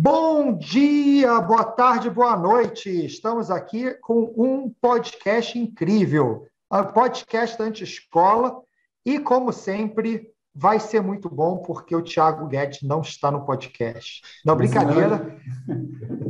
Bom 0.00 0.56
dia, 0.56 1.40
boa 1.40 1.64
tarde, 1.64 2.08
boa 2.08 2.36
noite. 2.36 2.88
Estamos 3.04 3.50
aqui 3.50 3.92
com 3.94 4.32
um 4.36 4.72
podcast 4.80 5.58
incrível, 5.58 6.46
o 6.70 6.84
podcast 6.84 7.60
Anti-Escola. 7.60 8.62
E, 9.04 9.18
como 9.18 9.52
sempre, 9.52 10.30
vai 10.54 10.78
ser 10.78 11.02
muito 11.02 11.28
bom 11.28 11.58
porque 11.58 11.96
o 11.96 12.02
Thiago 12.02 12.46
Guedes 12.46 12.80
não 12.82 13.00
está 13.00 13.28
no 13.32 13.44
podcast. 13.44 14.22
Não, 14.46 14.54
brincadeira. 14.54 15.36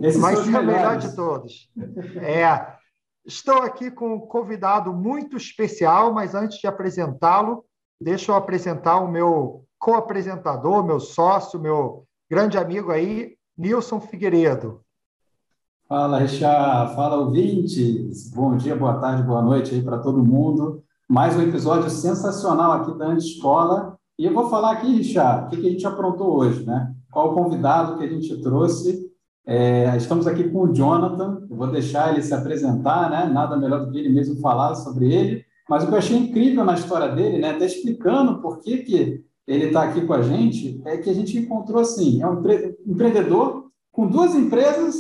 Esse 0.03 0.19
vai 0.19 0.35
ser 0.35 0.49
o 0.49 0.65
melhor 0.65 0.97
de 0.97 1.15
todos. 1.15 1.71
É. 2.23 2.73
Estou 3.27 3.59
aqui 3.59 3.91
com 3.91 4.15
um 4.15 4.21
convidado 4.21 4.95
muito 4.95 5.37
especial, 5.37 6.15
mas 6.15 6.35
antes 6.35 6.59
de 6.59 6.67
apresentá-lo, 6.67 7.67
deixa 8.01 8.33
eu 8.33 8.35
apresentar 8.35 8.97
o 9.01 9.09
meu 9.09 9.67
co-apresentador, 9.79 10.83
meu 10.83 10.99
sócio, 10.99 11.61
meu 11.61 12.07
grande 12.31 12.57
amigo 12.57 12.91
aí, 12.91 13.38
Nilson 13.59 14.01
Figueiredo. 14.01 14.81
Fala, 15.89 16.21
Richard. 16.21 16.95
Fala, 16.95 17.17
ouvintes. 17.17 18.31
Bom 18.31 18.57
dia, 18.57 18.77
boa 18.77 19.01
tarde, 19.01 19.25
boa 19.25 19.43
noite 19.43 19.75
aí 19.75 19.83
para 19.83 19.99
todo 19.99 20.25
mundo. 20.25 20.85
Mais 21.09 21.35
um 21.37 21.43
episódio 21.43 21.91
sensacional 21.91 22.71
aqui 22.71 22.97
da 22.97 23.17
Escola. 23.17 23.99
E 24.17 24.27
eu 24.27 24.33
vou 24.33 24.49
falar 24.49 24.75
aqui, 24.75 24.95
Richard, 24.95 25.47
o 25.47 25.49
que, 25.51 25.57
que 25.57 25.67
a 25.67 25.71
gente 25.73 25.87
aprontou 25.87 26.37
hoje, 26.37 26.65
né? 26.65 26.95
Qual 27.11 27.33
o 27.33 27.35
convidado 27.35 27.99
que 27.99 28.05
a 28.05 28.09
gente 28.09 28.41
trouxe. 28.41 29.09
É, 29.45 29.97
estamos 29.97 30.29
aqui 30.29 30.49
com 30.51 30.61
o 30.61 30.73
Jonathan. 30.73 31.45
Eu 31.51 31.57
vou 31.57 31.67
deixar 31.67 32.13
ele 32.13 32.23
se 32.23 32.33
apresentar, 32.33 33.11
né? 33.11 33.25
Nada 33.27 33.57
melhor 33.57 33.85
do 33.85 33.91
que 33.91 33.99
ele 33.99 34.11
mesmo 34.11 34.41
falar 34.41 34.77
sobre 34.77 35.13
ele. 35.13 35.45
Mas 35.69 35.83
o 35.83 35.89
que 35.89 35.95
eu 35.95 35.99
achei 35.99 36.17
incrível 36.17 36.65
na 36.65 36.75
história 36.75 37.09
dele, 37.09 37.39
né? 37.39 37.51
Até 37.51 37.67
explicando 37.67 38.41
por 38.41 38.61
que, 38.61 38.79
que 38.79 39.25
ele 39.49 39.67
está 39.67 39.85
aqui 39.85 40.03
com 40.03 40.13
a 40.13 40.21
gente, 40.21 40.81
é 40.85 40.99
que 40.99 41.09
a 41.09 41.15
gente 41.15 41.39
encontrou 41.39 41.81
assim, 41.81 42.23
é 42.23 42.29
um 42.29 42.43
empreendedor 42.87 43.71
com 43.91 44.07
duas 44.07 44.35
empresas 44.35 44.95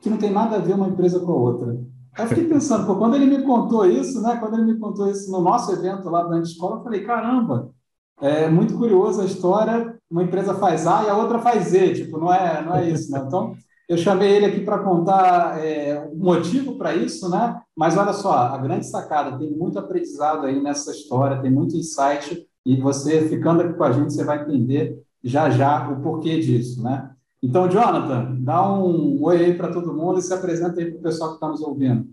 que 0.00 0.08
não 0.08 0.16
tem 0.16 0.30
nada 0.30 0.56
a 0.56 0.60
ver 0.60 0.74
uma 0.74 0.88
empresa 0.88 1.20
com 1.20 1.30
a 1.30 1.36
outra. 1.36 1.78
Eu 2.18 2.26
fiquei 2.26 2.44
pensando, 2.44 2.86
pô, 2.86 2.96
quando 2.96 3.16
ele 3.16 3.26
me 3.26 3.42
contou 3.42 3.84
isso, 3.84 4.22
né? 4.22 4.36
Quando 4.40 4.54
ele 4.54 4.72
me 4.72 4.78
contou 4.78 5.10
isso 5.10 5.30
no 5.30 5.42
nosso 5.42 5.70
evento 5.72 6.08
lá 6.08 6.24
da 6.24 6.40
escola, 6.40 6.76
eu 6.76 6.82
falei, 6.82 7.04
caramba, 7.04 7.70
é 8.18 8.48
muito 8.48 8.78
curioso 8.78 9.20
a 9.20 9.26
história. 9.26 9.94
Uma 10.10 10.22
empresa 10.22 10.54
faz 10.54 10.86
A 10.86 11.04
e 11.04 11.10
a 11.10 11.16
outra 11.16 11.38
faz 11.38 11.68
Z, 11.68 11.94
tipo, 11.94 12.18
não 12.18 12.32
é, 12.32 12.64
não 12.64 12.74
é 12.74 12.88
isso, 12.88 13.12
né? 13.12 13.22
Então, 13.26 13.54
eu 13.86 13.98
chamei 13.98 14.32
ele 14.32 14.46
aqui 14.46 14.60
para 14.60 14.78
contar 14.78 15.62
é, 15.62 16.08
o 16.10 16.16
motivo 16.16 16.78
para 16.78 16.94
isso, 16.94 17.28
né? 17.28 17.60
Mas 17.76 17.98
olha 17.98 18.14
só, 18.14 18.32
a 18.32 18.56
grande 18.56 18.86
sacada, 18.86 19.36
tem 19.38 19.50
muito 19.50 19.78
aprendizado 19.78 20.46
aí 20.46 20.62
nessa 20.62 20.92
história, 20.92 21.42
tem 21.42 21.50
muito 21.50 21.76
insight 21.76 22.46
e 22.66 22.74
você, 22.80 23.28
ficando 23.28 23.62
aqui 23.62 23.74
com 23.74 23.84
a 23.84 23.92
gente, 23.92 24.12
você 24.12 24.24
vai 24.24 24.42
entender 24.42 25.00
já 25.22 25.48
já 25.48 25.88
o 25.88 26.02
porquê 26.02 26.40
disso, 26.40 26.82
né? 26.82 27.12
Então, 27.40 27.68
Jonathan, 27.68 28.36
dá 28.40 28.72
um 28.72 29.22
oi 29.22 29.36
aí 29.36 29.54
para 29.54 29.72
todo 29.72 29.94
mundo 29.94 30.18
e 30.18 30.22
se 30.22 30.34
apresenta 30.34 30.80
aí 30.80 30.90
para 30.90 30.98
o 30.98 31.02
pessoal 31.02 31.30
que 31.30 31.36
está 31.36 31.48
nos 31.48 31.60
ouvindo. 31.60 32.08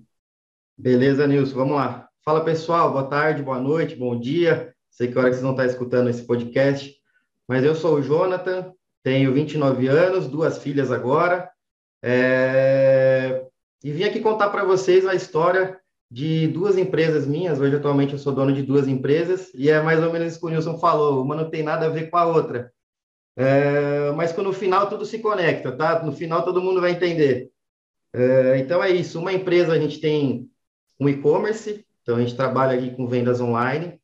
Beleza, 0.77 1.25
Nilson, 1.25 1.55
vamos 1.55 1.75
lá. 1.75 2.07
Fala, 2.23 2.45
pessoal, 2.45 2.91
boa 2.91 3.05
tarde, 3.05 3.41
boa 3.41 3.59
noite, 3.59 3.95
bom 3.95 4.19
dia. 4.19 4.71
Sei 4.91 5.07
que 5.07 5.17
hora 5.17 5.29
que 5.29 5.33
vocês 5.33 5.43
vão 5.43 5.53
estar 5.53 5.65
escutando 5.65 6.11
esse 6.11 6.21
podcast, 6.21 6.95
mas 7.47 7.63
eu 7.63 7.73
sou 7.73 7.95
o 7.95 8.01
Jonathan, 8.03 8.71
tenho 9.01 9.33
29 9.33 9.87
anos, 9.87 10.27
duas 10.27 10.59
filhas 10.59 10.91
agora, 10.91 11.49
é... 11.99 13.43
e 13.83 13.91
vim 13.91 14.03
aqui 14.03 14.19
contar 14.19 14.49
para 14.49 14.63
vocês 14.63 15.07
a 15.07 15.15
história 15.15 15.79
de 16.13 16.47
duas 16.47 16.77
empresas 16.77 17.25
minhas. 17.25 17.59
Hoje, 17.59 17.75
atualmente, 17.75 18.13
eu 18.13 18.19
sou 18.19 18.31
dono 18.35 18.53
de 18.53 18.61
duas 18.61 18.87
empresas 18.87 19.51
e 19.55 19.67
é 19.67 19.81
mais 19.81 20.01
ou 20.03 20.13
menos 20.13 20.31
isso 20.31 20.39
que 20.39 20.45
o 20.45 20.49
Nilson 20.49 20.77
falou. 20.77 21.23
Uma 21.23 21.35
não 21.35 21.49
tem 21.49 21.63
nada 21.63 21.87
a 21.87 21.89
ver 21.89 22.11
com 22.11 22.17
a 22.17 22.27
outra. 22.27 22.71
É, 23.35 24.11
mas 24.11 24.31
que 24.31 24.39
no 24.39 24.53
final 24.53 24.87
tudo 24.87 25.07
se 25.07 25.17
conecta, 25.17 25.71
tá? 25.71 26.03
No 26.03 26.11
final 26.11 26.45
todo 26.45 26.61
mundo 26.61 26.79
vai 26.79 26.91
entender. 26.91 27.49
É, 28.13 28.59
então 28.59 28.83
é 28.83 28.91
isso. 28.91 29.19
Uma 29.19 29.33
empresa 29.33 29.73
a 29.73 29.79
gente 29.79 29.99
tem 29.99 30.47
um 30.99 31.09
e-commerce, 31.09 31.83
então 32.03 32.17
a 32.17 32.19
gente 32.19 32.35
trabalha 32.35 32.77
aqui 32.77 32.95
com 32.95 33.07
vendas 33.07 33.41
online. 33.41 33.99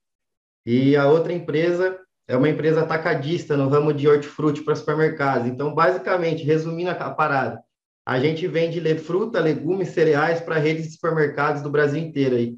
E 0.65 0.95
a 0.95 1.07
outra 1.07 1.31
empresa 1.31 1.99
é 2.27 2.35
uma 2.35 2.49
empresa 2.49 2.81
atacadista 2.81 3.55
no 3.55 3.69
ramo 3.69 3.93
de 3.93 4.07
hortifruti 4.07 4.63
para 4.63 4.75
supermercados. 4.75 5.47
Então, 5.47 5.75
basicamente, 5.75 6.43
resumindo 6.43 6.89
a 6.89 7.11
parada, 7.11 7.63
a 8.05 8.19
gente 8.19 8.47
vende 8.47 8.79
fruta, 8.97 9.39
legumes, 9.39 9.89
cereais 9.89 10.41
para 10.41 10.57
redes 10.57 10.87
de 10.87 10.93
supermercados 10.93 11.61
do 11.61 11.69
Brasil 11.69 11.99
inteiro 12.01 12.35
aí. 12.35 12.57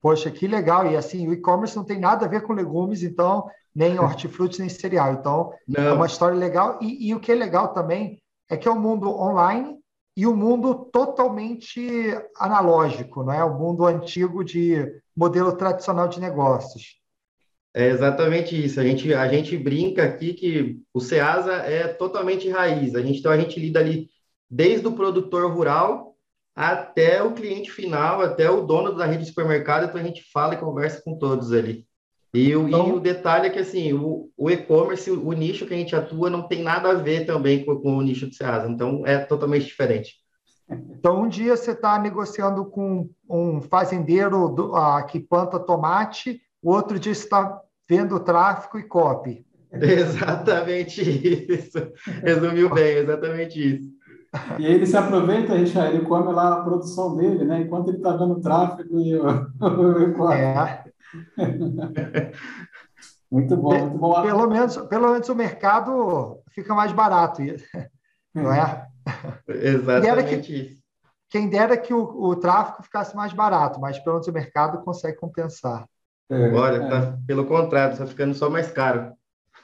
Poxa, 0.00 0.30
que 0.30 0.46
legal. 0.46 0.90
E 0.90 0.96
assim, 0.96 1.28
o 1.28 1.32
e-commerce 1.32 1.76
não 1.76 1.84
tem 1.84 1.98
nada 1.98 2.24
a 2.24 2.28
ver 2.28 2.42
com 2.42 2.52
legumes, 2.52 3.02
então, 3.02 3.48
nem 3.74 3.98
hortifruti, 4.00 4.60
nem 4.60 4.68
cereal. 4.68 5.12
Então, 5.14 5.52
não. 5.66 5.82
é 5.82 5.92
uma 5.92 6.06
história 6.06 6.36
legal. 6.36 6.78
E, 6.80 7.08
e, 7.08 7.14
o 7.14 7.20
que 7.20 7.32
é 7.32 7.34
legal 7.34 7.72
também 7.72 8.22
é 8.48 8.56
que 8.56 8.68
é 8.68 8.70
um 8.70 8.80
mundo 8.80 9.10
online 9.10 9.78
e 10.16 10.26
um 10.26 10.34
mundo 10.34 10.74
totalmente 10.92 11.80
analógico, 12.36 13.22
não 13.22 13.32
é? 13.32 13.44
O 13.44 13.54
um 13.54 13.58
mundo 13.58 13.86
antigo 13.86 14.44
de 14.44 15.00
modelo 15.16 15.52
tradicional 15.52 16.08
de 16.08 16.20
negócios. 16.20 16.98
É 17.78 17.86
exatamente 17.90 18.60
isso. 18.60 18.80
A 18.80 18.82
gente, 18.82 19.14
a 19.14 19.28
gente 19.28 19.56
brinca 19.56 20.02
aqui 20.02 20.34
que 20.34 20.80
o 20.92 20.98
Ceasa 20.98 21.52
é 21.52 21.86
totalmente 21.86 22.50
raiz. 22.50 22.96
A 22.96 23.00
gente, 23.00 23.20
então, 23.20 23.30
a 23.30 23.38
gente 23.38 23.60
lida 23.60 23.78
ali 23.78 24.08
desde 24.50 24.88
o 24.88 24.96
produtor 24.96 25.48
rural 25.52 26.16
até 26.56 27.22
o 27.22 27.34
cliente 27.34 27.70
final, 27.70 28.20
até 28.20 28.50
o 28.50 28.62
dono 28.62 28.96
da 28.96 29.06
rede 29.06 29.22
de 29.22 29.28
supermercado. 29.28 29.84
Então, 29.84 30.00
a 30.00 30.02
gente 30.02 30.24
fala 30.32 30.54
e 30.54 30.58
conversa 30.58 31.00
com 31.04 31.16
todos 31.16 31.52
ali. 31.52 31.86
E 32.34 32.56
o, 32.56 32.66
então, 32.66 32.88
e 32.88 32.92
o 32.94 32.98
detalhe 32.98 33.46
é 33.46 33.50
que, 33.50 33.60
assim, 33.60 33.92
o, 33.92 34.28
o 34.36 34.50
e-commerce, 34.50 35.08
o, 35.08 35.28
o, 35.28 35.32
nicho 35.32 35.64
que 35.64 35.72
a 35.72 35.76
gente 35.76 35.94
atua 35.94 36.28
não 36.28 36.48
tem 36.48 36.64
nada 36.64 36.90
a 36.90 36.94
ver 36.94 37.26
também 37.26 37.64
com, 37.64 37.76
com 37.76 37.96
o 37.96 38.02
nicho 38.02 38.26
do 38.26 38.34
Ceasa. 38.34 38.68
Então, 38.68 39.06
é 39.06 39.18
totalmente 39.18 39.66
diferente. 39.66 40.16
Então, 40.68 41.22
um 41.22 41.28
dia 41.28 41.56
você 41.56 41.70
está 41.70 41.96
negociando 41.96 42.64
com 42.64 43.08
um 43.30 43.60
fazendeiro 43.62 44.48
do, 44.48 44.74
ah, 44.74 45.00
que 45.04 45.20
planta 45.20 45.60
tomate, 45.60 46.42
o 46.60 46.72
outro 46.72 46.98
dia 46.98 47.14
você 47.14 47.22
está 47.22 47.62
vendo 47.88 48.20
tráfico 48.20 48.78
e 48.78 48.82
copy. 48.82 49.44
Exatamente 49.72 51.02
isso. 51.02 51.92
Resumiu 52.22 52.70
bem, 52.74 52.98
exatamente 52.98 53.76
isso. 53.76 53.98
E 54.58 54.66
aí 54.66 54.74
ele 54.74 54.86
se 54.86 54.96
aproveita, 54.96 55.54
Richard, 55.54 55.96
ele 55.96 56.04
come 56.04 56.32
lá 56.32 56.54
a 56.54 56.62
produção 56.62 57.16
dele, 57.16 57.44
né? 57.44 57.62
Enquanto 57.62 57.88
ele 57.88 57.96
está 57.96 58.14
vendo 58.14 58.40
tráfego 58.40 59.00
e 59.00 59.16
o, 59.16 59.26
é. 60.32 60.84
Muito 63.30 63.54
bom, 63.58 63.78
muito 63.78 63.98
bom. 63.98 64.22
Pelo 64.22 64.48
menos, 64.48 64.76
pelo 64.88 65.12
menos 65.12 65.28
o 65.28 65.34
mercado 65.34 66.40
fica 66.54 66.74
mais 66.74 66.92
barato, 66.92 67.42
não 68.34 68.50
é? 68.50 68.86
Exatamente 69.46 70.46
que, 70.46 70.54
isso. 70.54 70.82
Quem 71.28 71.46
dera 71.50 71.76
que 71.76 71.92
o, 71.92 72.04
o 72.04 72.36
tráfego 72.36 72.82
ficasse 72.82 73.14
mais 73.14 73.34
barato, 73.34 73.78
mas 73.78 73.98
pelo 73.98 74.14
menos 74.14 74.28
o 74.28 74.32
mercado 74.32 74.82
consegue 74.82 75.18
compensar. 75.18 75.86
É, 76.30 76.52
Olha, 76.52 76.76
é. 76.76 76.88
Tá, 76.88 77.18
pelo 77.26 77.46
contrário, 77.46 77.92
está 77.92 78.06
ficando 78.06 78.34
só 78.34 78.50
mais 78.50 78.70
caro. 78.70 79.12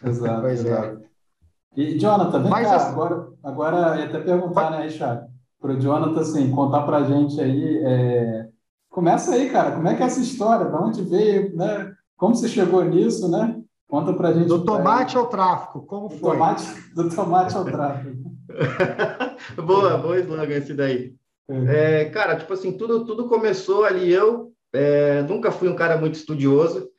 Exato, 0.02 0.47
é. 0.47 0.52
exato. 0.52 1.00
É. 1.00 1.80
E, 1.80 1.98
Jonathan, 1.98 2.41
vem 2.41 2.50
Mas, 2.50 2.69
cá, 2.69 2.76
assim, 2.76 2.92
agora, 2.92 3.28
agora 3.42 3.98
ia 3.98 4.06
até 4.06 4.20
perguntar, 4.20 4.70
né, 4.70 4.84
Richard, 4.84 5.26
para 5.60 5.72
o 5.72 5.80
Jonathan, 5.80 6.20
assim, 6.20 6.50
contar 6.50 6.82
para 6.82 6.98
a 6.98 7.04
gente 7.04 7.41
aí, 7.41 7.82
é... 7.84 8.48
começa 8.88 9.34
aí, 9.34 9.50
cara, 9.50 9.72
como 9.72 9.88
é 9.88 9.94
que 9.94 10.02
é 10.02 10.06
essa 10.06 10.20
história, 10.20 10.66
de 10.66 10.76
onde 10.76 11.02
veio, 11.02 11.56
né, 11.56 11.92
como 12.16 12.34
você 12.34 12.48
chegou 12.48 12.84
nisso, 12.84 13.28
né? 13.28 13.60
Conta 13.88 14.12
para 14.12 14.28
a 14.28 14.32
gente. 14.32 14.48
Do 14.48 14.64
tomate 14.64 15.16
ao 15.16 15.26
tráfico, 15.26 15.82
como 15.82 16.08
do 16.08 16.16
foi? 16.16 16.32
Tomate, 16.32 16.64
do 16.94 17.08
tomate 17.10 17.56
ao 17.56 17.64
tráfico. 17.64 18.32
boa, 19.62 19.98
boa 19.98 20.19
slogan 20.20 20.54
esse 20.54 20.75
daí. 20.75 21.14
É. 21.48 22.02
é, 22.02 22.04
cara, 22.06 22.36
tipo 22.36 22.52
assim, 22.52 22.72
tudo, 22.72 23.04
tudo 23.04 23.28
começou 23.28 23.84
ali, 23.84 24.10
eu 24.10 24.53
é, 24.74 25.22
nunca 25.22 25.52
fui 25.52 25.68
um 25.68 25.76
cara 25.76 25.96
muito 25.96 26.16
estudioso, 26.16 26.90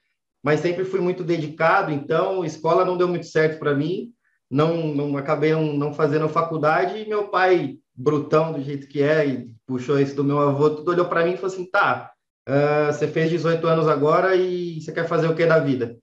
mas 0.42 0.62
sempre 0.62 0.86
fui 0.86 1.00
muito 1.00 1.24
dedicado, 1.24 1.92
então 1.92 2.46
escola 2.46 2.86
não 2.86 2.98
deu 2.98 3.08
muito 3.08 3.26
certo 3.26 3.60
para 3.60 3.76
mim, 3.76 4.14
não, 4.50 4.88
não 4.88 5.18
acabei 5.18 5.52
não, 5.52 5.74
não, 5.74 5.94
fazendo 5.94 6.30
faculdade, 6.30 6.98
e 6.98 7.08
meu 7.08 7.28
pai, 7.28 7.78
brutão 7.94 8.54
do 8.54 8.62
jeito 8.62 8.88
que 8.88 9.02
é, 9.02 9.28
e 9.28 9.52
puxou 9.66 10.00
isso 10.00 10.16
do 10.16 10.24
meu 10.24 10.40
avô, 10.40 10.70
tudo 10.70 10.92
olhou 10.92 11.06
para 11.06 11.26
mim 11.26 11.34
e 11.34 11.38
falou 11.38 11.52
assim, 11.52 11.70
tá, 11.70 12.12
uh, 12.48 12.94
você 12.94 13.08
fez 13.08 13.30
18 13.30 13.68
anos 13.68 13.88
agora 13.88 14.36
e 14.36 14.80
você 14.80 14.92
quer 14.92 15.08
fazer 15.08 15.28
o 15.28 15.36
que 15.36 15.46
da 15.46 15.60
vida? 15.60 15.98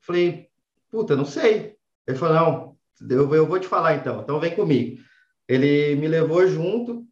Falei, 0.00 0.48
puta, 0.90 1.14
não 1.14 1.24
sei. 1.24 1.76
Ele 2.06 2.16
falou, 2.16 2.34
não, 2.34 2.76
eu, 3.08 3.34
eu 3.34 3.46
vou 3.46 3.58
te 3.58 3.66
falar 3.66 3.94
então, 3.96 4.20
então 4.20 4.40
vem 4.40 4.54
comigo. 4.54 5.00
Ele 5.48 5.94
me 5.96 6.08
levou 6.08 6.46
junto 6.46 7.06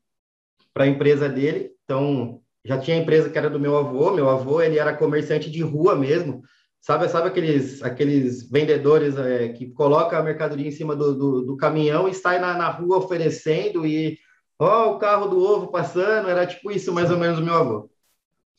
para 0.73 0.85
a 0.85 0.89
empresa 0.89 1.29
dele, 1.29 1.73
então 1.85 2.42
já 2.65 2.79
tinha 2.79 2.97
empresa 2.97 3.29
que 3.29 3.39
era 3.39 3.51
do 3.51 3.61
meu 3.61 3.77
avô, 3.77 4.13
meu 4.13 4.29
avô 4.29 4.61
ele 4.61 4.79
era 4.79 4.97
comerciante 4.97 5.51
de 5.51 5.63
rua 5.63 5.97
mesmo, 5.97 6.43
sabe, 6.81 7.09
sabe 7.09 7.29
aqueles, 7.29 7.83
aqueles 7.83 8.49
vendedores 8.49 9.17
é, 9.17 9.49
que 9.49 9.71
colocam 9.71 10.19
a 10.19 10.23
mercadoria 10.23 10.69
em 10.69 10.73
cima 10.73 10.95
do, 10.95 11.15
do, 11.15 11.43
do 11.43 11.57
caminhão 11.57 12.09
e 12.09 12.15
sai 12.15 12.39
na, 12.39 12.55
na 12.55 12.69
rua 12.69 12.99
oferecendo 12.99 13.87
e 13.87 14.19
ó, 14.59 14.91
oh, 14.91 14.97
o 14.97 14.99
carro 14.99 15.29
do 15.29 15.43
ovo 15.43 15.69
passando, 15.69 16.29
era 16.29 16.47
tipo 16.47 16.71
isso 16.71 16.93
mais 16.93 17.11
ou 17.11 17.19
menos 17.19 17.39
o 17.39 17.43
meu 17.43 17.55
avô. 17.55 17.91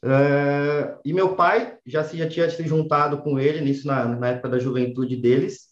Uh, 0.03 0.99
e 1.05 1.13
meu 1.13 1.33
pai 1.35 1.77
já, 1.85 2.03
se, 2.03 2.17
já 2.17 2.27
tinha 2.27 2.49
se 2.49 2.67
juntado 2.67 3.19
com 3.19 3.39
ele 3.39 3.61
nisso 3.61 3.87
na, 3.87 4.05
na 4.05 4.29
época 4.29 4.49
da 4.49 4.59
juventude 4.59 5.15
deles, 5.15 5.69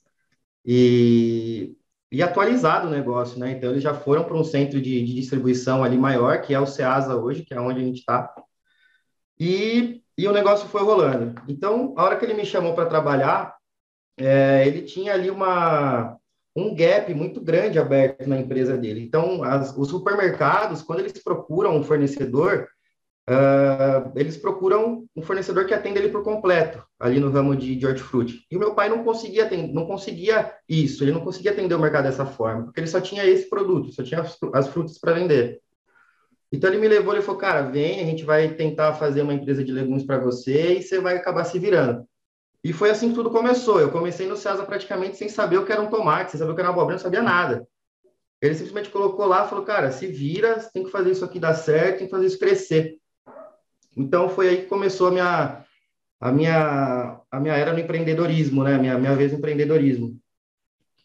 e 0.66 1.76
e 2.12 2.22
atualizado 2.22 2.88
o 2.88 2.92
negócio, 2.92 3.40
né? 3.40 3.52
Então, 3.52 3.72
eles 3.72 3.82
já 3.82 3.94
foram 3.94 4.24
para 4.24 4.36
um 4.36 4.44
centro 4.44 4.82
de, 4.82 5.06
de, 5.06 5.16
distribuição 5.16 5.84
ali 5.84 5.98
maior, 5.98 6.42
que 6.42 6.54
é 6.54 6.60
o 6.60 6.68
Ceasa 6.68 7.16
hoje, 7.16 7.46
que 7.46 7.54
é 7.54 7.62
onde 7.62 7.80
a 7.80 7.84
gente 7.84 8.00
está. 8.00 8.34
E, 9.40 10.04
e 10.18 10.28
o 10.28 10.34
negócio 10.34 10.68
foi 10.68 10.82
rolando. 10.82 11.42
Então, 11.48 11.94
a 11.98 12.04
hora 12.04 12.18
que 12.18 12.26
ele 12.26 12.34
me 12.34 12.46
chamou 12.46 12.76
para 12.76 12.86
trabalhar, 12.86 13.56
é, 14.18 14.68
ele 14.68 14.82
tinha 14.82 15.14
ali 15.14 15.32
uma, 15.32 16.18
um 16.56 16.76
gap 16.76 17.14
muito 17.14 17.40
grande 17.40 17.80
aberto 17.80 18.28
na 18.28 18.38
empresa 18.38 18.78
dele. 18.78 19.02
Então, 19.02 19.42
as, 19.44 19.76
os 19.78 19.88
supermercados, 19.88 20.82
quando 20.82 21.00
eles 21.00 21.14
procuram 21.24 21.78
um 21.78 21.84
fornecedor, 21.84 22.68
uh, 23.32 24.12
eles 24.16 24.38
procuram 24.38 25.06
um 25.16 25.22
fornecedor 25.22 25.66
que 25.66 25.74
atenda 25.74 26.00
ele 26.00 26.10
por 26.10 26.24
completo, 26.24 26.84
ali 27.00 27.20
no 27.20 27.32
ramo 27.32 27.56
de, 27.56 27.76
de 27.76 27.88
hortifruti. 27.88 28.46
E 28.52 28.58
o 28.58 28.60
meu 28.60 28.76
pai 28.76 28.90
não 28.90 29.04
conseguia, 29.04 29.46
atender, 29.46 29.74
não 29.74 29.86
conseguia 29.86 30.54
isso, 30.68 31.04
ele 31.04 31.14
não 31.14 31.22
conseguia 31.22 31.52
atender 31.52 31.74
o 31.74 31.80
mercado 31.80 32.04
dessa 32.04 32.26
forma, 32.26 32.66
porque 32.66 32.80
ele 32.80 32.88
só 32.88 33.00
tinha 33.00 33.26
esse 33.26 33.50
produto, 33.50 33.92
só 33.92 34.04
tinha 34.04 34.22
as, 34.22 34.38
as 34.54 34.68
frutas 34.68 34.98
para 35.00 35.14
vender. 35.14 35.62
Então 36.52 36.70
ele 36.70 36.80
me 36.80 36.88
levou, 36.88 37.14
ele 37.14 37.22
falou, 37.22 37.40
cara, 37.40 37.62
vem, 37.62 38.02
a 38.02 38.06
gente 38.06 38.26
vai 38.26 38.54
tentar 38.56 38.94
fazer 38.96 39.22
uma 39.22 39.34
empresa 39.34 39.64
de 39.64 39.72
legumes 39.72 40.04
para 40.04 40.20
você 40.20 40.80
e 40.80 40.84
você 40.84 41.00
vai 41.00 41.16
acabar 41.16 41.46
se 41.46 41.58
virando. 41.58 42.06
E 42.64 42.74
foi 42.74 42.90
assim 42.90 43.10
que 43.10 43.16
tudo 43.16 43.32
começou. 43.32 43.80
Eu 43.80 43.90
comecei 43.90 44.28
no 44.28 44.36
César 44.36 44.66
praticamente 44.66 45.18
sem 45.18 45.30
saber 45.30 45.58
o 45.58 45.66
que 45.66 45.72
era 45.72 45.82
um 45.82 45.90
tomate, 45.90 46.32
sem 46.32 46.40
saber 46.40 46.52
o 46.52 46.56
que 46.56 46.62
era 46.62 46.70
uma 46.70 46.76
abobrinha, 46.76 46.98
não 46.98 47.04
sabia 47.04 47.22
nada. 47.22 47.66
Ele 48.42 48.54
simplesmente 48.54 48.90
colocou 48.90 49.26
lá 49.26 49.48
falou, 49.48 49.64
cara, 49.64 49.92
se 49.92 50.08
vira, 50.08 50.60
tem 50.74 50.84
que 50.84 50.92
fazer 50.92 51.12
isso 51.12 51.24
aqui 51.24 51.40
dar 51.40 51.54
certo, 51.54 52.00
tem 52.00 52.08
que 52.08 52.12
fazer 52.12 52.26
isso 52.26 52.40
crescer. 52.40 52.98
Então 53.96 54.30
foi 54.30 54.50
aí 54.50 54.58
que 54.62 54.68
começou 54.68 55.08
a 55.08 55.12
minha 55.12 55.66
a 56.20 56.32
minha 56.32 57.20
a 57.30 57.40
minha 57.40 57.56
era 57.56 57.74
no 57.74 57.80
empreendedorismo, 57.80 58.64
né? 58.64 58.78
Minha 58.78 58.98
minha 58.98 59.16
vez 59.16 59.32
no 59.32 59.38
empreendedorismo. 59.38 60.18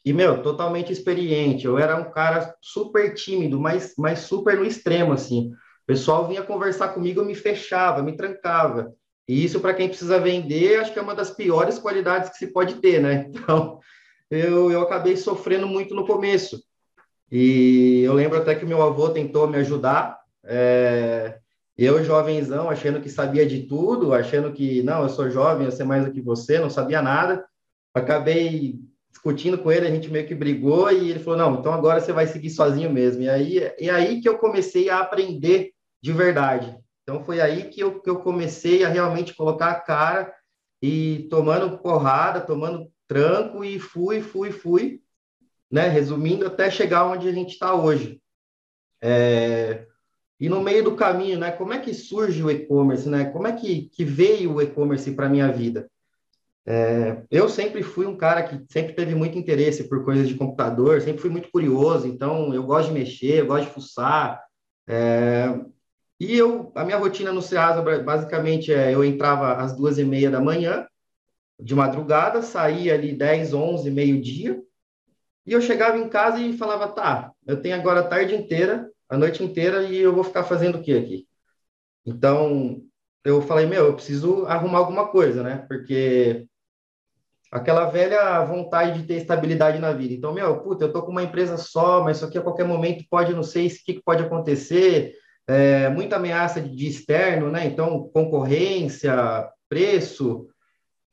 E 0.04 0.12
meu, 0.12 0.42
totalmente 0.42 0.92
experiente. 0.92 1.66
Eu 1.66 1.78
era 1.78 1.96
um 1.96 2.10
cara 2.10 2.54
super 2.60 3.14
tímido, 3.14 3.58
mas 3.60 3.94
mas 3.98 4.20
super 4.20 4.56
no 4.56 4.64
extremo 4.64 5.12
assim. 5.12 5.52
O 5.82 5.86
pessoal 5.86 6.26
vinha 6.26 6.42
conversar 6.42 6.88
comigo, 6.88 7.20
eu 7.20 7.24
me 7.24 7.34
fechava, 7.34 8.02
me 8.02 8.16
trancava. 8.16 8.92
E 9.28 9.44
isso 9.44 9.60
para 9.60 9.74
quem 9.74 9.88
precisa 9.88 10.20
vender, 10.20 10.80
acho 10.80 10.92
que 10.92 10.98
é 10.98 11.02
uma 11.02 11.14
das 11.14 11.30
piores 11.30 11.78
qualidades 11.78 12.30
que 12.30 12.36
se 12.36 12.52
pode 12.52 12.76
ter, 12.76 13.00
né? 13.00 13.30
Então, 13.34 13.80
eu, 14.30 14.70
eu 14.70 14.80
acabei 14.82 15.16
sofrendo 15.16 15.66
muito 15.66 15.94
no 15.94 16.06
começo. 16.06 16.60
E 17.30 18.02
eu 18.04 18.12
lembro 18.12 18.38
até 18.38 18.54
que 18.54 18.64
meu 18.64 18.82
avô 18.82 19.10
tentou 19.10 19.46
me 19.48 19.58
ajudar. 19.58 20.18
É, 20.44 21.38
eu, 21.78 22.02
jovenzão, 22.02 22.70
achando 22.70 23.00
que 23.00 23.10
sabia 23.10 23.46
de 23.46 23.64
tudo, 23.64 24.14
achando 24.14 24.52
que, 24.52 24.82
não, 24.82 25.02
eu 25.02 25.08
sou 25.08 25.30
jovem, 25.30 25.66
eu 25.66 25.72
sei 25.72 25.84
mais 25.84 26.04
do 26.04 26.12
que 26.12 26.22
você, 26.22 26.58
não 26.58 26.70
sabia 26.70 27.02
nada. 27.02 27.44
Acabei 27.94 28.80
discutindo 29.10 29.58
com 29.58 29.70
ele, 29.70 29.86
a 29.86 29.90
gente 29.90 30.10
meio 30.10 30.26
que 30.26 30.34
brigou 30.34 30.90
e 30.90 31.10
ele 31.10 31.18
falou, 31.18 31.38
não, 31.38 31.60
então 31.60 31.72
agora 31.72 32.00
você 32.00 32.12
vai 32.12 32.26
seguir 32.26 32.50
sozinho 32.50 32.90
mesmo. 32.90 33.22
E 33.22 33.28
aí, 33.28 33.72
e 33.78 33.90
aí 33.90 34.20
que 34.20 34.28
eu 34.28 34.38
comecei 34.38 34.88
a 34.88 35.00
aprender 35.00 35.72
de 36.02 36.12
verdade. 36.12 36.78
Então 37.02 37.24
foi 37.24 37.40
aí 37.40 37.68
que 37.68 37.80
eu, 37.80 38.00
que 38.00 38.08
eu 38.08 38.20
comecei 38.20 38.84
a 38.84 38.88
realmente 38.88 39.34
colocar 39.34 39.70
a 39.70 39.80
cara 39.80 40.34
e 40.82 41.26
tomando 41.30 41.78
porrada, 41.78 42.40
tomando 42.40 42.90
tranco 43.06 43.64
e 43.64 43.78
fui, 43.78 44.20
fui, 44.20 44.50
fui, 44.50 45.00
né? 45.70 45.88
Resumindo, 45.88 46.46
até 46.46 46.70
chegar 46.70 47.04
onde 47.04 47.28
a 47.28 47.32
gente 47.32 47.52
está 47.52 47.74
hoje. 47.74 48.20
É, 49.02 49.86
e 50.38 50.48
no 50.48 50.60
meio 50.60 50.84
do 50.84 50.96
caminho, 50.96 51.38
né, 51.38 51.50
como 51.50 51.72
é 51.72 51.78
que 51.78 51.94
surge 51.94 52.42
o 52.42 52.50
e-commerce, 52.50 53.08
né? 53.08 53.24
Como 53.26 53.46
é 53.46 53.52
que, 53.52 53.88
que 53.88 54.04
veio 54.04 54.54
o 54.54 54.62
e-commerce 54.62 55.10
para 55.12 55.28
minha 55.28 55.50
vida? 55.50 55.90
É, 56.68 57.22
eu 57.30 57.48
sempre 57.48 57.82
fui 57.82 58.06
um 58.06 58.16
cara 58.16 58.42
que 58.42 58.60
sempre 58.70 58.92
teve 58.92 59.14
muito 59.14 59.38
interesse 59.38 59.84
por 59.84 60.04
coisas 60.04 60.28
de 60.28 60.34
computador, 60.34 61.00
sempre 61.00 61.22
fui 61.22 61.30
muito 61.30 61.50
curioso, 61.50 62.06
então 62.06 62.52
eu 62.52 62.64
gosto 62.64 62.88
de 62.88 62.94
mexer, 62.94 63.40
eu 63.40 63.46
gosto 63.46 63.66
de 63.66 63.72
fuçar. 63.72 64.42
É, 64.86 65.58
e 66.18 66.36
eu, 66.36 66.72
a 66.74 66.84
minha 66.84 66.98
rotina 66.98 67.32
no 67.32 67.40
Ceasa, 67.40 67.82
basicamente, 68.02 68.72
é 68.72 68.92
eu 68.92 69.04
entrava 69.04 69.54
às 69.54 69.74
duas 69.74 69.96
e 69.96 70.04
meia 70.04 70.30
da 70.30 70.40
manhã, 70.40 70.86
de 71.58 71.74
madrugada, 71.74 72.42
saía 72.42 72.94
ali 72.94 73.12
10, 73.12 73.54
11, 73.54 73.90
meio-dia, 73.90 74.60
e 75.46 75.52
eu 75.52 75.60
chegava 75.62 75.96
em 75.96 76.08
casa 76.08 76.40
e 76.40 76.56
falava, 76.58 76.88
tá, 76.88 77.32
eu 77.46 77.62
tenho 77.62 77.76
agora 77.76 78.00
a 78.00 78.08
tarde 78.08 78.34
inteira 78.34 78.90
a 79.08 79.16
noite 79.16 79.42
inteira 79.42 79.82
e 79.84 79.98
eu 79.98 80.14
vou 80.14 80.24
ficar 80.24 80.44
fazendo 80.44 80.78
o 80.78 80.82
que 80.82 80.96
aqui? 80.96 81.26
Então, 82.04 82.82
eu 83.24 83.42
falei, 83.42 83.66
meu, 83.66 83.86
eu 83.86 83.94
preciso 83.94 84.46
arrumar 84.46 84.78
alguma 84.78 85.08
coisa, 85.08 85.42
né? 85.42 85.64
Porque 85.68 86.46
aquela 87.50 87.86
velha 87.86 88.44
vontade 88.44 89.00
de 89.00 89.06
ter 89.06 89.14
estabilidade 89.14 89.78
na 89.78 89.92
vida. 89.92 90.14
Então, 90.14 90.32
meu, 90.32 90.60
puta, 90.60 90.84
eu 90.84 90.92
tô 90.92 91.02
com 91.02 91.10
uma 91.10 91.22
empresa 91.22 91.56
só, 91.56 92.02
mas 92.02 92.16
isso 92.16 92.26
aqui 92.26 92.38
a 92.38 92.42
qualquer 92.42 92.64
momento 92.64 93.04
pode, 93.10 93.34
não 93.34 93.42
sei 93.42 93.66
o 93.66 93.70
que, 93.84 94.02
pode 94.02 94.22
acontecer, 94.22 95.14
é, 95.46 95.88
muita 95.88 96.16
ameaça 96.16 96.60
de, 96.60 96.86
externo, 96.86 97.50
né? 97.50 97.66
Então, 97.66 98.08
concorrência, 98.12 99.48
preço. 99.68 100.48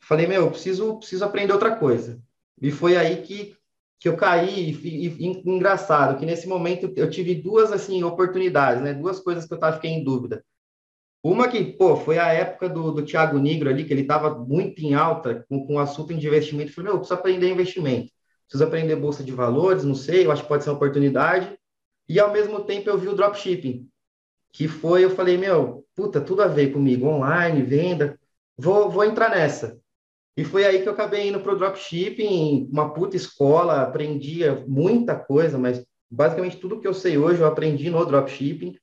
Falei, 0.01 0.27
meu, 0.27 0.43
eu 0.43 0.51
preciso, 0.51 0.97
preciso 0.97 1.23
aprender 1.25 1.53
outra 1.53 1.75
coisa. 1.75 2.19
E 2.61 2.71
foi 2.71 2.97
aí 2.97 3.21
que 3.21 3.55
que 4.03 4.09
eu 4.09 4.17
caí 4.17 4.71
e, 4.83 5.07
e, 5.07 5.49
engraçado 5.49 6.19
que 6.19 6.25
nesse 6.25 6.45
momento 6.45 6.91
eu 6.97 7.09
tive 7.09 7.35
duas 7.35 7.71
assim 7.71 8.03
oportunidades, 8.03 8.83
né? 8.83 8.93
Duas 8.93 9.21
coisas 9.21 9.45
que 9.45 9.53
eu 9.53 9.57
tava 9.57 9.77
fiquei 9.77 9.91
em 9.91 10.03
dúvida. 10.03 10.43
Uma 11.23 11.47
que, 11.47 11.63
pô, 11.63 11.95
foi 11.95 12.19
a 12.19 12.27
época 12.27 12.67
do, 12.67 12.91
do 12.91 13.05
Thiago 13.05 13.39
Negro 13.39 13.69
ali, 13.69 13.85
que 13.85 13.93
ele 13.93 14.01
estava 14.01 14.37
muito 14.37 14.81
em 14.81 14.93
alta 14.93 15.45
com, 15.47 15.65
com 15.65 15.75
o 15.75 15.79
assunto 15.79 16.13
de 16.13 16.27
investimento. 16.27 16.69
Eu 16.69 16.73
falei, 16.73 16.89
meu, 16.89 16.95
eu 16.95 16.99
preciso 16.99 17.17
aprender 17.17 17.49
investimento. 17.49 18.11
Preciso 18.45 18.65
aprender 18.65 18.97
bolsa 18.97 19.23
de 19.23 19.31
valores, 19.31 19.85
não 19.85 19.95
sei, 19.95 20.25
eu 20.25 20.33
acho 20.33 20.41
que 20.41 20.49
pode 20.49 20.65
ser 20.65 20.71
uma 20.71 20.75
oportunidade. 20.75 21.57
E 22.09 22.19
ao 22.19 22.33
mesmo 22.33 22.65
tempo 22.65 22.89
eu 22.89 22.97
vi 22.97 23.07
o 23.07 23.15
dropshipping, 23.15 23.87
que 24.51 24.67
foi, 24.67 25.05
eu 25.05 25.11
falei, 25.11 25.37
meu, 25.37 25.85
puta, 25.95 26.19
tudo 26.19 26.41
a 26.41 26.47
ver 26.47 26.73
comigo, 26.73 27.07
online, 27.07 27.61
venda, 27.61 28.19
vou, 28.57 28.89
vou 28.89 29.05
entrar 29.05 29.29
nessa. 29.29 29.79
E 30.35 30.43
foi 30.43 30.65
aí 30.65 30.81
que 30.81 30.89
eu 30.89 30.93
acabei 30.93 31.29
indo 31.29 31.39
para 31.39 31.53
o 31.53 31.57
dropshipping, 31.57 32.69
uma 32.71 32.91
puta 32.93 33.15
escola, 33.15 33.81
aprendia 33.81 34.63
muita 34.67 35.15
coisa, 35.15 35.57
mas 35.57 35.85
basicamente 36.09 36.57
tudo 36.57 36.79
que 36.79 36.87
eu 36.87 36.93
sei 36.93 37.17
hoje 37.17 37.41
eu 37.41 37.47
aprendi 37.47 37.89
no 37.89 38.03
dropshipping. 38.05 38.75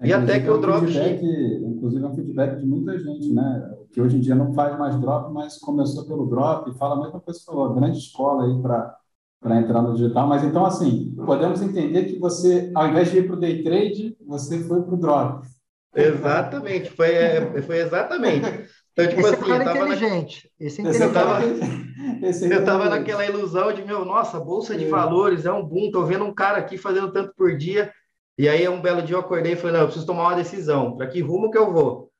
É, 0.00 0.08
e 0.08 0.12
até 0.12 0.40
que 0.40 0.50
o 0.50 0.58
dropshipping. 0.58 1.72
Inclusive, 1.76 2.04
é 2.04 2.08
um 2.08 2.14
feedback 2.14 2.58
de 2.58 2.66
muita 2.66 2.98
gente, 2.98 3.32
né? 3.32 3.76
Que 3.92 4.00
hoje 4.00 4.16
em 4.16 4.20
dia 4.20 4.34
não 4.34 4.52
faz 4.52 4.76
mais 4.78 4.98
drop, 5.00 5.32
mas 5.32 5.58
começou 5.58 6.04
pelo 6.06 6.26
drop 6.26 6.68
e 6.70 6.74
fala 6.74 6.96
a 6.96 7.00
mesma 7.02 7.20
coisa 7.20 7.38
que 7.38 7.46
falou, 7.46 7.74
grande 7.74 7.98
escola 7.98 8.44
aí 8.44 8.62
para 8.62 8.96
para 9.42 9.60
entrar 9.60 9.82
no 9.82 9.94
digital. 9.94 10.28
Mas 10.28 10.44
então, 10.44 10.64
assim, 10.64 11.12
podemos 11.26 11.60
entender 11.60 12.04
que 12.04 12.18
você, 12.18 12.70
ao 12.74 12.86
invés 12.86 13.10
de 13.10 13.18
ir 13.18 13.26
para 13.26 13.34
o 13.34 13.40
day 13.40 13.62
trade, 13.64 14.16
você 14.24 14.60
foi 14.60 14.82
para 14.82 14.94
o 14.94 14.96
drop. 14.96 15.46
Exatamente, 15.94 16.90
foi, 16.90 17.12
é, 17.12 17.60
foi 17.62 17.80
exatamente. 17.80 18.46
Então, 18.92 19.08
tipo 19.08 19.20
esse 19.20 19.34
assim, 19.34 19.44
cara 19.44 19.64
é 19.64 19.70
inteligente. 19.70 20.50
Na... 20.60 20.66
Esse 20.66 20.80
é 20.80 20.84
inteligente. 20.84 21.06
Eu 21.08 21.12
tava, 21.12 22.26
esse 22.26 22.52
eu 22.52 22.64
tava 22.64 22.88
naquela 22.88 23.24
ilusão 23.24 23.72
de, 23.72 23.84
meu, 23.84 24.04
nossa, 24.04 24.38
bolsa 24.38 24.76
de 24.76 24.84
é. 24.84 24.88
valores 24.88 25.46
é 25.46 25.52
um 25.52 25.64
boom, 25.64 25.90
tô 25.90 26.04
vendo 26.04 26.24
um 26.24 26.34
cara 26.34 26.58
aqui 26.58 26.76
fazendo 26.76 27.12
tanto 27.12 27.32
por 27.34 27.56
dia. 27.56 27.92
E 28.36 28.48
aí, 28.48 28.68
um 28.68 28.80
belo 28.80 29.02
dia 29.02 29.16
eu 29.16 29.20
acordei 29.20 29.52
e 29.52 29.56
falei, 29.56 29.72
não, 29.74 29.80
eu 29.80 29.86
preciso 29.86 30.06
tomar 30.06 30.24
uma 30.24 30.36
decisão. 30.36 30.96
Para 30.96 31.06
que 31.06 31.20
rumo 31.20 31.50
que 31.50 31.58
eu 31.58 31.72
vou? 31.72 32.10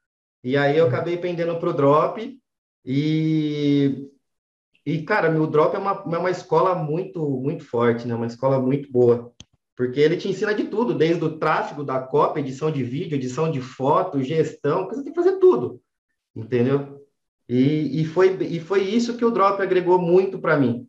E 0.43 0.57
aí 0.57 0.76
eu 0.76 0.87
acabei 0.87 1.17
pendendo 1.17 1.59
pro 1.59 1.73
drop 1.73 2.38
e 2.85 4.09
e 4.85 5.02
cara, 5.02 5.31
meu 5.31 5.47
drop 5.47 5.76
é 5.76 5.79
uma, 5.79 6.02
é 6.12 6.19
uma 6.19 6.31
escola 6.31 6.75
muito 6.75 7.25
muito 7.41 7.64
forte, 7.64 8.07
né? 8.09 8.14
Uma 8.14 8.26
escola 8.26 8.61
muito 8.61 8.91
boa. 8.91 9.33
Porque 9.76 10.00
ele 10.00 10.17
te 10.17 10.29
ensina 10.29 10.55
de 10.55 10.64
tudo, 10.64 10.95
desde 10.95 11.25
o 11.25 11.38
tráfego 11.38 11.85
da 11.85 12.00
cópia, 12.00 12.41
edição 12.41 12.71
de 12.71 12.83
vídeo, 12.83 13.17
edição 13.17 13.50
de 13.50 13.61
foto, 13.61 14.23
gestão, 14.23 14.87
você 14.87 15.02
tem 15.02 15.12
que 15.12 15.23
fazer 15.23 15.38
tudo 15.38 15.82
entendeu? 16.35 17.03
E, 17.49 18.01
e, 18.01 18.05
foi, 18.05 18.37
e 18.41 18.61
foi 18.61 18.83
isso 18.83 19.17
que 19.17 19.25
o 19.25 19.31
Drop 19.31 19.61
agregou 19.61 19.99
muito 19.99 20.39
para 20.39 20.57
mim. 20.57 20.87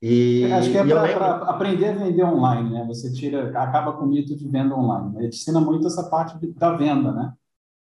E, 0.00 0.44
Acho 0.52 0.70
que 0.70 0.78
é 0.78 0.84
para 0.84 1.36
aprender 1.50 1.88
a 1.88 1.92
vender 1.92 2.22
online, 2.22 2.70
né? 2.70 2.84
Você 2.86 3.12
tira, 3.12 3.48
acaba 3.58 3.94
com 3.94 4.04
o 4.04 4.08
mito 4.08 4.36
de 4.36 4.46
venda 4.46 4.74
online. 4.74 5.16
Ele 5.16 5.28
ensina 5.28 5.60
muito 5.60 5.86
essa 5.86 6.04
parte 6.04 6.36
da 6.52 6.76
venda, 6.76 7.12
né? 7.12 7.32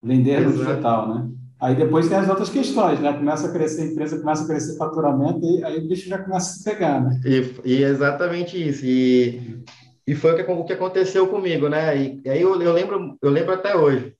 Vender 0.01 0.41
no 0.41 0.53
digital, 0.53 1.13
né? 1.13 1.29
Aí 1.59 1.75
depois 1.75 2.07
tem 2.07 2.17
as 2.17 2.29
outras 2.29 2.49
questões, 2.49 2.99
né? 2.99 3.13
Começa 3.13 3.47
a 3.47 3.51
crescer 3.51 3.81
a 3.81 3.85
empresa, 3.85 4.19
começa 4.19 4.43
a 4.43 4.47
crescer 4.47 4.77
faturamento, 4.77 5.45
e 5.45 5.63
aí 5.63 5.77
o 5.77 5.87
bicho 5.87 6.07
já 6.07 6.17
começa 6.17 6.51
a 6.51 6.53
se 6.53 6.63
pegar, 6.63 7.01
né? 7.01 7.19
E, 7.25 7.61
e 7.65 7.83
exatamente 7.83 8.57
isso. 8.57 8.85
E, 8.85 9.61
e 10.07 10.15
foi 10.15 10.33
o 10.33 10.35
que, 10.35 10.51
o 10.51 10.63
que 10.63 10.73
aconteceu 10.73 11.27
comigo, 11.27 11.67
né? 11.67 11.97
E, 11.97 12.21
e 12.23 12.29
aí 12.29 12.41
eu, 12.41 12.59
eu, 12.61 12.73
lembro, 12.73 13.17
eu 13.21 13.29
lembro 13.29 13.53
até 13.53 13.75
hoje 13.75 14.15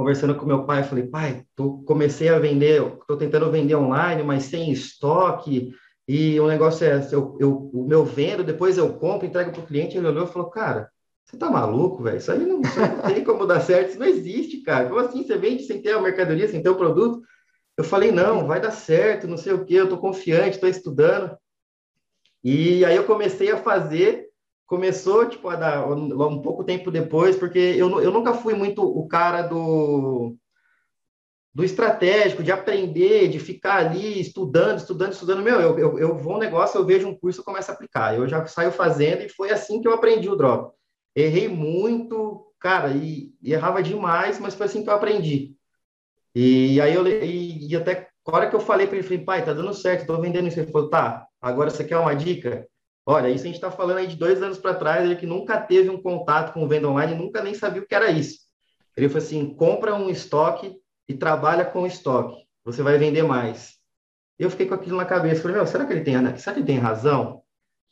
conversando 0.00 0.34
com 0.34 0.46
meu 0.46 0.64
pai, 0.64 0.82
falei, 0.82 1.06
pai, 1.06 1.44
tô, 1.54 1.82
comecei 1.82 2.30
a 2.30 2.38
vender, 2.38 2.82
estou 2.82 3.18
tentando 3.18 3.50
vender 3.50 3.74
online, 3.74 4.22
mas 4.22 4.44
sem 4.44 4.72
estoque, 4.72 5.74
e 6.08 6.40
o 6.40 6.48
negócio 6.48 6.86
é, 6.86 7.06
eu, 7.12 7.36
eu, 7.38 7.70
o 7.70 7.86
meu 7.86 8.02
vendo, 8.02 8.42
depois 8.42 8.78
eu 8.78 8.94
compro, 8.94 9.26
entrego 9.26 9.52
para 9.52 9.60
o 9.60 9.66
cliente, 9.66 9.98
ele 9.98 10.06
olhou 10.06 10.24
e 10.24 10.32
falou, 10.32 10.48
cara, 10.48 10.90
você 11.22 11.36
tá 11.36 11.50
maluco, 11.50 12.02
velho? 12.02 12.16
Isso 12.16 12.32
aí 12.32 12.46
não, 12.46 12.62
isso 12.62 12.80
não 12.80 13.02
tem 13.02 13.22
como 13.22 13.46
dar 13.46 13.60
certo, 13.60 13.90
isso 13.90 13.98
não 13.98 14.06
existe, 14.06 14.62
cara. 14.62 14.88
Como 14.88 15.00
assim 15.00 15.22
você 15.22 15.36
vende 15.36 15.64
sem 15.64 15.82
ter 15.82 15.92
a 15.92 16.00
mercadoria, 16.00 16.48
sem 16.48 16.62
ter 16.62 16.70
o 16.70 16.76
produto? 16.76 17.20
Eu 17.76 17.84
falei, 17.84 18.10
não, 18.10 18.46
vai 18.46 18.58
dar 18.58 18.70
certo, 18.70 19.28
não 19.28 19.36
sei 19.36 19.52
o 19.52 19.66
quê, 19.66 19.74
eu 19.74 19.88
tô 19.88 19.98
confiante, 19.98 20.54
estou 20.54 20.68
estudando. 20.68 21.36
E 22.42 22.86
aí 22.86 22.96
eu 22.96 23.04
comecei 23.04 23.50
a 23.50 23.58
fazer, 23.58 24.29
começou, 24.70 25.28
tipo, 25.28 25.48
a 25.48 25.56
dar 25.56 25.84
um 25.88 26.40
pouco 26.40 26.62
tempo 26.62 26.92
depois, 26.92 27.34
porque 27.34 27.58
eu, 27.58 28.00
eu 28.00 28.12
nunca 28.12 28.32
fui 28.32 28.54
muito 28.54 28.84
o 28.84 29.08
cara 29.08 29.42
do 29.42 30.36
do 31.52 31.64
estratégico, 31.64 32.44
de 32.44 32.52
aprender, 32.52 33.26
de 33.26 33.40
ficar 33.40 33.78
ali 33.78 34.20
estudando, 34.20 34.78
estudando, 34.78 35.12
estudando. 35.12 35.42
Meu, 35.42 35.60
eu, 35.60 35.76
eu, 35.76 35.98
eu 35.98 36.16
vou 36.16 36.36
um 36.36 36.38
negócio, 36.38 36.78
eu 36.78 36.86
vejo 36.86 37.08
um 37.08 37.18
curso, 37.18 37.40
eu 37.40 37.44
começo 37.44 37.68
a 37.68 37.74
aplicar. 37.74 38.14
Eu 38.14 38.28
já 38.28 38.46
saio 38.46 38.70
fazendo 38.70 39.22
e 39.22 39.28
foi 39.28 39.50
assim 39.50 39.80
que 39.80 39.88
eu 39.88 39.92
aprendi 39.92 40.28
o 40.28 40.36
drop. 40.36 40.72
Errei 41.16 41.48
muito, 41.48 42.46
cara, 42.60 42.92
e, 42.92 43.34
e 43.42 43.52
errava 43.52 43.82
demais, 43.82 44.38
mas 44.38 44.54
foi 44.54 44.66
assim 44.66 44.84
que 44.84 44.88
eu 44.88 44.94
aprendi. 44.94 45.56
E 46.32 46.80
aí 46.80 46.94
eu 46.94 47.04
e, 47.08 47.66
e 47.68 47.74
até 47.74 48.08
a 48.24 48.36
hora 48.36 48.48
que 48.48 48.54
eu 48.54 48.60
falei 48.60 48.86
para 48.86 48.98
ele, 48.98 49.04
falei, 49.08 49.24
pai, 49.24 49.44
tá 49.44 49.52
dando 49.52 49.74
certo, 49.74 50.06
tô 50.06 50.20
vendendo 50.20 50.46
isso. 50.46 50.60
Ele 50.60 50.70
falou, 50.70 50.88
tá, 50.88 51.26
agora 51.42 51.70
você 51.70 51.82
quer 51.82 51.98
uma 51.98 52.14
dica? 52.14 52.69
Olha, 53.06 53.28
isso 53.28 53.44
a 53.44 53.46
gente 53.46 53.56
está 53.56 53.70
falando 53.70 53.98
aí 53.98 54.06
de 54.06 54.16
dois 54.16 54.42
anos 54.42 54.58
para 54.58 54.74
trás, 54.74 55.04
ele 55.04 55.16
que 55.16 55.26
nunca 55.26 55.60
teve 55.60 55.88
um 55.88 56.00
contato 56.00 56.52
com 56.52 56.68
venda 56.68 56.88
online, 56.88 57.14
nunca 57.14 57.42
nem 57.42 57.54
sabia 57.54 57.82
o 57.82 57.86
que 57.86 57.94
era 57.94 58.10
isso. 58.10 58.38
Ele 58.96 59.08
falou 59.08 59.24
assim, 59.24 59.54
compra 59.54 59.94
um 59.94 60.10
estoque 60.10 60.76
e 61.08 61.14
trabalha 61.14 61.64
com 61.64 61.86
estoque, 61.86 62.36
você 62.64 62.82
vai 62.82 62.98
vender 62.98 63.22
mais. 63.22 63.74
Eu 64.38 64.50
fiquei 64.50 64.66
com 64.66 64.74
aquilo 64.74 64.96
na 64.96 65.04
cabeça, 65.04 65.42
falei, 65.42 65.56
meu, 65.56 65.66
será 65.66 65.84
que 65.84 65.92
ele 65.92 66.02
tem, 66.02 66.14
será 66.36 66.54
que 66.54 66.60
ele 66.60 66.66
tem 66.66 66.78
razão? 66.78 67.42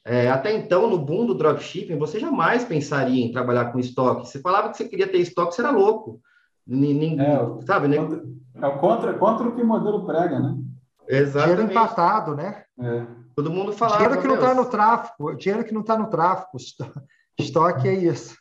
É, 0.04 0.30
até 0.30 0.54
então, 0.54 0.88
no 0.88 0.98
boom 0.98 1.26
do 1.26 1.34
dropshipping, 1.34 1.98
você 1.98 2.18
jamais 2.18 2.64
pensaria 2.64 3.22
em 3.22 3.30
trabalhar 3.30 3.66
com 3.66 3.78
estoque. 3.78 4.26
Você 4.26 4.40
falava 4.40 4.70
que 4.70 4.76
você 4.78 4.88
queria 4.88 5.06
ter 5.06 5.18
estoque, 5.18 5.54
você 5.54 5.60
era 5.60 5.70
louco. 5.70 6.20
Ninguém, 6.66 7.20
é, 7.20 7.38
sabe, 7.66 7.88
né? 7.88 7.96
É 8.54 8.66
o 8.66 8.78
contra, 8.78 9.12
contra 9.14 9.46
o 9.46 9.54
que 9.54 9.60
o 9.60 9.66
modelo 9.66 10.06
prega, 10.06 10.38
né? 10.38 10.56
Exatamente. 11.06 11.56
Dinheiro 11.56 11.72
empatado, 11.72 12.34
né? 12.34 12.64
É. 12.80 13.06
Todo 13.38 13.52
mundo 13.52 13.72
falava. 13.72 14.02
Dinheiro 14.02 14.20
que 14.20 14.28
não 14.28 14.34
está 14.34 14.54
no 14.54 14.64
tráfico, 14.64 15.36
dinheiro 15.36 15.64
que 15.64 15.74
não 15.74 15.80
está 15.80 15.98
no 15.98 16.10
tráfico. 16.10 16.56
Estoque 17.38 17.86
é 17.86 17.94
isso. 17.94 18.36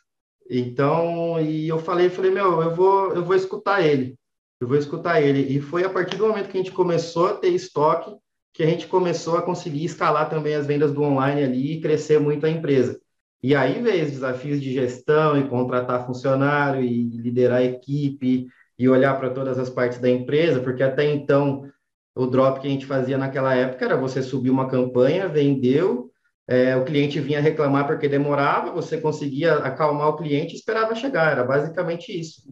Então, 0.50 1.40
e 1.40 1.68
eu 1.68 1.78
falei, 1.78 2.10
falei, 2.10 2.30
meu, 2.30 2.60
eu 2.62 2.74
vou, 2.74 3.14
eu 3.14 3.24
vou 3.24 3.36
escutar 3.36 3.80
ele 3.80 4.18
eu 4.60 4.66
vou 4.66 4.76
escutar 4.76 5.20
ele. 5.20 5.40
E 5.56 5.60
foi 5.60 5.84
a 5.84 5.90
partir 5.90 6.16
do 6.16 6.26
momento 6.26 6.48
que 6.48 6.58
a 6.58 6.60
gente 6.60 6.72
começou 6.72 7.28
a 7.28 7.34
ter 7.34 7.50
estoque 7.50 8.16
que 8.52 8.62
a 8.62 8.66
gente 8.66 8.88
começou 8.88 9.36
a 9.36 9.42
conseguir 9.42 9.84
escalar 9.84 10.28
também 10.28 10.54
as 10.54 10.66
vendas 10.66 10.92
do 10.92 11.02
online 11.02 11.44
ali 11.44 11.72
e 11.74 11.80
crescer 11.80 12.18
muito 12.18 12.44
a 12.44 12.50
empresa. 12.50 13.00
E 13.40 13.54
aí 13.54 13.80
veio 13.80 14.04
os 14.04 14.10
desafios 14.10 14.60
de 14.60 14.72
gestão 14.72 15.38
e 15.38 15.48
contratar 15.48 16.04
funcionário 16.04 16.82
e 16.82 17.04
liderar 17.04 17.58
a 17.58 17.64
equipe 17.64 18.48
e 18.76 18.88
olhar 18.88 19.16
para 19.16 19.30
todas 19.30 19.60
as 19.60 19.70
partes 19.70 20.00
da 20.00 20.10
empresa, 20.10 20.58
porque 20.58 20.82
até 20.82 21.04
então 21.04 21.70
o 22.18 22.26
drop 22.26 22.60
que 22.60 22.66
a 22.66 22.70
gente 22.70 22.84
fazia 22.84 23.16
naquela 23.16 23.54
época 23.54 23.84
era 23.84 23.96
você 23.96 24.20
subir 24.20 24.50
uma 24.50 24.68
campanha, 24.68 25.28
vendeu, 25.28 26.10
é, 26.48 26.76
o 26.76 26.84
cliente 26.84 27.20
vinha 27.20 27.40
reclamar 27.40 27.86
porque 27.86 28.08
demorava, 28.08 28.72
você 28.72 28.98
conseguia 29.00 29.54
acalmar 29.58 30.08
o 30.08 30.16
cliente 30.16 30.52
e 30.52 30.56
esperava 30.56 30.96
chegar, 30.96 31.30
era 31.30 31.44
basicamente 31.44 32.10
isso. 32.10 32.42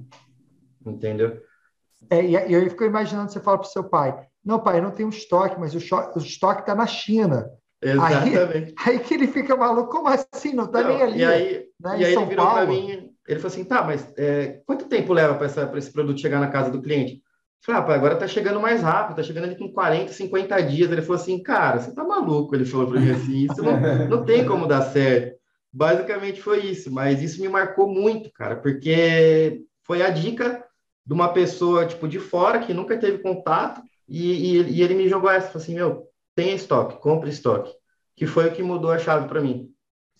Entendeu? 0.86 1.40
É, 2.08 2.24
e 2.24 2.52
eu 2.52 2.70
fico 2.70 2.84
imaginando 2.84 3.32
você 3.32 3.40
fala 3.40 3.58
para 3.58 3.66
o 3.66 3.70
seu 3.70 3.82
pai: 3.82 4.16
Não, 4.44 4.60
pai, 4.60 4.78
eu 4.78 4.82
não 4.82 4.92
tenho 4.92 5.08
estoque, 5.08 5.58
mas 5.58 5.74
o, 5.74 5.78
o 6.14 6.18
estoque 6.18 6.60
está 6.60 6.74
na 6.74 6.86
China. 6.86 7.50
Exatamente. 7.82 8.72
Aí, 8.78 8.94
aí, 8.94 8.98
que 9.00 9.14
ele 9.14 9.26
fica 9.26 9.56
maluco, 9.56 9.90
como 9.90 10.08
assim? 10.08 10.52
Não 10.52 10.66
está 10.66 10.84
nem 10.84 11.02
ali. 11.02 11.18
E 11.18 11.24
aí, 11.24 11.66
né, 11.80 11.98
e 11.98 12.04
aí 12.04 12.14
ele 12.14 12.24
virou 12.26 12.50
para 12.50 12.66
mim, 12.66 13.10
ele 13.26 13.40
falou 13.40 13.52
assim: 13.52 13.64
tá, 13.64 13.82
mas 13.82 14.14
é, 14.16 14.60
quanto 14.64 14.84
tempo 14.84 15.12
leva 15.12 15.34
para 15.34 15.76
esse 15.76 15.92
produto 15.92 16.20
chegar 16.20 16.38
na 16.38 16.50
casa 16.50 16.70
do 16.70 16.80
cliente? 16.80 17.20
Eu 17.60 17.74
falei, 17.74 17.80
ah, 17.80 17.94
agora 17.94 18.14
está 18.14 18.28
chegando 18.28 18.60
mais 18.60 18.82
rápido, 18.82 19.12
está 19.12 19.22
chegando 19.22 19.44
ali 19.44 19.56
com 19.56 19.72
40, 19.72 20.12
50 20.12 20.62
dias. 20.62 20.90
Ele 20.90 21.02
falou 21.02 21.20
assim, 21.20 21.42
cara, 21.42 21.80
você 21.80 21.90
está 21.90 22.04
maluco? 22.04 22.54
Ele 22.54 22.64
falou 22.64 22.86
para 22.86 23.00
mim 23.00 23.10
assim, 23.10 23.46
isso 23.50 23.62
não, 23.62 23.80
não 24.08 24.24
tem 24.24 24.46
como 24.46 24.66
dar 24.66 24.82
certo. 24.82 25.36
Basicamente 25.72 26.40
foi 26.40 26.60
isso, 26.60 26.90
mas 26.90 27.20
isso 27.22 27.40
me 27.40 27.48
marcou 27.48 27.88
muito, 27.88 28.32
cara, 28.32 28.56
porque 28.56 29.62
foi 29.82 30.02
a 30.02 30.08
dica 30.08 30.64
de 31.04 31.12
uma 31.12 31.28
pessoa, 31.28 31.86
tipo, 31.86 32.08
de 32.08 32.18
fora, 32.18 32.60
que 32.60 32.72
nunca 32.72 32.96
teve 32.98 33.18
contato, 33.18 33.82
e, 34.08 34.56
e, 34.56 34.62
e 34.72 34.82
ele 34.82 34.94
me 34.94 35.08
jogou 35.08 35.30
essa, 35.30 35.58
assim, 35.58 35.74
meu, 35.74 36.08
tem 36.34 36.54
estoque, 36.54 37.00
compre 37.00 37.30
estoque, 37.30 37.72
que 38.16 38.26
foi 38.26 38.48
o 38.48 38.52
que 38.52 38.62
mudou 38.62 38.90
a 38.90 38.98
chave 38.98 39.28
para 39.28 39.40
mim. 39.40 39.70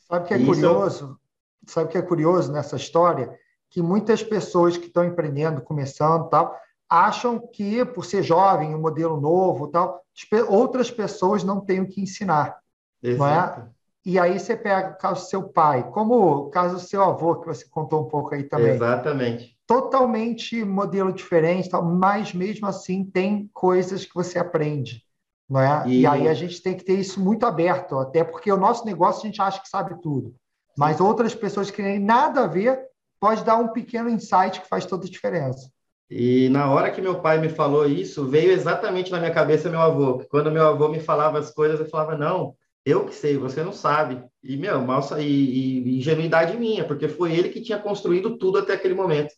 Sabe 0.09 0.25
o 0.25 0.28
que 0.28 0.35
é 0.35 0.38
Isso... 0.38 0.47
curioso? 0.47 1.19
Sabe 1.66 1.88
o 1.88 1.90
que 1.90 1.99
é 1.99 2.02
curioso 2.02 2.52
nessa 2.52 2.76
história? 2.76 3.37
Que 3.71 3.83
muitas 3.83 4.23
pessoas 4.23 4.76
que 4.76 4.87
estão 4.87 5.05
empreendendo, 5.05 5.61
começando 5.61 6.28
tal, 6.28 6.57
acham 6.88 7.38
que, 7.38 7.85
por 7.85 8.05
ser 8.05 8.23
jovem, 8.23 8.75
um 8.75 8.81
modelo 8.81 9.21
novo 9.21 9.69
tal, 9.69 10.02
outras 10.49 10.90
pessoas 10.90 11.43
não 11.43 11.61
têm 11.61 11.81
o 11.81 11.88
que 11.88 12.00
ensinar. 12.00 12.57
Exato. 13.02 13.61
Não 13.61 13.66
é? 13.66 13.71
E 14.05 14.19
aí 14.21 14.38
você 14.38 14.57
pega 14.57 14.90
o 14.90 14.99
caso 14.99 15.25
do 15.25 15.28
seu 15.28 15.43
pai, 15.49 15.90
como 15.90 16.14
o 16.14 16.50
caso 16.50 16.75
do 16.75 16.81
seu 16.81 17.02
avô, 17.02 17.37
que 17.37 17.47
você 17.47 17.66
contou 17.69 18.02
um 18.02 18.09
pouco 18.09 18.35
aí 18.35 18.45
também. 18.45 18.75
Exatamente 18.75 19.57
totalmente 19.66 20.64
modelo 20.64 21.12
diferente, 21.12 21.69
tal, 21.69 21.85
mas 21.85 22.33
mesmo 22.33 22.66
assim 22.66 23.05
tem 23.05 23.50
coisas 23.52 24.05
que 24.05 24.14
você 24.14 24.38
aprende. 24.38 25.02
Não 25.49 25.61
é? 25.61 25.83
E... 25.87 26.00
e 26.00 26.07
aí 26.07 26.28
a 26.28 26.35
gente 26.35 26.62
tem 26.62 26.76
que 26.76 26.85
ter 26.85 26.95
isso 26.95 27.21
muito 27.21 27.45
aberto, 27.45 27.99
até 27.99 28.23
porque 28.23 28.50
o 28.50 28.57
nosso 28.57 28.85
negócio 28.87 29.23
a 29.23 29.26
gente 29.26 29.43
acha 29.43 29.61
que 29.61 29.69
sabe 29.69 30.00
tudo. 30.00 30.35
Mas 30.78 31.00
outras 31.00 31.35
pessoas 31.35 31.71
que 31.71 31.83
nem 31.83 31.99
nada 31.99 32.45
a 32.45 32.47
ver 32.47 32.81
pode 33.19 33.43
dar 33.45 33.57
um 33.57 33.69
pequeno 33.69 34.11
insight 34.11 34.61
que 34.61 34.69
faz 34.69 34.85
toda 34.85 35.07
a 35.07 35.11
diferença. 35.11 35.71
E 36.09 36.49
na 36.51 36.71
hora 36.71 36.91
que 36.91 37.01
meu 37.01 37.21
pai 37.21 37.39
me 37.41 37.49
falou 37.49 37.89
isso, 37.89 38.29
veio 38.29 38.53
exatamente 38.53 39.11
na 39.11 39.19
minha 39.19 39.33
cabeça 39.33 39.69
meu 39.69 39.81
avô. 39.81 40.25
Quando 40.31 40.53
meu 40.53 40.67
avô 40.67 40.89
me 40.89 41.01
falava 41.01 41.39
as 41.39 41.51
coisas, 41.53 41.81
eu 41.81 41.87
falava, 41.87 42.17
não, 42.17 42.57
eu 42.85 43.05
que 43.05 43.15
sei, 43.15 43.37
você 43.37 43.65
não 43.65 43.73
sabe. 43.73 44.25
E, 44.43 44.57
meu, 44.57 44.81
mal, 44.83 45.01
e, 45.19 45.23
e 45.25 45.99
ingenuidade 45.99 46.57
minha, 46.57 46.87
porque 46.87 47.09
foi 47.09 47.35
ele 47.35 47.49
que 47.49 47.61
tinha 47.61 47.79
construído 47.79 48.39
tudo 48.39 48.59
até 48.59 48.75
aquele 48.75 48.95
momento. 48.95 49.35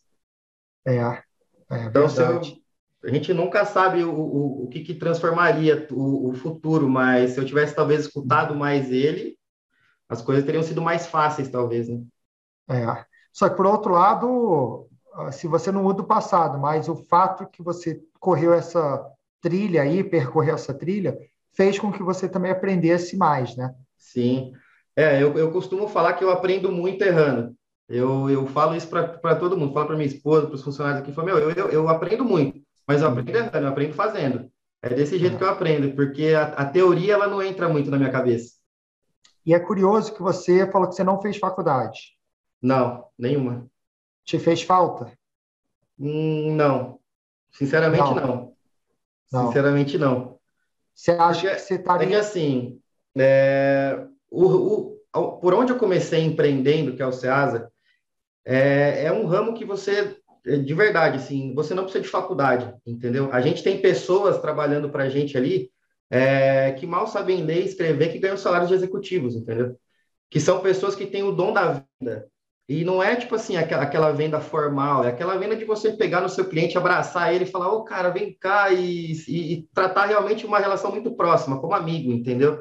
É, 0.85 0.97
é 0.97 1.85
então, 1.85 2.07
verdade. 2.07 2.61
Eu, 3.01 3.09
a 3.09 3.13
gente 3.13 3.33
nunca 3.33 3.65
sabe 3.65 4.03
o, 4.03 4.13
o, 4.13 4.63
o 4.65 4.67
que, 4.67 4.81
que 4.81 4.93
transformaria 4.93 5.87
o, 5.89 6.29
o, 6.29 6.33
futuro, 6.33 6.87
mas 6.87 7.31
se 7.31 7.39
eu 7.39 7.45
tivesse 7.45 7.73
talvez 7.73 8.01
escutado 8.01 8.53
mais 8.53 8.91
ele, 8.91 9.35
as 10.07 10.21
coisas 10.21 10.43
teriam 10.43 10.61
sido 10.61 10.81
mais 10.81 11.07
fáceis, 11.07 11.49
talvez, 11.49 11.89
né? 11.89 12.03
É. 12.69 13.05
Só 13.31 13.49
que, 13.49 13.55
por 13.55 13.65
outro 13.65 13.93
lado, 13.93 14.88
se 15.31 15.47
você 15.47 15.71
não 15.71 15.83
muda 15.83 16.01
o 16.01 16.07
passado, 16.07 16.57
mas 16.57 16.87
o 16.87 16.95
fato 16.95 17.47
que 17.47 17.61
você 17.61 18.01
correu 18.19 18.53
essa 18.53 19.05
trilha 19.41 19.81
aí, 19.81 20.03
percorreu 20.03 20.55
essa 20.55 20.73
trilha, 20.73 21.17
fez 21.53 21.79
com 21.79 21.91
que 21.91 22.03
você 22.03 22.27
também 22.27 22.51
aprendesse 22.51 23.17
mais, 23.17 23.55
né? 23.55 23.73
Sim. 23.97 24.53
É, 24.95 25.21
eu, 25.21 25.37
eu 25.37 25.51
costumo 25.51 25.87
falar 25.87 26.13
que 26.13 26.23
eu 26.23 26.31
aprendo 26.31 26.71
muito 26.71 27.01
errando. 27.03 27.55
Eu, 27.87 28.29
eu 28.29 28.45
falo 28.45 28.75
isso 28.75 28.87
para 28.87 29.35
todo 29.35 29.57
mundo, 29.57 29.73
falo 29.73 29.87
para 29.87 29.95
minha 29.95 30.07
esposa, 30.07 30.45
para 30.45 30.55
os 30.55 30.63
funcionários 30.63 31.01
aqui, 31.01 31.11
falo, 31.11 31.25
meu, 31.25 31.39
eu, 31.39 31.51
eu, 31.51 31.69
eu, 31.69 31.89
aprendo 31.89 32.23
muito, 32.23 32.61
mas 32.87 33.01
eu 33.01 33.07
aprendo 33.07 33.35
errando, 33.35 33.57
eu 33.57 33.67
aprendo 33.67 33.93
fazendo. 33.93 34.51
É 34.81 34.89
desse 34.89 35.17
jeito 35.17 35.37
que 35.37 35.43
eu 35.43 35.49
aprendo, 35.49 35.95
porque 35.95 36.33
a, 36.35 36.43
a, 36.43 36.65
teoria 36.65 37.13
ela 37.13 37.27
não 37.27 37.41
entra 37.41 37.67
muito 37.67 37.89
na 37.89 37.97
minha 37.97 38.11
cabeça. 38.11 38.53
E 39.43 39.53
é 39.53 39.59
curioso 39.59 40.13
que 40.13 40.21
você 40.21 40.69
falou 40.71 40.87
que 40.87 40.95
você 40.95 41.03
não 41.03 41.19
fez 41.19 41.37
faculdade. 41.37 42.15
Não, 42.61 43.05
nenhuma. 43.17 43.67
Te 44.29 44.37
fez 44.37 44.61
falta? 44.61 45.11
Hum, 45.99 46.55
não. 46.55 46.99
Sinceramente, 47.51 48.13
não. 48.13 48.53
não. 49.31 49.47
Sinceramente, 49.47 49.97
não. 49.97 50.37
Você 50.93 51.09
acha 51.09 51.41
porque, 51.41 51.55
que 51.55 51.61
você 51.61 51.73
estaria... 51.73 52.05
É 52.05 52.09
que 52.11 52.15
assim, 52.15 52.79
é, 53.17 54.05
o, 54.29 54.99
o, 55.11 55.31
por 55.39 55.55
onde 55.55 55.71
eu 55.71 55.79
comecei 55.79 56.23
empreendendo, 56.23 56.95
que 56.95 57.01
é 57.01 57.07
o 57.07 57.11
Ceasa, 57.11 57.71
é, 58.45 59.05
é 59.05 59.11
um 59.11 59.25
ramo 59.25 59.55
que 59.55 59.65
você, 59.65 60.15
é, 60.45 60.57
de 60.57 60.73
verdade, 60.75 61.17
assim, 61.17 61.55
você 61.55 61.73
não 61.73 61.85
precisa 61.85 62.03
de 62.03 62.09
faculdade, 62.09 62.71
entendeu? 62.85 63.33
A 63.33 63.41
gente 63.41 63.63
tem 63.63 63.81
pessoas 63.81 64.39
trabalhando 64.39 64.91
para 64.91 65.05
a 65.05 65.09
gente 65.09 65.35
ali 65.35 65.71
é, 66.07 66.71
que 66.73 66.85
mal 66.85 67.07
sabem 67.07 67.43
ler 67.43 67.63
e 67.63 67.65
escrever, 67.65 68.11
que 68.11 68.19
ganham 68.19 68.37
salários 68.37 68.69
de 68.69 68.75
executivos, 68.75 69.35
entendeu? 69.35 69.75
Que 70.29 70.39
são 70.39 70.61
pessoas 70.61 70.95
que 70.95 71.07
têm 71.07 71.23
o 71.23 71.31
dom 71.31 71.51
da 71.51 71.83
venda. 71.99 72.29
E 72.69 72.85
não 72.85 73.01
é 73.01 73.15
tipo 73.15 73.33
assim, 73.33 73.57
aquela, 73.57 74.11
venda 74.11 74.39
formal, 74.39 75.03
é 75.03 75.07
aquela 75.07 75.35
venda 75.39 75.55
de 75.55 75.65
você 75.65 75.91
pegar 75.91 76.21
no 76.21 76.29
seu 76.29 76.45
cliente, 76.45 76.77
abraçar 76.77 77.33
ele 77.33 77.45
e 77.45 77.47
falar, 77.47 77.73
ô 77.73 77.77
oh, 77.77 77.83
cara, 77.83 78.11
vem 78.11 78.37
cá 78.39 78.71
e, 78.71 79.11
e, 79.27 79.53
e, 79.53 79.69
tratar 79.73 80.05
realmente 80.05 80.45
uma 80.45 80.59
relação 80.59 80.91
muito 80.91 81.09
próxima, 81.13 81.59
como 81.59 81.73
amigo, 81.73 82.11
entendeu? 82.11 82.59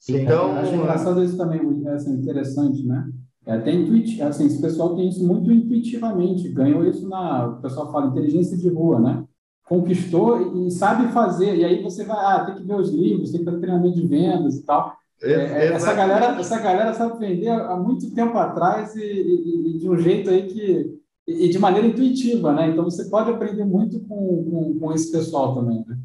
Sim, 0.00 0.16
então, 0.16 0.56
acho 0.56 0.74
engraçado 0.74 1.22
isso 1.22 1.36
também, 1.36 1.60
assim, 1.90 2.14
interessante, 2.14 2.84
né? 2.84 3.08
É 3.46 3.52
até 3.52 3.72
intuitivo, 3.72 4.24
assim, 4.24 4.46
esse 4.46 4.60
pessoal 4.60 4.96
tem 4.96 5.08
isso 5.08 5.24
muito 5.24 5.52
intuitivamente, 5.52 6.48
ganhou 6.48 6.84
isso 6.84 7.08
na, 7.08 7.46
o 7.46 7.62
pessoal 7.62 7.92
fala, 7.92 8.08
inteligência 8.08 8.56
de 8.56 8.68
rua, 8.68 8.98
né? 8.98 9.24
Conquistou 9.68 10.56
e 10.66 10.72
sabe 10.72 11.12
fazer, 11.12 11.54
e 11.54 11.64
aí 11.64 11.80
você 11.84 12.02
vai, 12.02 12.16
ah, 12.16 12.44
tem 12.46 12.56
que 12.56 12.64
ver 12.64 12.74
os 12.74 12.90
livros, 12.90 13.30
tem 13.30 13.44
que 13.44 13.48
ter 13.48 13.60
treinamento 13.60 13.94
de 13.94 14.08
vendas 14.08 14.56
e 14.56 14.64
tal. 14.64 14.92
É, 15.22 15.32
é 15.32 15.66
essa, 15.72 15.94
galera, 15.94 16.38
essa 16.38 16.58
galera 16.58 16.92
sabe 16.94 17.18
vender 17.18 17.48
há 17.48 17.76
muito 17.76 18.14
tempo 18.14 18.36
atrás 18.36 18.94
e, 18.96 19.00
e, 19.02 19.70
e, 19.76 19.78
de 19.78 19.88
um 19.88 19.98
jeito 19.98 20.30
aí 20.30 20.46
que. 20.46 21.00
E 21.26 21.48
de 21.48 21.58
maneira 21.58 21.88
intuitiva, 21.88 22.52
né? 22.52 22.68
Então 22.68 22.84
você 22.84 23.10
pode 23.10 23.30
aprender 23.30 23.64
muito 23.64 23.98
com, 24.00 24.44
com, 24.48 24.78
com 24.78 24.92
esse 24.92 25.10
pessoal 25.10 25.54
também, 25.54 25.84
né? 25.86 25.98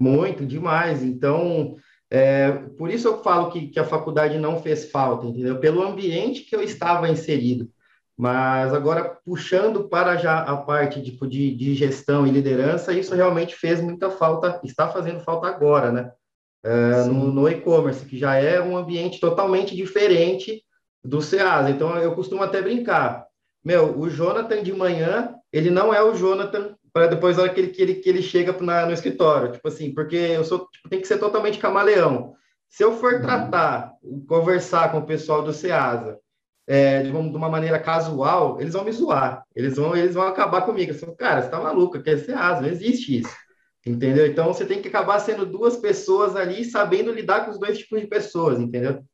Muito, 0.00 0.46
demais. 0.46 1.02
Então, 1.02 1.76
É, 2.10 2.52
por 2.76 2.90
isso 2.90 3.08
eu 3.08 3.22
falo 3.22 3.50
que, 3.50 3.68
que 3.68 3.80
a 3.80 3.84
faculdade 3.84 4.38
não 4.38 4.60
fez 4.60 4.90
falta, 4.90 5.26
entendeu? 5.26 5.58
Pelo 5.58 5.82
ambiente 5.82 6.42
que 6.42 6.54
eu 6.54 6.62
estava 6.62 7.08
inserido. 7.08 7.70
Mas 8.18 8.74
agora, 8.74 9.18
puxando 9.24 9.88
para 9.88 10.16
já 10.16 10.40
a 10.40 10.56
parte 10.58 11.02
tipo, 11.02 11.26
de, 11.26 11.56
de 11.56 11.74
gestão 11.74 12.26
e 12.26 12.30
liderança, 12.30 12.92
isso 12.92 13.14
realmente 13.14 13.54
fez 13.56 13.80
muita 13.80 14.10
falta, 14.10 14.60
está 14.62 14.88
fazendo 14.88 15.20
falta 15.20 15.46
agora, 15.46 15.90
né? 15.90 16.12
É, 16.64 17.04
no, 17.04 17.32
no 17.32 17.48
e-commerce, 17.48 18.06
que 18.06 18.16
já 18.16 18.36
é 18.36 18.60
um 18.60 18.76
ambiente 18.76 19.18
totalmente 19.18 19.74
diferente 19.74 20.62
do 21.04 21.20
SEASA. 21.20 21.70
Então, 21.70 21.96
eu 21.98 22.14
costumo 22.14 22.42
até 22.42 22.62
brincar. 22.62 23.26
Meu, 23.64 23.98
o 23.98 24.08
Jonathan 24.08 24.62
de 24.62 24.72
manhã, 24.72 25.34
ele 25.52 25.70
não 25.70 25.92
é 25.92 26.02
o 26.02 26.14
Jonathan 26.14 26.76
para 26.92 27.06
depois 27.06 27.36
na 27.36 27.44
hora 27.44 27.52
que 27.52 27.60
ele, 27.60 27.68
que 27.68 27.82
ele, 27.82 27.94
que 27.94 28.08
ele 28.08 28.22
chega 28.22 28.52
na, 28.60 28.86
no 28.86 28.92
escritório. 28.92 29.52
Tipo 29.52 29.68
assim, 29.68 29.92
porque 29.94 30.16
eu 30.16 30.44
sou, 30.44 30.68
tipo, 30.68 30.88
tem 30.88 31.00
que 31.00 31.08
ser 31.08 31.18
totalmente 31.18 31.58
camaleão. 31.58 32.34
Se 32.68 32.82
eu 32.82 32.92
for 32.98 33.14
uhum. 33.14 33.22
tratar, 33.22 33.92
conversar 34.28 34.90
com 34.92 34.98
o 34.98 35.06
pessoal 35.06 35.42
do 35.42 35.52
SEASA 35.52 36.18
é, 36.66 37.02
de, 37.02 37.10
uma, 37.10 37.28
de, 37.28 37.36
uma, 37.36 37.48
maneira 37.48 37.78
casual, 37.78 38.60
eles 38.60 38.74
vão 38.74 38.84
me 38.84 38.92
zoar. 38.92 39.44
Eles 39.54 39.76
vão, 39.76 39.96
eles 39.96 40.14
vão 40.14 40.26
acabar 40.26 40.62
comigo. 40.62 40.92
Eu 40.92 40.98
falo, 40.98 41.16
cara, 41.16 41.42
você 41.42 41.48
tá 41.48 41.60
maluco, 41.60 42.00
quer 42.02 42.18
ser 42.18 42.34
asa, 42.34 42.60
não 42.62 42.68
existe 42.68 43.20
isso. 43.20 43.36
Entendeu? 43.84 44.26
Então 44.26 44.46
você 44.46 44.64
tem 44.64 44.80
que 44.80 44.88
acabar 44.88 45.18
sendo 45.18 45.44
duas 45.44 45.76
pessoas 45.76 46.36
ali, 46.36 46.64
sabendo 46.64 47.12
lidar 47.12 47.44
com 47.44 47.50
os 47.50 47.58
dois 47.58 47.78
tipos 47.78 48.00
de 48.00 48.06
pessoas, 48.06 48.60
entendeu? 48.60 49.04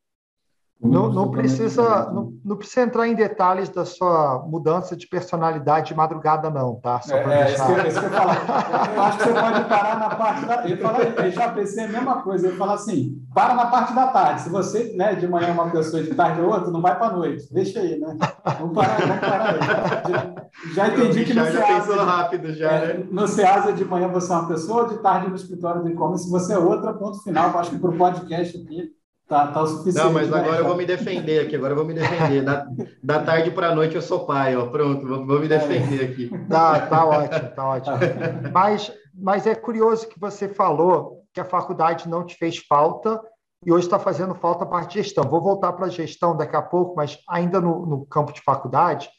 Não, 0.80 1.12
não, 1.12 1.28
precisa, 1.28 2.08
não, 2.12 2.32
não, 2.44 2.56
precisa 2.56 2.82
entrar 2.82 3.08
em 3.08 3.14
detalhes 3.14 3.68
da 3.68 3.84
sua 3.84 4.44
mudança 4.46 4.96
de 4.96 5.08
personalidade 5.08 5.88
de 5.88 5.94
madrugada, 5.94 6.48
não, 6.50 6.76
tá? 6.76 7.00
Só 7.00 7.16
é, 7.16 7.46
deixar... 7.46 7.84
é, 7.84 7.88
isso 7.88 7.98
que 7.98 8.06
eu 8.06 8.10
falar. 8.10 8.94
Eu 8.94 9.02
acho 9.02 9.18
que 9.18 9.24
você 9.24 9.32
pode 9.32 9.64
parar 9.64 9.98
na 9.98 10.14
parte 10.14 10.46
da. 10.46 10.68
Eu, 10.68 10.78
falo, 10.78 11.02
eu 11.02 11.30
já 11.32 11.48
pensei 11.48 11.84
a 11.84 11.88
mesma 11.88 12.22
coisa. 12.22 12.46
Eu 12.46 12.56
falo 12.56 12.70
assim: 12.70 13.20
para 13.34 13.54
na 13.54 13.66
parte 13.66 13.92
da 13.92 14.06
tarde. 14.06 14.42
Se 14.42 14.50
você, 14.50 14.94
né, 14.96 15.16
de 15.16 15.26
manhã 15.26 15.48
é 15.48 15.52
uma 15.52 15.68
pessoa, 15.68 16.00
de 16.00 16.14
tarde 16.14 16.40
é 16.40 16.44
outra, 16.44 16.70
não 16.70 16.80
vai 16.80 16.96
para 16.96 17.08
a 17.08 17.12
noite. 17.12 17.52
Deixa 17.52 17.80
aí, 17.80 17.98
né? 17.98 18.16
Vamos 18.60 18.74
parar, 18.74 19.00
vamos 19.00 19.20
parar 19.20 19.54
aí. 19.54 20.74
Já, 20.74 20.86
já 20.86 20.88
entendi 20.94 21.24
que 21.24 21.34
no 21.34 21.44
já 21.44 21.50
Ceasa. 21.50 21.92
De, 21.92 21.98
rápido, 21.98 22.54
já, 22.54 22.70
é, 22.70 22.98
né? 22.98 23.06
No 23.10 23.26
Ceasa 23.26 23.72
de 23.72 23.84
manhã 23.84 24.06
você 24.06 24.32
é 24.32 24.36
uma 24.36 24.46
pessoa, 24.46 24.88
de 24.88 24.98
tarde 24.98 25.28
no 25.28 25.34
escritório 25.34 25.82
do 25.82 25.88
e-commerce 25.88 26.30
você 26.30 26.52
é 26.52 26.58
outra, 26.58 26.94
ponto 26.94 27.20
final. 27.24 27.50
Eu 27.50 27.58
acho 27.58 27.70
que 27.70 27.78
para 27.78 27.90
o 27.90 27.98
podcast 27.98 28.56
aqui 28.56 28.96
Tá, 29.28 29.48
tá 29.48 29.62
o 29.62 29.66
suficiente. 29.66 30.06
Não, 30.06 30.12
mas 30.12 30.30
né? 30.30 30.38
agora 30.38 30.52
né? 30.52 30.60
eu 30.60 30.64
vou 30.64 30.76
me 30.76 30.86
defender 30.86 31.40
aqui, 31.40 31.54
agora 31.54 31.72
eu 31.72 31.76
vou 31.76 31.84
me 31.84 31.92
defender. 31.92 32.42
Da, 32.42 32.66
da 33.02 33.22
tarde 33.22 33.50
para 33.50 33.68
a 33.68 33.74
noite 33.74 33.94
eu 33.94 34.00
sou 34.00 34.24
pai, 34.24 34.56
ó. 34.56 34.66
Pronto, 34.68 35.06
vou, 35.06 35.26
vou 35.26 35.38
me 35.38 35.46
defender 35.46 36.02
aqui. 36.02 36.30
Tá, 36.48 36.86
tá 36.86 37.04
ótimo, 37.04 37.50
tá 37.50 37.68
ótimo. 37.68 37.96
Mas, 38.52 38.90
mas 39.14 39.46
é 39.46 39.54
curioso 39.54 40.08
que 40.08 40.18
você 40.18 40.48
falou 40.48 41.24
que 41.34 41.40
a 41.40 41.44
faculdade 41.44 42.08
não 42.08 42.24
te 42.24 42.36
fez 42.36 42.56
falta 42.56 43.20
e 43.66 43.70
hoje 43.70 43.86
está 43.86 43.98
fazendo 43.98 44.34
falta 44.34 44.64
a 44.64 44.66
parte 44.66 44.92
de 44.92 45.02
gestão. 45.02 45.24
Vou 45.24 45.42
voltar 45.42 45.72
para 45.74 45.86
a 45.86 45.90
gestão 45.90 46.34
daqui 46.34 46.56
a 46.56 46.62
pouco, 46.62 46.94
mas 46.96 47.18
ainda 47.28 47.60
no, 47.60 47.84
no 47.84 48.06
campo 48.06 48.32
de 48.32 48.40
faculdade, 48.40 49.10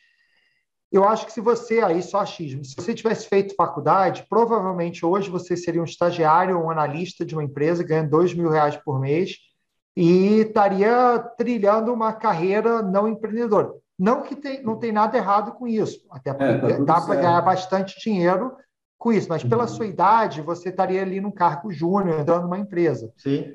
eu 0.92 1.04
acho 1.08 1.26
que 1.26 1.32
se 1.32 1.42
você, 1.42 1.82
aí 1.82 2.02
só 2.02 2.22
achismo, 2.22 2.66
se 2.66 2.74
você 2.76 2.96
tivesse 2.96 3.28
feito 3.28 3.54
faculdade, 3.56 4.26
provavelmente 4.28 5.06
hoje 5.06 5.30
você 5.30 5.56
seria 5.56 5.82
um 5.82 5.86
estagiário 5.86 6.58
ou 6.58 6.66
um 6.66 6.72
analista 6.72 7.24
de 7.24 7.36
uma 7.36 7.44
empresa 7.44 7.84
ganhando 7.84 8.10
dois 8.10 8.34
mil 8.34 8.50
reais 8.50 8.76
por 8.78 9.00
mês 9.00 9.49
e 9.96 10.42
estaria 10.42 11.20
trilhando 11.38 11.94
uma 11.94 12.14
carreira 12.14 12.82
não 12.82 13.08
empreendedora. 13.08 13.74
Não 13.98 14.22
que 14.22 14.36
tem, 14.36 14.64
não 14.64 14.78
tem 14.78 14.94
nada 14.94 15.18
errado 15.18 15.52
com 15.54 15.68
isso, 15.68 16.06
até 16.10 16.34
porque 16.34 16.74
é, 16.74 16.78
tá 16.78 16.84
dá 16.84 17.02
para 17.02 17.16
ganhar 17.16 17.42
bastante 17.42 18.00
dinheiro 18.00 18.56
com 18.98 19.12
isso, 19.12 19.28
mas 19.30 19.44
pela 19.44 19.64
uhum. 19.64 19.68
sua 19.70 19.86
idade, 19.86 20.42
você 20.42 20.70
estaria 20.70 21.02
ali 21.02 21.20
num 21.20 21.32
cargo 21.32 21.72
júnior, 21.72 22.20
entrando 22.20 22.44
numa 22.44 22.60
empresa. 22.60 23.12
Sim. 23.18 23.54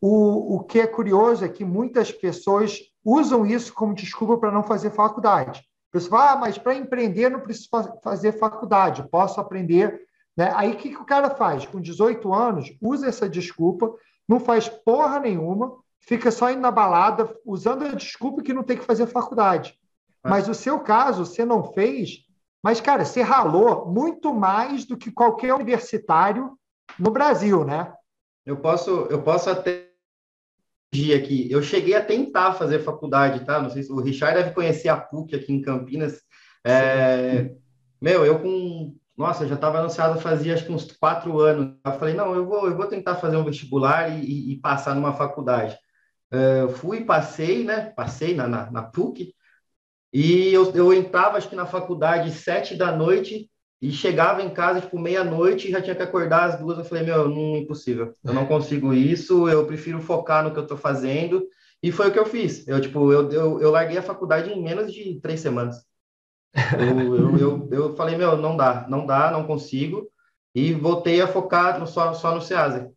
O, 0.00 0.56
o 0.56 0.60
que 0.60 0.80
é 0.80 0.86
curioso 0.86 1.44
é 1.44 1.48
que 1.48 1.64
muitas 1.64 2.12
pessoas 2.12 2.78
usam 3.04 3.46
isso 3.46 3.72
como 3.72 3.94
desculpa 3.94 4.36
para 4.36 4.52
não 4.52 4.62
fazer 4.62 4.90
faculdade. 4.90 5.60
A 5.60 5.92
pessoa 5.92 6.18
fala, 6.18 6.32
ah, 6.32 6.36
mas 6.36 6.58
para 6.58 6.74
empreender 6.74 7.30
não 7.30 7.40
preciso 7.40 7.68
fazer 8.02 8.32
faculdade, 8.32 9.08
posso 9.10 9.40
aprender. 9.40 10.02
Né? 10.36 10.52
Aí 10.54 10.72
o 10.72 10.76
que, 10.76 10.90
que 10.90 11.00
o 11.00 11.06
cara 11.06 11.30
faz? 11.30 11.66
Com 11.66 11.80
18 11.80 12.32
anos, 12.34 12.76
usa 12.80 13.08
essa 13.08 13.28
desculpa 13.28 13.94
não 14.28 14.40
faz 14.40 14.68
porra 14.68 15.20
nenhuma, 15.20 15.76
fica 16.00 16.30
só 16.30 16.50
indo 16.50 16.60
na 16.60 16.70
balada, 16.70 17.34
usando 17.44 17.84
a 17.84 17.94
desculpa 17.94 18.42
que 18.42 18.52
não 18.52 18.62
tem 18.62 18.76
que 18.76 18.84
fazer 18.84 19.06
faculdade. 19.06 19.78
É. 20.24 20.28
Mas 20.28 20.48
o 20.48 20.54
seu 20.54 20.80
caso, 20.80 21.24
você 21.24 21.44
não 21.44 21.72
fez, 21.72 22.24
mas, 22.62 22.80
cara, 22.80 23.04
você 23.04 23.20
ralou 23.20 23.86
muito 23.92 24.32
mais 24.32 24.86
do 24.86 24.96
que 24.96 25.12
qualquer 25.12 25.52
universitário 25.52 26.58
no 26.98 27.10
Brasil, 27.10 27.62
né? 27.62 27.92
Eu 28.46 28.56
posso, 28.56 28.90
eu 29.10 29.22
posso 29.22 29.50
até 29.50 29.90
dia 30.90 31.16
aqui. 31.16 31.50
Eu 31.50 31.62
cheguei 31.62 31.94
a 31.94 32.04
tentar 32.04 32.54
fazer 32.54 32.78
faculdade, 32.78 33.44
tá? 33.44 33.60
Não 33.60 33.68
sei 33.68 33.82
se 33.82 33.92
o 33.92 34.00
Richard 34.00 34.38
deve 34.38 34.54
conhecer 34.54 34.88
a 34.88 34.96
PUC 34.96 35.34
aqui 35.34 35.52
em 35.52 35.60
Campinas. 35.60 36.22
É, 36.64 37.50
meu, 38.00 38.24
eu 38.24 38.38
com 38.40 38.96
nossa, 39.16 39.46
já 39.46 39.54
estava 39.54 39.78
anunciado 39.78 40.20
fazia 40.20 40.54
acho 40.54 40.66
que 40.66 40.72
uns 40.72 40.90
quatro 40.92 41.38
anos. 41.40 41.76
Eu 41.84 41.92
falei, 41.92 42.14
não, 42.14 42.34
eu 42.34 42.46
vou, 42.46 42.66
eu 42.68 42.76
vou 42.76 42.86
tentar 42.86 43.16
fazer 43.16 43.36
um 43.36 43.44
vestibular 43.44 44.10
e, 44.10 44.52
e 44.52 44.60
passar 44.60 44.94
numa 44.94 45.12
faculdade. 45.12 45.78
Uh, 46.32 46.68
fui, 46.70 47.04
passei, 47.04 47.64
né? 47.64 47.92
Passei 47.96 48.34
na, 48.34 48.48
na, 48.48 48.70
na 48.70 48.82
PUC, 48.82 49.34
e 50.14 50.52
eu, 50.54 50.70
eu 50.76 50.94
entrava, 50.94 51.36
acho 51.36 51.48
que 51.48 51.56
na 51.56 51.66
faculdade, 51.66 52.30
sete 52.30 52.76
da 52.76 52.94
noite, 52.94 53.50
e 53.82 53.90
chegava 53.90 54.42
em 54.42 54.48
casa, 54.48 54.80
tipo, 54.80 54.96
meia-noite, 54.96 55.66
e 55.66 55.72
já 55.72 55.82
tinha 55.82 55.96
que 55.96 56.02
acordar 56.02 56.44
às 56.44 56.60
duas. 56.60 56.78
Eu 56.78 56.84
falei, 56.84 57.02
meu, 57.02 57.28
não, 57.28 57.56
impossível, 57.56 58.14
eu 58.24 58.32
não 58.32 58.46
consigo 58.46 58.94
isso, 58.94 59.48
eu 59.48 59.66
prefiro 59.66 60.00
focar 60.00 60.44
no 60.44 60.52
que 60.52 60.58
eu 60.58 60.62
estou 60.62 60.78
fazendo. 60.78 61.44
E 61.82 61.90
foi 61.90 62.08
o 62.08 62.12
que 62.12 62.18
eu 62.18 62.26
fiz. 62.26 62.66
Eu, 62.68 62.80
tipo, 62.80 63.12
eu, 63.12 63.28
eu, 63.32 63.60
eu 63.60 63.70
larguei 63.72 63.98
a 63.98 64.02
faculdade 64.02 64.50
em 64.50 64.62
menos 64.62 64.92
de 64.94 65.20
três 65.20 65.40
semanas. 65.40 65.84
Eu, 66.78 67.16
eu, 67.16 67.38
eu, 67.38 67.68
eu, 67.70 67.96
falei, 67.96 68.16
meu, 68.16 68.36
não 68.36 68.56
dá, 68.56 68.86
não 68.88 69.04
dá, 69.04 69.30
não 69.30 69.46
consigo. 69.46 70.08
E 70.54 70.72
voltei 70.72 71.20
a 71.20 71.26
focar 71.26 71.80
no, 71.80 71.86
só, 71.86 72.14
só 72.14 72.34
no 72.34 72.40
SEASA. 72.40 72.92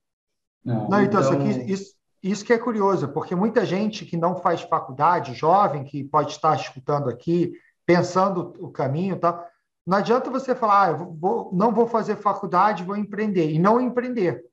Não, 0.63 0.89
não 0.89 1.01
então, 1.01 1.21
então... 1.21 1.47
Isso, 1.47 1.59
isso, 1.61 1.95
isso 2.21 2.45
que 2.45 2.53
é 2.53 2.57
curioso, 2.57 3.07
porque 3.09 3.35
muita 3.35 3.65
gente 3.65 4.05
que 4.05 4.17
não 4.17 4.35
faz 4.35 4.61
faculdade, 4.61 5.33
jovem, 5.33 5.83
que 5.83 6.03
pode 6.03 6.31
estar 6.31 6.55
escutando 6.55 7.09
aqui, 7.09 7.53
pensando 7.85 8.53
o 8.59 8.69
caminho, 8.69 9.17
tá? 9.17 9.43
não 9.87 9.97
adianta 9.97 10.29
você 10.29 10.53
falar, 10.53 10.83
ah, 10.83 10.91
eu 10.91 11.13
vou, 11.13 11.49
não 11.53 11.71
vou 11.71 11.87
fazer 11.87 12.17
faculdade, 12.17 12.83
vou 12.83 12.97
empreender, 12.97 13.49
e 13.49 13.57
não 13.57 13.79
empreender. 13.79 14.43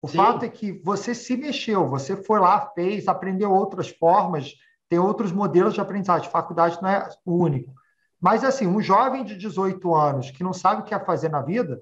O 0.00 0.06
Sim. 0.06 0.18
fato 0.18 0.44
é 0.44 0.48
que 0.48 0.80
você 0.84 1.12
se 1.12 1.36
mexeu, 1.36 1.88
você 1.88 2.16
foi 2.16 2.38
lá, 2.38 2.70
fez, 2.72 3.08
aprendeu 3.08 3.52
outras 3.52 3.88
formas, 3.88 4.54
tem 4.88 5.00
outros 5.00 5.32
modelos 5.32 5.74
de 5.74 5.80
aprendizagem. 5.80 6.30
Faculdade 6.30 6.78
não 6.80 6.88
é 6.88 7.08
o 7.24 7.34
único. 7.34 7.74
Mas, 8.20 8.42
assim, 8.44 8.66
um 8.66 8.80
jovem 8.80 9.24
de 9.24 9.36
18 9.36 9.94
anos 9.94 10.30
que 10.30 10.42
não 10.42 10.52
sabe 10.52 10.82
o 10.82 10.84
que 10.84 10.94
é 10.94 10.98
fazer 10.98 11.28
na 11.28 11.42
vida, 11.42 11.80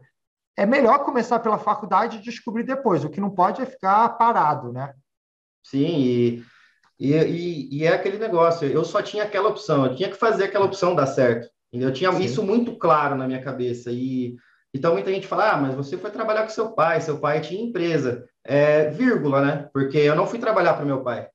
é 0.57 0.67
melhor 0.67 1.01
começar 1.01 1.39
pela 1.41 1.59
faculdade 1.59 2.19
e 2.19 2.23
descobrir 2.23 2.65
depois. 2.65 3.05
O 3.05 3.11
que 3.11 3.21
não 3.21 3.31
pode 3.31 3.63
é 3.63 3.67
ficar 3.67 4.09
parado, 4.11 4.73
né? 4.73 4.95
Sim, 5.65 6.43
e, 6.99 7.15
e, 7.15 7.79
e 7.79 7.85
é 7.85 7.89
aquele 7.89 8.19
negócio. 8.19 8.69
Eu 8.69 8.85
só 8.85 9.03
tinha 9.03 9.25
aquela 9.25 9.49
opção, 9.49 9.87
eu 9.87 9.95
tinha 9.97 10.09
que 10.09 10.17
fazer 10.17 10.45
aquela 10.45 10.67
opção 10.67 10.95
dar 10.95 11.07
certo. 11.07 11.49
Eu 11.73 11.93
tinha 11.93 12.13
Sim. 12.13 12.23
isso 12.23 12.43
muito 12.43 12.77
claro 12.79 13.17
na 13.17 13.27
minha 13.27 13.43
cabeça. 13.43 13.91
E 13.91 14.37
então 14.73 14.93
muita 14.93 15.11
gente 15.11 15.27
fala: 15.27 15.53
ah, 15.53 15.57
mas 15.57 15.75
você 15.75 15.97
foi 15.97 16.11
trabalhar 16.11 16.43
com 16.43 16.51
seu 16.51 16.73
pai, 16.73 17.01
seu 17.01 17.19
pai 17.19 17.41
tinha 17.41 17.63
empresa. 17.63 18.29
É, 18.45 18.91
vírgula, 18.91 19.41
né? 19.45 19.71
Porque 19.73 19.99
eu 19.99 20.15
não 20.15 20.27
fui 20.27 20.39
trabalhar 20.39 20.75
para 20.75 20.85
meu 20.85 21.03
pai. 21.03 21.29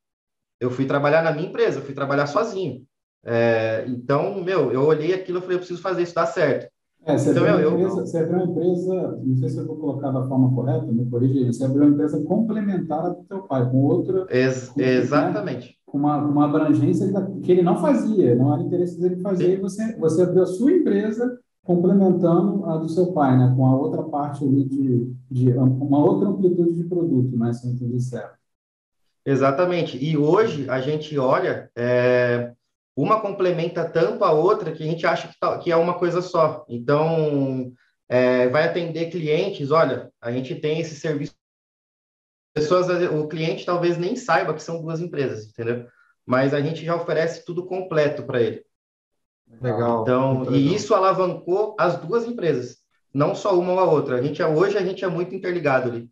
Eu 0.60 0.70
fui 0.70 0.86
trabalhar 0.86 1.24
na 1.24 1.32
minha 1.32 1.48
empresa, 1.48 1.80
eu 1.80 1.86
fui 1.86 1.94
trabalhar 1.94 2.28
sozinho. 2.28 2.86
É, 3.24 3.86
então, 3.88 4.42
meu, 4.44 4.72
eu 4.72 4.86
olhei 4.86 5.14
aquilo 5.14 5.40
e 5.40 5.42
falei, 5.42 5.56
eu 5.56 5.60
preciso 5.60 5.82
fazer 5.82 6.04
isso 6.04 6.16
dar 6.16 6.26
certo. 6.26 6.70
É, 7.06 7.18
você, 7.18 7.32
então, 7.32 7.44
abriu 7.44 7.72
meu, 7.72 7.80
empresa, 7.80 8.00
eu... 8.00 8.06
você 8.06 8.18
abriu 8.18 8.38
uma 8.38 8.52
empresa, 8.52 9.20
não 9.24 9.38
sei 9.38 9.50
se 9.50 9.58
eu 9.58 9.66
vou 9.66 9.78
colocar 9.78 10.12
da 10.12 10.28
forma 10.28 10.54
correta, 10.54 10.86
me 10.86 11.06
corrija, 11.06 11.52
você 11.52 11.64
abriu 11.64 11.84
uma 11.84 11.92
empresa 11.92 12.24
complementar 12.24 13.10
do 13.10 13.24
teu 13.24 13.44
pai, 13.44 13.70
com 13.70 13.84
outra... 13.84 14.26
Ex 14.30 14.70
com, 14.70 14.82
exatamente. 14.82 15.68
Né, 15.68 15.74
com 15.86 15.98
uma, 15.98 16.18
uma 16.18 16.46
abrangência 16.46 17.12
que 17.42 17.52
ele 17.52 17.62
não 17.62 17.78
fazia, 17.78 18.36
não 18.36 18.54
era 18.54 18.64
interesse 18.64 19.00
dele 19.00 19.18
fazer, 19.22 19.46
Sim. 19.46 19.52
e 19.54 19.58
você, 19.58 19.96
você 19.98 20.24
abriu 20.24 20.44
a 20.44 20.46
sua 20.46 20.72
empresa 20.72 21.40
complementando 21.64 22.66
a 22.66 22.78
do 22.78 22.90
seu 22.90 23.12
pai, 23.14 23.38
né, 23.38 23.54
com 23.56 23.66
a 23.66 23.76
outra 23.76 24.04
parte 24.04 24.44
ali 24.44 24.66
de, 24.66 25.14
de 25.32 25.52
uma 25.54 26.04
outra 26.04 26.30
amplitude 26.30 26.74
de 26.74 26.84
produto, 26.84 27.38
né, 27.38 27.54
se 27.54 27.66
eu 27.66 27.74
entendi 27.74 28.00
certo. 28.02 28.38
Exatamente. 29.26 29.98
E 30.04 30.18
hoje 30.18 30.70
a 30.70 30.80
gente 30.82 31.18
olha... 31.18 31.70
É 31.76 32.54
uma 33.02 33.22
complementa 33.22 33.90
tanto 33.90 34.26
a 34.26 34.32
outra 34.32 34.74
que 34.74 34.84
a 34.84 34.86
gente 34.86 35.08
acha 35.08 35.30
que, 35.30 35.40
tá, 35.40 35.58
que 35.58 35.72
é 35.72 35.76
uma 35.76 35.98
coisa 35.98 36.22
só. 36.22 36.66
Então, 36.68 37.72
é, 38.10 38.50
vai 38.50 38.66
atender 38.66 39.10
clientes, 39.10 39.72
olha, 39.72 40.12
a 40.20 40.32
gente 40.32 40.54
tem 40.56 40.80
esse 40.82 40.96
serviço. 40.96 41.34
Pessoas, 42.54 42.88
o 43.12 43.28
cliente 43.28 43.66
talvez 43.66 43.98
nem 43.98 44.18
saiba 44.18 44.54
que 44.54 44.62
são 44.62 44.82
duas 44.82 45.00
empresas, 45.00 45.48
entendeu? 45.48 45.88
Mas 46.26 46.54
a 46.54 46.60
gente 46.60 46.84
já 46.84 46.96
oferece 46.96 47.46
tudo 47.46 47.66
completo 47.66 48.24
para 48.24 48.42
ele. 48.42 48.66
Legal. 49.62 50.02
Então, 50.02 50.44
e 50.44 50.50
legal. 50.50 50.76
isso 50.76 50.94
alavancou 50.94 51.76
as 51.80 51.98
duas 51.98 52.26
empresas, 52.26 52.80
não 53.14 53.34
só 53.34 53.58
uma 53.58 53.74
ou 53.74 53.80
a 53.80 53.86
outra. 53.86 54.18
A 54.18 54.22
gente 54.22 54.44
hoje 54.44 54.78
a 54.78 54.84
gente 54.84 55.06
é 55.06 55.08
muito 55.08 55.34
interligado 55.34 55.90
ali. 55.90 56.10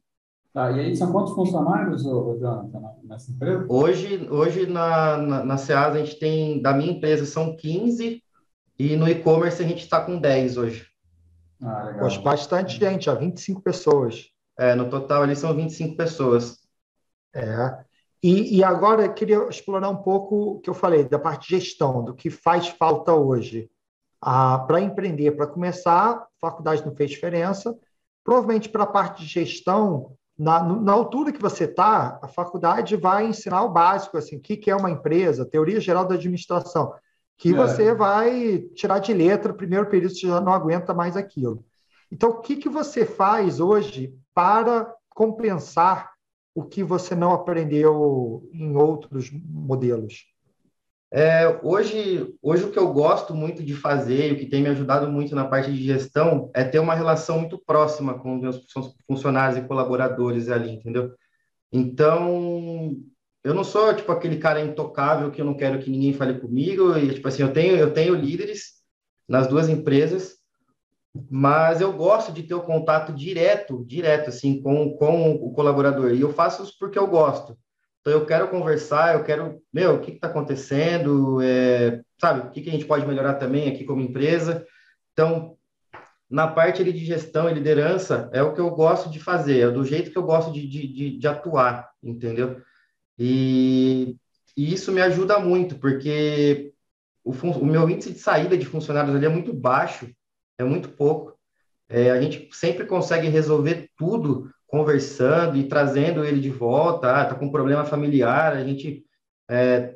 Tá, 0.54 0.72
e 0.72 0.80
aí 0.80 0.96
são 0.96 1.12
quantos 1.12 1.34
funcionários, 1.34 2.04
Jonathan, 2.04 2.82
nessa 3.04 3.32
empresa? 3.32 3.66
Hoje, 3.70 4.28
hoje 4.30 4.66
na, 4.66 5.18
na, 5.18 5.46
na 5.46 5.58
SEAS 5.58 5.96
a 5.96 6.00
gente 6.00 6.20
tem, 6.20 6.62
da 6.62 6.74
minha 6.74 6.92
empresa 6.92 7.26
são 7.26 7.56
15 7.56 8.24
e 8.80 8.96
no 8.96 9.08
e-commerce 9.08 9.62
a 9.62 9.68
gente 9.68 9.84
está 9.84 10.02
com 10.04 10.20
10 10.20 10.58
hoje. 10.58 10.88
Ah, 11.62 11.84
legal. 11.84 12.00
Poxa, 12.02 12.22
bastante 12.22 12.80
gente, 12.80 13.06
já 13.06 13.14
25 13.14 13.62
pessoas. 13.62 14.32
É, 14.58 14.74
no 14.74 14.90
total 14.90 15.24
ali 15.24 15.36
são 15.36 15.56
25 15.56 15.96
pessoas. 15.96 16.58
É. 17.34 17.86
E, 18.24 18.58
e 18.58 18.64
agora 18.64 19.06
eu 19.06 19.14
queria 19.14 19.48
explorar 19.48 19.90
um 19.90 19.98
pouco 19.98 20.54
o 20.54 20.60
que 20.60 20.70
eu 20.70 20.74
falei, 20.74 21.04
da 21.04 21.20
parte 21.20 21.48
de 21.48 21.60
gestão, 21.60 22.04
do 22.04 22.16
que 22.16 22.30
faz 22.30 22.68
falta 22.68 23.14
hoje. 23.14 23.70
Ah, 24.20 24.60
para 24.68 24.82
empreender, 24.82 25.32
para 25.32 25.46
começar, 25.46 26.14
a 26.14 26.28
faculdade 26.42 26.84
não 26.84 26.96
fez 26.96 27.12
diferença. 27.12 27.78
Provavelmente 28.24 28.70
para 28.70 28.84
a 28.84 28.88
parte 28.88 29.24
de 29.24 29.30
gestão, 29.30 30.16
na, 30.38 30.62
na 30.62 30.91
altura 30.93 31.32
que 31.32 31.41
você 31.41 31.63
está, 31.63 32.19
a 32.21 32.28
faculdade 32.28 32.95
vai 32.95 33.26
ensinar 33.26 33.63
o 33.63 33.71
básico, 33.71 34.17
assim, 34.17 34.38
o 34.38 34.39
que, 34.39 34.56
que 34.56 34.69
é 34.69 34.76
uma 34.76 34.91
empresa, 34.91 35.45
teoria 35.45 35.80
geral 35.80 36.06
da 36.06 36.15
administração, 36.15 36.93
que 37.38 37.50
é. 37.50 37.54
você 37.54 37.93
vai 37.93 38.60
tirar 38.76 39.00
de 39.00 39.13
letra, 39.13 39.54
primeiro 39.54 39.89
período 39.89 40.13
você 40.13 40.28
já 40.28 40.39
não 40.39 40.54
aguenta 40.54 40.93
mais 40.93 41.17
aquilo. 41.17 41.65
Então, 42.12 42.30
o 42.30 42.41
que, 42.41 42.56
que 42.56 42.69
você 42.69 43.06
faz 43.06 43.60
hoje 43.60 44.13
para 44.34 44.93
compensar 45.10 46.12
o 46.54 46.63
que 46.63 46.84
você 46.84 47.15
não 47.15 47.34
aprendeu 47.34 48.47
em 48.54 48.76
outros 48.76 49.32
modelos? 49.32 50.26
É, 51.12 51.48
hoje, 51.63 52.36
hoje 52.41 52.65
o 52.65 52.72
que 52.72 52.78
eu 52.78 52.91
gosto 52.91 53.34
muito 53.34 53.63
de 53.63 53.74
fazer, 53.74 54.34
o 54.34 54.38
que 54.38 54.46
tem 54.46 54.62
me 54.62 54.70
ajudado 54.70 55.10
muito 55.10 55.34
na 55.34 55.46
parte 55.46 55.72
de 55.72 55.82
gestão, 55.82 56.52
é 56.54 56.63
ter 56.63 56.80
uma 56.80 56.93
relação 56.93 57.39
muito 57.39 57.58
próxima 57.58 58.20
com 58.20 58.36
meus 58.36 58.62
funcionários 59.08 59.58
e 59.58 59.67
colaboradores 59.67 60.50
ali, 60.50 60.72
entendeu? 60.72 61.13
Então, 61.72 62.96
eu 63.43 63.54
não 63.54 63.63
sou 63.63 63.93
tipo 63.96 64.12
aquele 64.12 64.38
cara 64.38 64.62
intocável 64.62 65.32
que 65.32 65.39
eu 65.39 65.46
não 65.46 65.56
quero 65.56 65.80
que 65.80 65.89
ninguém 65.89 66.13
fale 66.13 66.39
comigo 66.39 66.98
e 66.98 67.13
tipo 67.13 67.28
assim, 67.28 67.43
eu 67.43 67.54
tenho 67.54 67.78
eu 67.78 67.93
tenho 67.93 68.15
líderes 68.15 68.74
nas 69.28 69.48
duas 69.48 69.70
empresas 69.70 70.38
mas 71.30 71.82
eu 71.82 71.93
gosto 71.93 72.32
de 72.32 72.43
ter 72.43 72.54
o 72.54 72.62
contato 72.62 73.13
direto, 73.13 73.84
direto, 73.86 74.30
assim, 74.30 74.62
com, 74.62 74.96
com 74.98 75.32
o 75.34 75.52
colaborador. 75.52 76.13
E 76.13 76.22
eu 76.22 76.34
faço 76.34 76.63
isso 76.63 76.76
porque 76.80 77.00
eu 77.00 77.08
gosto. 77.08 77.58
Então, 78.08 78.22
eu 78.22 78.26
quero 78.26 78.48
conversar, 78.48 79.15
eu 79.15 79.24
quero, 79.26 79.62
meu, 79.74 79.96
o 79.96 80.00
que 80.00 80.12
está 80.12 80.28
acontecendo, 80.28 81.41
é, 81.41 82.02
sabe, 82.17 82.48
o 82.48 82.52
que, 82.52 82.62
que 82.62 82.70
a 82.70 82.72
gente 82.72 82.86
pode 82.86 83.06
melhorar 83.06 83.34
também 83.34 83.67
aqui 83.67 83.84
como 83.84 84.00
empresa. 84.00 84.65
Então, 85.12 85.58
na 86.30 86.48
parte 86.48 86.86
de 86.86 87.06
gestão 87.06 87.50
e 87.50 87.54
liderança, 87.54 88.30
é 88.32 88.41
o 88.41 88.54
que 88.54 88.62
eu 88.62 88.70
gosto 88.70 89.10
de 89.10 89.20
fazer, 89.20 89.60
é 89.60 89.70
do 89.70 89.84
jeito 89.84 90.10
que 90.10 90.17
eu 90.17 90.24
gosto 90.24 90.54
de, 90.54 90.65
de, 90.65 91.20
de 91.20 91.28
atuar, 91.28 91.89
entendeu? 92.02 92.62
E, 93.20 94.15
e, 94.56 94.74
isso 94.74 94.93
me 94.93 95.02
ajuda 95.02 95.38
muito, 95.39 95.78
porque 95.78 96.72
o, 97.26 97.32
o 97.32 97.65
meu 97.65 97.89
índice 97.89 98.13
de 98.13 98.20
saída 98.20 98.58
de 98.58 98.65
funcionários 98.65 99.13
ali 99.13 99.26
é 99.26 99.30
muito 99.30 99.54
baixo, 99.54 100.10
é 100.58 100.63
muito 100.63 100.88
pouco. 100.88 101.38
É, 101.89 102.10
a 102.12 102.22
gente 102.22 102.48
sempre 102.56 102.86
consegue 102.86 103.28
resolver 103.28 103.89
tudo 103.98 104.50
conversando 104.67 105.58
e 105.58 105.67
trazendo 105.67 106.23
ele 106.23 106.39
de 106.39 106.49
volta. 106.49 107.15
Ah, 107.15 107.25
tá 107.25 107.36
com 107.36 107.45
um 107.45 107.51
problema 107.51 107.86
familiar, 107.86 108.53
a 108.53 108.63
gente 108.63 109.03
é, 109.49 109.95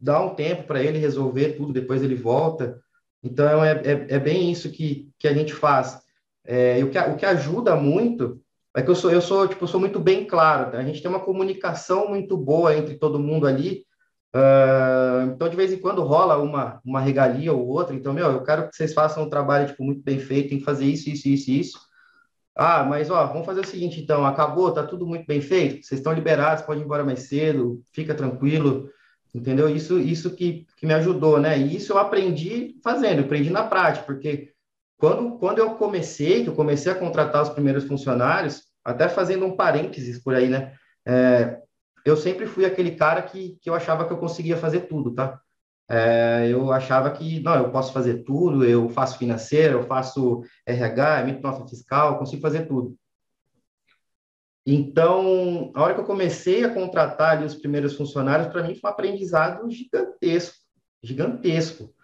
dá 0.00 0.20
um 0.20 0.34
tempo 0.34 0.64
para 0.64 0.82
ele 0.82 0.98
resolver 0.98 1.52
tudo, 1.52 1.72
depois 1.72 2.02
ele 2.02 2.14
volta. 2.14 2.80
Então, 3.22 3.64
é, 3.64 3.72
é, 3.72 4.06
é, 4.14 4.18
bem 4.18 4.50
isso 4.50 4.70
que, 4.70 5.10
que 5.18 5.28
a 5.28 5.34
gente 5.34 5.52
faz. 5.52 6.00
É, 6.44 6.82
o 6.82 6.90
que, 6.90 6.98
o 6.98 7.16
que 7.16 7.26
ajuda 7.26 7.76
muito 7.76 8.40
é 8.74 8.82
que 8.82 8.90
eu 8.90 8.94
sou, 8.94 9.10
eu 9.10 9.20
sou, 9.20 9.46
tipo, 9.48 9.66
sou 9.66 9.80
muito 9.80 9.98
bem 9.98 10.24
claro. 10.24 10.70
Tá? 10.70 10.78
A 10.78 10.84
gente 10.84 11.02
tem 11.02 11.10
uma 11.10 11.20
comunicação 11.20 12.08
muito 12.08 12.36
boa 12.36 12.76
entre 12.76 12.94
todo 12.94 13.18
mundo 13.18 13.46
ali. 13.46 13.84
Uh, 14.34 15.32
então, 15.34 15.48
de 15.48 15.56
vez 15.56 15.72
em 15.72 15.78
quando 15.78 16.02
rola 16.02 16.36
uma, 16.36 16.80
uma 16.84 17.00
regalia 17.00 17.52
ou 17.52 17.66
outra. 17.66 17.94
Então, 17.94 18.12
meu, 18.12 18.30
eu 18.30 18.42
quero 18.42 18.68
que 18.68 18.76
vocês 18.76 18.94
façam 18.94 19.24
um 19.24 19.30
trabalho 19.30 19.66
tipo, 19.66 19.82
muito 19.82 20.02
bem 20.02 20.18
feito 20.18 20.54
em 20.54 20.60
fazer 20.60 20.84
isso, 20.84 21.10
isso, 21.10 21.28
isso, 21.28 21.50
isso. 21.50 21.87
Ah, 22.60 22.82
mas 22.82 23.08
ó, 23.08 23.24
vamos 23.26 23.46
fazer 23.46 23.60
o 23.60 23.66
seguinte, 23.66 24.00
então, 24.00 24.26
acabou, 24.26 24.72
tá 24.72 24.82
tudo 24.82 25.06
muito 25.06 25.24
bem 25.24 25.40
feito, 25.40 25.86
vocês 25.86 26.00
estão 26.00 26.12
liberados, 26.12 26.64
pode 26.64 26.80
ir 26.80 26.84
embora 26.84 27.04
mais 27.04 27.20
cedo, 27.20 27.80
fica 27.92 28.16
tranquilo, 28.16 28.90
entendeu? 29.32 29.68
Isso, 29.68 30.00
isso 30.00 30.34
que, 30.34 30.66
que 30.76 30.84
me 30.84 30.92
ajudou, 30.94 31.38
né? 31.38 31.56
E 31.56 31.76
isso 31.76 31.92
eu 31.92 31.98
aprendi 31.98 32.74
fazendo, 32.82 33.20
aprendi 33.20 33.48
na 33.50 33.62
prática, 33.62 34.04
porque 34.04 34.52
quando, 34.96 35.38
quando 35.38 35.58
eu 35.60 35.76
comecei, 35.76 36.42
que 36.42 36.48
eu 36.48 36.54
comecei 36.54 36.90
a 36.90 36.96
contratar 36.96 37.44
os 37.44 37.48
primeiros 37.48 37.84
funcionários, 37.84 38.64
até 38.84 39.08
fazendo 39.08 39.46
um 39.46 39.54
parênteses 39.54 40.20
por 40.20 40.34
aí, 40.34 40.48
né? 40.48 40.74
É, 41.06 41.60
eu 42.04 42.16
sempre 42.16 42.46
fui 42.46 42.64
aquele 42.64 42.96
cara 42.96 43.22
que, 43.22 43.56
que 43.62 43.70
eu 43.70 43.74
achava 43.74 44.04
que 44.04 44.12
eu 44.12 44.18
conseguia 44.18 44.56
fazer 44.56 44.80
tudo, 44.88 45.14
tá? 45.14 45.40
É, 45.90 46.48
eu 46.50 46.70
achava 46.70 47.10
que, 47.10 47.40
não, 47.40 47.54
eu 47.54 47.70
posso 47.70 47.92
fazer 47.92 48.22
tudo, 48.24 48.64
eu 48.64 48.88
faço 48.90 49.18
financeiro, 49.18 49.78
eu 49.78 49.82
faço 49.84 50.42
RH, 50.66 51.22
emito 51.22 51.42
nota 51.42 51.66
fiscal, 51.66 52.18
consigo 52.18 52.42
fazer 52.42 52.66
tudo. 52.66 52.96
Então, 54.66 55.72
a 55.74 55.82
hora 55.82 55.94
que 55.94 56.00
eu 56.00 56.04
comecei 56.04 56.62
a 56.62 56.72
contratar 56.72 57.38
ali, 57.38 57.46
os 57.46 57.54
primeiros 57.54 57.96
funcionários, 57.96 58.48
para 58.48 58.62
mim 58.62 58.74
foi 58.74 58.90
um 58.90 58.92
aprendizado 58.92 59.70
gigantesco, 59.70 60.56
gigantesco. 61.02 61.94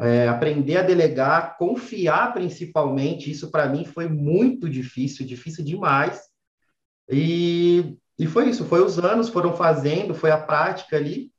É, 0.00 0.28
aprender 0.28 0.76
a 0.76 0.82
delegar, 0.82 1.56
confiar 1.58 2.32
principalmente, 2.32 3.30
isso 3.30 3.50
para 3.50 3.68
mim 3.68 3.84
foi 3.84 4.08
muito 4.08 4.68
difícil, 4.68 5.26
difícil 5.26 5.64
demais. 5.64 6.22
E 7.08 7.96
e 8.18 8.26
foi 8.26 8.48
isso, 8.48 8.64
foi 8.64 8.82
os 8.82 8.98
anos, 8.98 9.28
foram 9.28 9.54
fazendo, 9.54 10.12
foi 10.12 10.32
a 10.32 10.40
prática 10.40 10.96
ali, 10.96 11.30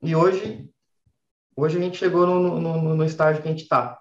e 0.00 0.14
hoje, 0.14 0.68
hoje 1.60 1.78
a 1.78 1.80
gente 1.80 1.98
chegou 1.98 2.26
no, 2.26 2.60
no, 2.60 2.94
no 2.96 3.04
estágio 3.04 3.42
que 3.42 3.48
a 3.48 3.50
gente 3.50 3.62
está. 3.62 4.00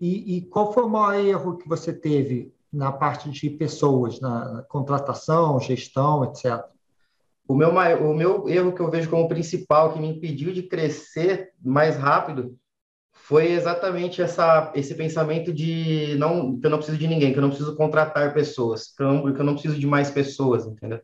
E, 0.00 0.36
e, 0.36 0.42
qual 0.42 0.72
foi 0.72 0.84
o 0.84 0.88
maior 0.88 1.24
erro 1.24 1.56
que 1.56 1.68
você 1.68 1.92
teve 1.92 2.54
na 2.72 2.92
parte 2.92 3.30
de 3.30 3.50
pessoas, 3.50 4.20
na 4.20 4.64
contratação, 4.68 5.60
gestão, 5.60 6.24
etc? 6.24 6.64
O 7.48 7.54
meu, 7.54 7.70
o 7.70 8.14
meu 8.14 8.48
erro 8.48 8.72
que 8.72 8.80
eu 8.80 8.90
vejo 8.90 9.10
como 9.10 9.28
principal, 9.28 9.92
que 9.92 9.98
me 9.98 10.08
impediu 10.08 10.52
de 10.52 10.62
crescer 10.62 11.52
mais 11.60 11.96
rápido, 11.96 12.56
foi 13.12 13.52
exatamente 13.52 14.22
essa, 14.22 14.72
esse 14.74 14.94
pensamento 14.94 15.52
de 15.52 16.14
não, 16.18 16.58
que 16.58 16.66
eu 16.66 16.70
não 16.70 16.78
preciso 16.78 16.98
de 16.98 17.08
ninguém, 17.08 17.32
que 17.32 17.38
eu 17.38 17.42
não 17.42 17.50
preciso 17.50 17.76
contratar 17.76 18.32
pessoas, 18.32 18.94
que 18.94 19.02
eu 19.02 19.06
não, 19.06 19.34
que 19.34 19.40
eu 19.40 19.44
não 19.44 19.54
preciso 19.54 19.78
de 19.78 19.86
mais 19.86 20.10
pessoas, 20.10 20.66
entendeu? 20.66 21.00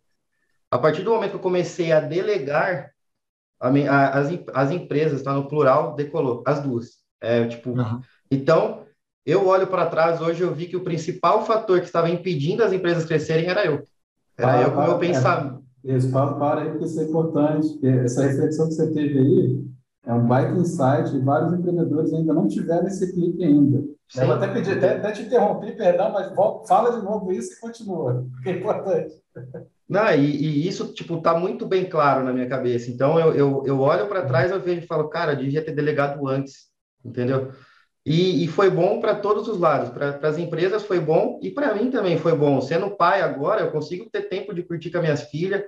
A 0.70 0.78
partir 0.78 1.02
do 1.02 1.10
momento 1.10 1.30
que 1.30 1.36
eu 1.36 1.40
comecei 1.40 1.92
a 1.92 2.00
delegar, 2.00 2.93
a, 3.64 3.68
a, 3.68 4.18
as, 4.18 4.28
as 4.52 4.70
empresas, 4.70 5.18
está 5.18 5.32
no 5.32 5.48
plural, 5.48 5.94
decolou, 5.94 6.42
as 6.46 6.60
duas. 6.60 6.90
É, 7.20 7.46
tipo, 7.46 7.70
uhum. 7.70 8.00
Então, 8.30 8.82
eu 9.24 9.46
olho 9.46 9.66
para 9.66 9.86
trás, 9.86 10.20
hoje 10.20 10.42
eu 10.42 10.54
vi 10.54 10.66
que 10.66 10.76
o 10.76 10.84
principal 10.84 11.44
fator 11.46 11.80
que 11.80 11.86
estava 11.86 12.10
impedindo 12.10 12.62
as 12.62 12.72
empresas 12.72 13.06
crescerem 13.06 13.46
era 13.46 13.64
eu. 13.64 13.82
Era 14.36 14.52
para, 14.52 14.62
eu 14.62 14.72
com 14.72 14.80
o 14.80 14.84
meu 14.84 14.98
pensamento. 14.98 15.64
É, 15.84 15.96
isso, 15.96 16.10
para, 16.10 16.34
para 16.34 16.60
aí, 16.62 16.70
porque 16.70 16.84
isso 16.84 17.00
é 17.00 17.04
importante. 17.04 17.86
Essa 18.04 18.26
reflexão 18.26 18.68
que 18.68 18.74
você 18.74 18.92
teve 18.92 19.18
aí 19.18 19.64
é 20.06 20.12
um 20.12 20.26
baita 20.26 20.58
insight 20.58 21.16
e 21.16 21.20
vários 21.20 21.52
empreendedores 21.54 22.12
ainda 22.12 22.34
não 22.34 22.46
tiveram 22.46 22.86
esse 22.86 23.12
clique 23.12 23.42
ainda. 23.42 23.82
Sim. 24.08 24.20
Eu 24.20 24.32
até 24.32 24.46
até, 24.46 24.96
até 24.96 25.12
te 25.12 25.22
interrompi, 25.22 25.72
perdão, 25.72 26.12
mas 26.12 26.34
volta, 26.34 26.68
fala 26.68 26.98
de 26.98 27.02
novo 27.02 27.32
isso 27.32 27.54
e 27.54 27.60
continua, 27.60 28.26
que 28.42 28.50
é 28.50 28.58
importante. 28.58 29.14
Não, 29.88 30.10
e, 30.14 30.24
e, 30.24 30.66
isso, 30.68 30.92
tipo, 30.94 31.20
tá 31.20 31.38
muito 31.38 31.66
bem 31.66 31.84
claro 31.84 32.24
na 32.24 32.32
minha 32.32 32.48
cabeça. 32.48 32.90
Então, 32.90 33.18
eu, 33.18 33.34
eu, 33.34 33.62
eu 33.66 33.80
olho 33.80 34.06
para 34.08 34.24
trás, 34.24 34.50
eu 34.50 34.60
vejo 34.60 34.82
e 34.82 34.86
falo, 34.86 35.08
cara, 35.08 35.36
devia 35.36 35.62
ter 35.62 35.72
delegado 35.72 36.26
antes, 36.26 36.68
entendeu? 37.04 37.52
E, 38.04 38.44
e 38.44 38.48
foi 38.48 38.70
bom 38.70 39.00
para 39.00 39.14
todos 39.14 39.48
os 39.48 39.58
lados. 39.58 39.90
Para 39.90 40.18
as 40.28 40.38
empresas 40.38 40.82
foi 40.82 41.00
bom 41.00 41.38
e 41.42 41.50
para 41.50 41.74
mim 41.74 41.90
também 41.90 42.18
foi 42.18 42.36
bom. 42.36 42.60
Sendo 42.60 42.96
pai 42.96 43.22
agora, 43.22 43.62
eu 43.62 43.70
consigo 43.70 44.08
ter 44.10 44.22
tempo 44.22 44.54
de 44.54 44.62
curtir 44.62 44.90
com 44.90 44.98
as 44.98 45.02
minhas 45.02 45.22
filhas 45.30 45.62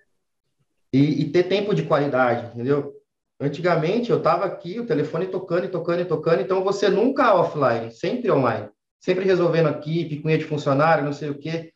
e, 0.92 1.22
e 1.22 1.30
ter 1.30 1.44
tempo 1.44 1.74
de 1.74 1.84
qualidade, 1.84 2.52
entendeu? 2.54 2.94
Antigamente, 3.40 4.10
eu 4.10 4.18
estava 4.18 4.46
aqui, 4.46 4.80
o 4.80 4.86
telefone 4.86 5.26
tocando 5.26 5.64
e 5.66 5.68
tocando 5.68 6.00
e 6.00 6.06
tocando, 6.06 6.40
então 6.40 6.64
você 6.64 6.88
nunca 6.88 7.34
offline, 7.34 7.90
sempre 7.90 8.30
online. 8.30 8.68
Sempre 8.98 9.24
resolvendo 9.26 9.68
aqui, 9.68 10.06
picuinha 10.06 10.38
de 10.38 10.44
funcionário, 10.44 11.04
não 11.04 11.12
sei 11.12 11.30
o 11.30 11.38
quê. 11.38 11.72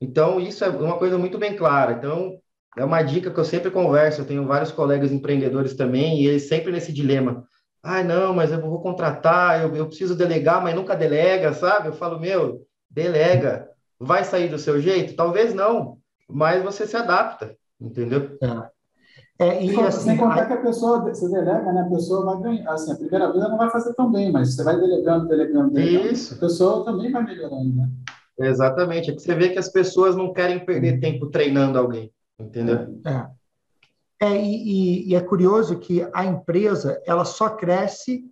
Então, 0.00 0.40
isso 0.40 0.64
é 0.64 0.68
uma 0.68 0.96
coisa 0.96 1.18
muito 1.18 1.36
bem 1.38 1.54
clara. 1.54 1.92
Então, 1.92 2.38
é 2.76 2.84
uma 2.84 3.02
dica 3.02 3.30
que 3.30 3.38
eu 3.38 3.44
sempre 3.44 3.70
converso. 3.70 4.20
Eu 4.20 4.26
tenho 4.26 4.46
vários 4.46 4.72
colegas 4.72 5.12
empreendedores 5.12 5.74
também, 5.74 6.22
e 6.22 6.26
eles 6.26 6.48
sempre 6.48 6.72
nesse 6.72 6.92
dilema. 6.92 7.44
Ah, 7.82 8.02
não, 8.02 8.34
mas 8.34 8.52
eu 8.52 8.60
vou 8.60 8.80
contratar, 8.80 9.62
eu, 9.62 9.74
eu 9.74 9.86
preciso 9.86 10.14
delegar, 10.14 10.62
mas 10.62 10.74
nunca 10.74 10.94
delega, 10.94 11.52
sabe? 11.52 11.88
Eu 11.88 11.92
falo, 11.92 12.18
meu, 12.18 12.62
delega. 12.90 13.68
Vai 13.98 14.24
sair 14.24 14.48
do 14.48 14.58
seu 14.58 14.80
jeito? 14.80 15.14
Talvez 15.14 15.52
não, 15.52 15.98
mas 16.28 16.62
você 16.62 16.86
se 16.86 16.96
adapta, 16.96 17.54
entendeu? 17.78 18.38
É. 18.42 18.80
É, 19.40 19.64
e 19.64 19.80
assim, 19.80 20.10
sem 20.10 20.16
contar 20.18 20.44
que 20.44 20.52
a 20.52 20.60
pessoa, 20.60 21.00
você 21.00 21.26
delega, 21.30 21.72
né? 21.72 21.80
A 21.80 21.88
pessoa 21.88 22.26
vai 22.26 22.42
ganhar. 22.42 22.72
Assim, 22.72 22.92
a 22.92 22.94
primeira 22.94 23.32
vez 23.32 23.42
ela 23.42 23.48
não 23.48 23.56
vai 23.56 23.70
fazer 23.70 23.94
tão 23.94 24.12
bem, 24.12 24.30
mas 24.30 24.54
você 24.54 24.62
vai 24.62 24.78
delegando, 24.78 25.28
delegando, 25.28 25.72
delegando. 25.72 26.12
Isso. 26.12 26.34
A 26.34 26.38
pessoa 26.38 26.84
também 26.84 27.10
vai 27.10 27.24
melhorando, 27.24 27.74
né? 27.74 27.88
Exatamente. 28.40 29.10
É 29.10 29.14
que 29.14 29.20
você 29.20 29.34
vê 29.34 29.50
que 29.50 29.58
as 29.58 29.68
pessoas 29.68 30.16
não 30.16 30.32
querem 30.32 30.64
perder 30.64 31.00
tempo 31.00 31.26
treinando 31.26 31.78
alguém, 31.78 32.12
entendeu? 32.38 33.00
É. 33.06 33.26
É, 34.22 34.36
e, 34.36 35.08
e, 35.08 35.14
é 35.14 35.20
curioso 35.20 35.78
que 35.78 36.06
a 36.12 36.26
empresa 36.26 37.00
ela 37.06 37.24
só 37.24 37.48
cresce, 37.48 38.22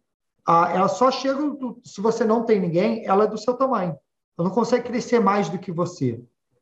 ela 0.46 0.86
só 0.86 1.10
chega, 1.10 1.40
se 1.82 1.98
você 2.02 2.26
não 2.26 2.44
tem 2.44 2.60
ninguém, 2.60 3.06
ela 3.06 3.24
é 3.24 3.26
do 3.26 3.38
seu 3.38 3.54
tamanho. 3.54 3.96
Ela 4.38 4.48
não 4.48 4.54
consegue 4.54 4.84
crescer 4.84 5.18
mais 5.18 5.48
do 5.48 5.58
que 5.58 5.72
você. 5.72 6.20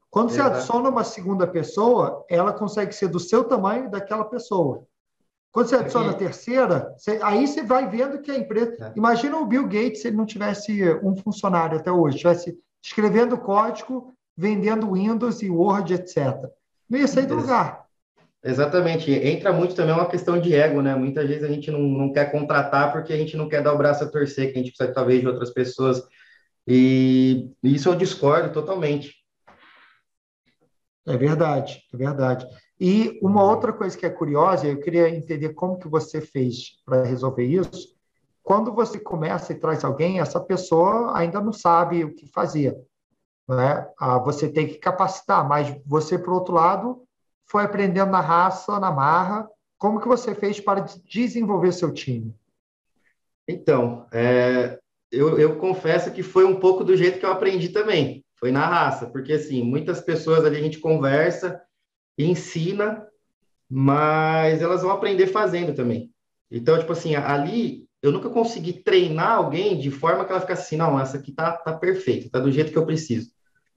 Quando 0.08 0.30
você 0.30 0.40
adiciona 0.40 0.88
uma 0.88 1.02
segunda 1.02 1.46
pessoa, 1.46 2.24
ela 2.30 2.52
consegue 2.52 2.94
ser 2.94 3.08
do 3.08 3.18
seu 3.18 3.44
tamanho 3.44 3.90
daquela 3.90 4.24
pessoa. 4.24 4.86
Quando 5.50 5.68
você 5.68 5.76
adiciona 5.76 6.10
a 6.10 6.14
terceira, 6.14 6.94
você, 6.96 7.18
aí 7.22 7.46
você 7.46 7.62
vai 7.62 7.88
vendo 7.88 8.20
que 8.20 8.30
a 8.30 8.38
empresa. 8.38 8.76
É. 8.80 8.92
Imagina 8.94 9.38
o 9.38 9.46
Bill 9.46 9.64
Gates 9.64 10.02
se 10.02 10.08
ele 10.08 10.16
não 10.16 10.24
tivesse 10.24 10.82
um 11.02 11.16
funcionário 11.16 11.78
até 11.78 11.90
hoje, 11.90 12.18
tivesse 12.18 12.56
escrevendo 12.82 13.38
código, 13.38 14.14
vendendo 14.36 14.92
Windows 14.92 15.42
e 15.42 15.50
Word, 15.50 15.94
etc. 15.94 16.50
Não 16.88 16.98
ia 16.98 17.08
sair 17.08 17.26
do 17.26 17.34
lugar. 17.34 17.86
Exatamente. 18.44 19.10
Entra 19.10 19.52
muito 19.52 19.74
também 19.74 19.94
uma 19.94 20.08
questão 20.08 20.40
de 20.40 20.54
ego, 20.54 20.80
né? 20.80 20.94
Muitas 20.94 21.26
vezes 21.26 21.42
a 21.42 21.48
gente 21.48 21.70
não, 21.70 21.80
não 21.80 22.12
quer 22.12 22.30
contratar 22.30 22.92
porque 22.92 23.12
a 23.12 23.16
gente 23.16 23.36
não 23.36 23.48
quer 23.48 23.62
dar 23.62 23.72
o 23.72 23.78
braço 23.78 24.04
a 24.04 24.08
torcer, 24.08 24.52
que 24.52 24.58
a 24.58 24.62
gente 24.62 24.72
precisa 24.72 24.94
talvez 24.94 25.20
de 25.20 25.26
outras 25.26 25.50
pessoas. 25.50 26.00
E 26.66 27.50
isso 27.62 27.88
eu 27.88 27.96
discordo 27.96 28.52
totalmente. 28.52 29.14
É 31.06 31.16
verdade, 31.16 31.82
é 31.92 31.96
verdade. 31.96 32.46
E 32.78 33.18
uma 33.22 33.42
outra 33.42 33.72
coisa 33.72 33.96
que 33.96 34.04
é 34.04 34.10
curiosa, 34.10 34.66
eu 34.66 34.78
queria 34.78 35.08
entender 35.08 35.50
como 35.54 35.78
que 35.78 35.88
você 35.88 36.20
fez 36.20 36.82
para 36.84 37.04
resolver 37.04 37.44
isso. 37.44 37.95
Quando 38.46 38.72
você 38.72 39.00
começa 39.00 39.52
e 39.52 39.58
traz 39.58 39.82
alguém, 39.82 40.20
essa 40.20 40.38
pessoa 40.38 41.18
ainda 41.18 41.40
não 41.40 41.52
sabe 41.52 42.04
o 42.04 42.14
que 42.14 42.28
fazer. 42.28 42.80
Né? 43.48 43.88
Ah, 43.98 44.20
você 44.20 44.48
tem 44.48 44.68
que 44.68 44.76
capacitar, 44.76 45.48
mas 45.48 45.76
você, 45.84 46.16
por 46.16 46.32
outro 46.32 46.54
lado, 46.54 47.02
foi 47.44 47.64
aprendendo 47.64 48.12
na 48.12 48.20
raça, 48.20 48.78
na 48.78 48.92
marra. 48.92 49.48
Como 49.76 50.00
que 50.00 50.06
você 50.06 50.32
fez 50.32 50.60
para 50.60 50.86
desenvolver 51.04 51.72
seu 51.72 51.92
time? 51.92 52.32
Então, 53.48 54.06
é, 54.12 54.78
eu, 55.10 55.36
eu, 55.40 55.56
confesso 55.56 56.12
que 56.12 56.22
foi 56.22 56.44
um 56.44 56.60
pouco 56.60 56.84
do 56.84 56.96
jeito 56.96 57.18
que 57.18 57.26
eu 57.26 57.32
aprendi 57.32 57.70
também. 57.70 58.24
Foi 58.38 58.52
na 58.52 58.64
raça, 58.64 59.06
porque 59.06 59.32
assim, 59.32 59.60
muitas 59.64 60.00
pessoas 60.00 60.44
ali 60.44 60.58
a 60.58 60.62
gente 60.62 60.78
conversa, 60.78 61.60
ensina, 62.16 63.04
mas 63.68 64.62
elas 64.62 64.82
vão 64.82 64.92
aprender 64.92 65.26
fazendo 65.26 65.74
também. 65.74 66.12
Então, 66.48 66.78
tipo 66.78 66.92
assim, 66.92 67.16
ali 67.16 67.85
eu 68.06 68.12
nunca 68.12 68.30
consegui 68.30 68.72
treinar 68.72 69.32
alguém 69.32 69.78
de 69.78 69.90
forma 69.90 70.24
que 70.24 70.30
ela 70.30 70.40
ficasse 70.40 70.62
assim, 70.62 70.76
não, 70.76 70.98
essa 70.98 71.16
aqui 71.16 71.32
tá, 71.32 71.52
tá 71.52 71.72
perfeita, 71.72 72.28
tá 72.30 72.38
do 72.38 72.52
jeito 72.52 72.70
que 72.70 72.78
eu 72.78 72.86
preciso, 72.86 73.30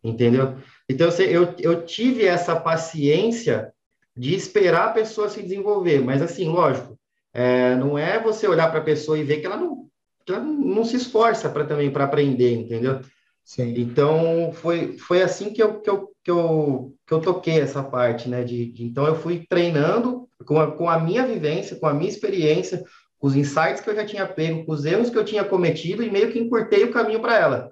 entendeu? 0.03 0.55
Então, 0.87 1.09
eu, 1.19 1.55
eu 1.57 1.85
tive 1.85 2.25
essa 2.25 2.55
paciência 2.55 3.73
de 4.15 4.35
esperar 4.35 4.89
a 4.89 4.93
pessoa 4.93 5.29
se 5.29 5.41
desenvolver, 5.41 5.99
mas 6.01 6.21
assim, 6.21 6.47
lógico, 6.47 6.95
é, 7.33 7.75
não 7.75 7.97
é 7.97 8.19
você 8.19 8.47
olhar 8.47 8.69
para 8.69 8.79
a 8.79 8.83
pessoa 8.83 9.17
e 9.17 9.23
ver 9.23 9.39
que 9.39 9.47
ela 9.47 9.57
não, 9.57 9.87
que 10.25 10.31
ela 10.31 10.43
não 10.43 10.85
se 10.85 10.95
esforça 10.95 11.49
para 11.49 11.65
também 11.65 11.89
para 11.89 12.03
aprender, 12.03 12.53
entendeu? 12.53 12.99
Sim. 13.43 13.73
Então 13.77 14.51
foi, 14.53 14.95
foi 14.97 15.23
assim 15.23 15.51
que 15.51 15.63
eu, 15.63 15.81
que, 15.81 15.89
eu, 15.89 16.11
que, 16.23 16.29
eu, 16.29 16.93
que 17.07 17.13
eu 17.13 17.19
toquei 17.19 17.59
essa 17.59 17.81
parte, 17.81 18.29
né? 18.29 18.43
De, 18.43 18.71
de, 18.71 18.83
então 18.83 19.07
eu 19.07 19.15
fui 19.15 19.43
treinando 19.49 20.29
com 20.45 20.59
a, 20.59 20.71
com 20.71 20.87
a 20.87 20.99
minha 20.99 21.25
vivência, 21.25 21.75
com 21.77 21.87
a 21.87 21.93
minha 21.93 22.09
experiência, 22.09 22.83
com 23.19 23.27
os 23.27 23.35
insights 23.35 23.81
que 23.81 23.89
eu 23.89 23.95
já 23.95 24.05
tinha 24.05 24.25
pego, 24.25 24.65
com 24.65 24.71
os 24.71 24.85
erros 24.85 25.09
que 25.09 25.17
eu 25.17 25.25
tinha 25.25 25.43
cometido 25.43 26.01
e 26.01 26.09
meio 26.09 26.31
que 26.31 26.39
encurtei 26.39 26.85
o 26.85 26.91
caminho 26.91 27.19
para 27.19 27.37
ela. 27.37 27.71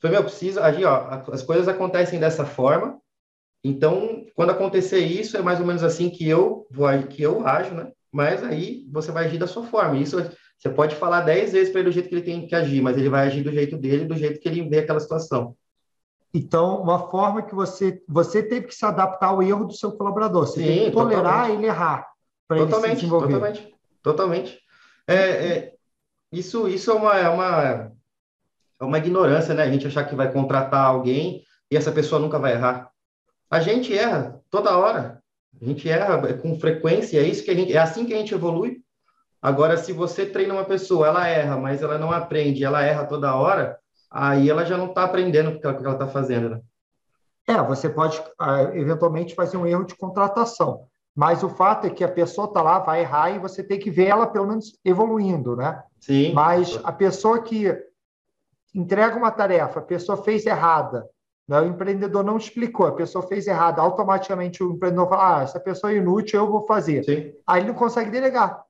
Foi, 0.00 0.10
meu, 0.10 0.22
preciso 0.22 0.60
agir, 0.60 0.84
ó, 0.84 1.22
as 1.32 1.42
coisas 1.42 1.68
acontecem 1.68 2.20
dessa 2.20 2.44
forma, 2.44 3.00
então, 3.62 4.24
quando 4.34 4.50
acontecer 4.50 5.00
isso, 5.00 5.36
é 5.36 5.42
mais 5.42 5.60
ou 5.60 5.66
menos 5.66 5.82
assim 5.82 6.08
que 6.08 6.28
eu 6.28 6.66
vou 6.70 6.88
que 7.04 7.22
eu 7.22 7.46
ajo, 7.46 7.74
né? 7.74 7.90
Mas 8.10 8.42
aí 8.42 8.86
você 8.90 9.10
vai 9.10 9.26
agir 9.26 9.38
da 9.38 9.46
sua 9.46 9.64
forma. 9.64 9.96
Isso 9.96 10.16
você 10.58 10.70
pode 10.70 10.96
falar 10.96 11.20
dez 11.22 11.52
vezes 11.52 11.70
para 11.70 11.80
ele 11.80 11.90
do 11.90 11.92
jeito 11.92 12.08
que 12.08 12.14
ele 12.14 12.22
tem 12.22 12.46
que 12.46 12.54
agir, 12.54 12.80
mas 12.80 12.96
ele 12.96 13.08
vai 13.08 13.26
agir 13.26 13.42
do 13.42 13.52
jeito 13.52 13.76
dele, 13.76 14.04
do 14.04 14.16
jeito 14.16 14.40
que 14.40 14.48
ele 14.48 14.68
vê 14.68 14.78
aquela 14.78 15.00
situação. 15.00 15.54
Então, 16.32 16.80
uma 16.80 17.10
forma 17.10 17.42
que 17.42 17.54
você 17.54 18.00
você 18.08 18.42
teve 18.42 18.66
que 18.66 18.74
se 18.74 18.84
adaptar 18.84 19.28
ao 19.28 19.42
erro 19.42 19.66
do 19.66 19.72
seu 19.72 19.92
colaborador. 19.92 20.46
Você 20.46 20.60
Sim, 20.60 20.66
tem 20.66 20.84
que 20.86 20.90
tolerar 20.92 21.22
totalmente. 21.22 21.58
ele 21.58 21.66
errar 21.66 22.06
para 22.46 22.58
ele 22.58 22.72
se 22.72 22.94
desenvolver. 22.94 23.32
Totalmente, 23.32 23.74
totalmente. 24.02 24.58
É, 25.08 25.14
é, 25.14 25.74
isso, 26.30 26.68
isso 26.68 26.90
é 26.90 26.94
uma, 26.94 27.16
é 27.16 27.28
uma 27.28 27.92
é 28.80 28.84
uma 28.84 28.98
ignorância, 28.98 29.54
né? 29.54 29.64
A 29.64 29.70
gente 29.70 29.86
achar 29.86 30.04
que 30.04 30.14
vai 30.14 30.30
contratar 30.32 30.84
alguém 30.84 31.42
e 31.70 31.76
essa 31.76 31.90
pessoa 31.90 32.20
nunca 32.20 32.38
vai 32.38 32.52
errar. 32.52 32.90
A 33.50 33.60
gente 33.60 33.96
erra 33.96 34.40
toda 34.50 34.76
hora. 34.76 35.22
A 35.60 35.64
gente 35.64 35.88
erra 35.88 36.34
com 36.34 36.60
frequência, 36.60 37.18
é 37.18 37.24
isso 37.24 37.44
que 37.44 37.52
gente, 37.54 37.72
é 37.72 37.78
assim 37.78 38.06
que 38.06 38.14
a 38.14 38.18
gente 38.18 38.34
evolui. 38.34 38.80
Agora, 39.42 39.76
se 39.76 39.92
você 39.92 40.26
treina 40.26 40.54
uma 40.54 40.64
pessoa, 40.64 41.08
ela 41.08 41.26
erra, 41.26 41.56
mas 41.56 41.82
ela 41.82 41.98
não 41.98 42.12
aprende, 42.12 42.64
ela 42.64 42.82
erra 42.82 43.06
toda 43.06 43.34
hora, 43.34 43.78
aí 44.10 44.48
ela 44.48 44.64
já 44.64 44.76
não 44.76 44.86
está 44.86 45.04
aprendendo 45.04 45.50
o 45.50 45.58
que 45.58 45.66
ela 45.66 45.92
está 45.92 46.06
fazendo, 46.06 46.50
né? 46.50 46.60
É, 47.48 47.62
você 47.62 47.88
pode 47.88 48.22
ah, 48.38 48.62
eventualmente 48.74 49.34
fazer 49.34 49.56
um 49.56 49.66
erro 49.66 49.84
de 49.84 49.96
contratação, 49.96 50.86
mas 51.18 51.42
o 51.42 51.48
fato 51.48 51.84
é 51.84 51.90
que 51.90 52.04
a 52.04 52.08
pessoa 52.08 52.46
está 52.46 52.62
lá, 52.62 52.78
vai 52.78 53.00
errar 53.00 53.30
e 53.32 53.40
você 53.40 53.60
tem 53.60 53.76
que 53.76 53.90
ver 53.90 54.06
ela 54.06 54.24
pelo 54.24 54.46
menos 54.46 54.78
evoluindo, 54.84 55.56
né? 55.56 55.82
Sim. 55.98 56.32
Mas 56.32 56.78
a 56.84 56.92
pessoa 56.92 57.42
que 57.42 57.76
entrega 58.72 59.16
uma 59.16 59.32
tarefa, 59.32 59.80
a 59.80 59.82
pessoa 59.82 60.22
fez 60.22 60.46
errada, 60.46 61.10
né? 61.48 61.60
o 61.60 61.66
empreendedor 61.66 62.22
não 62.22 62.36
explicou, 62.36 62.86
a 62.86 62.94
pessoa 62.94 63.26
fez 63.26 63.48
errada, 63.48 63.82
automaticamente 63.82 64.62
o 64.62 64.70
empreendedor 64.70 65.08
fala, 65.08 65.38
ah, 65.38 65.42
essa 65.42 65.58
pessoa 65.58 65.92
é 65.92 65.96
inútil, 65.96 66.38
eu 66.38 66.48
vou 66.48 66.64
fazer. 66.68 67.02
Sim. 67.02 67.32
Aí 67.44 67.62
ele 67.62 67.70
não 67.70 67.74
consegue 67.74 68.12
delegar. 68.12 68.62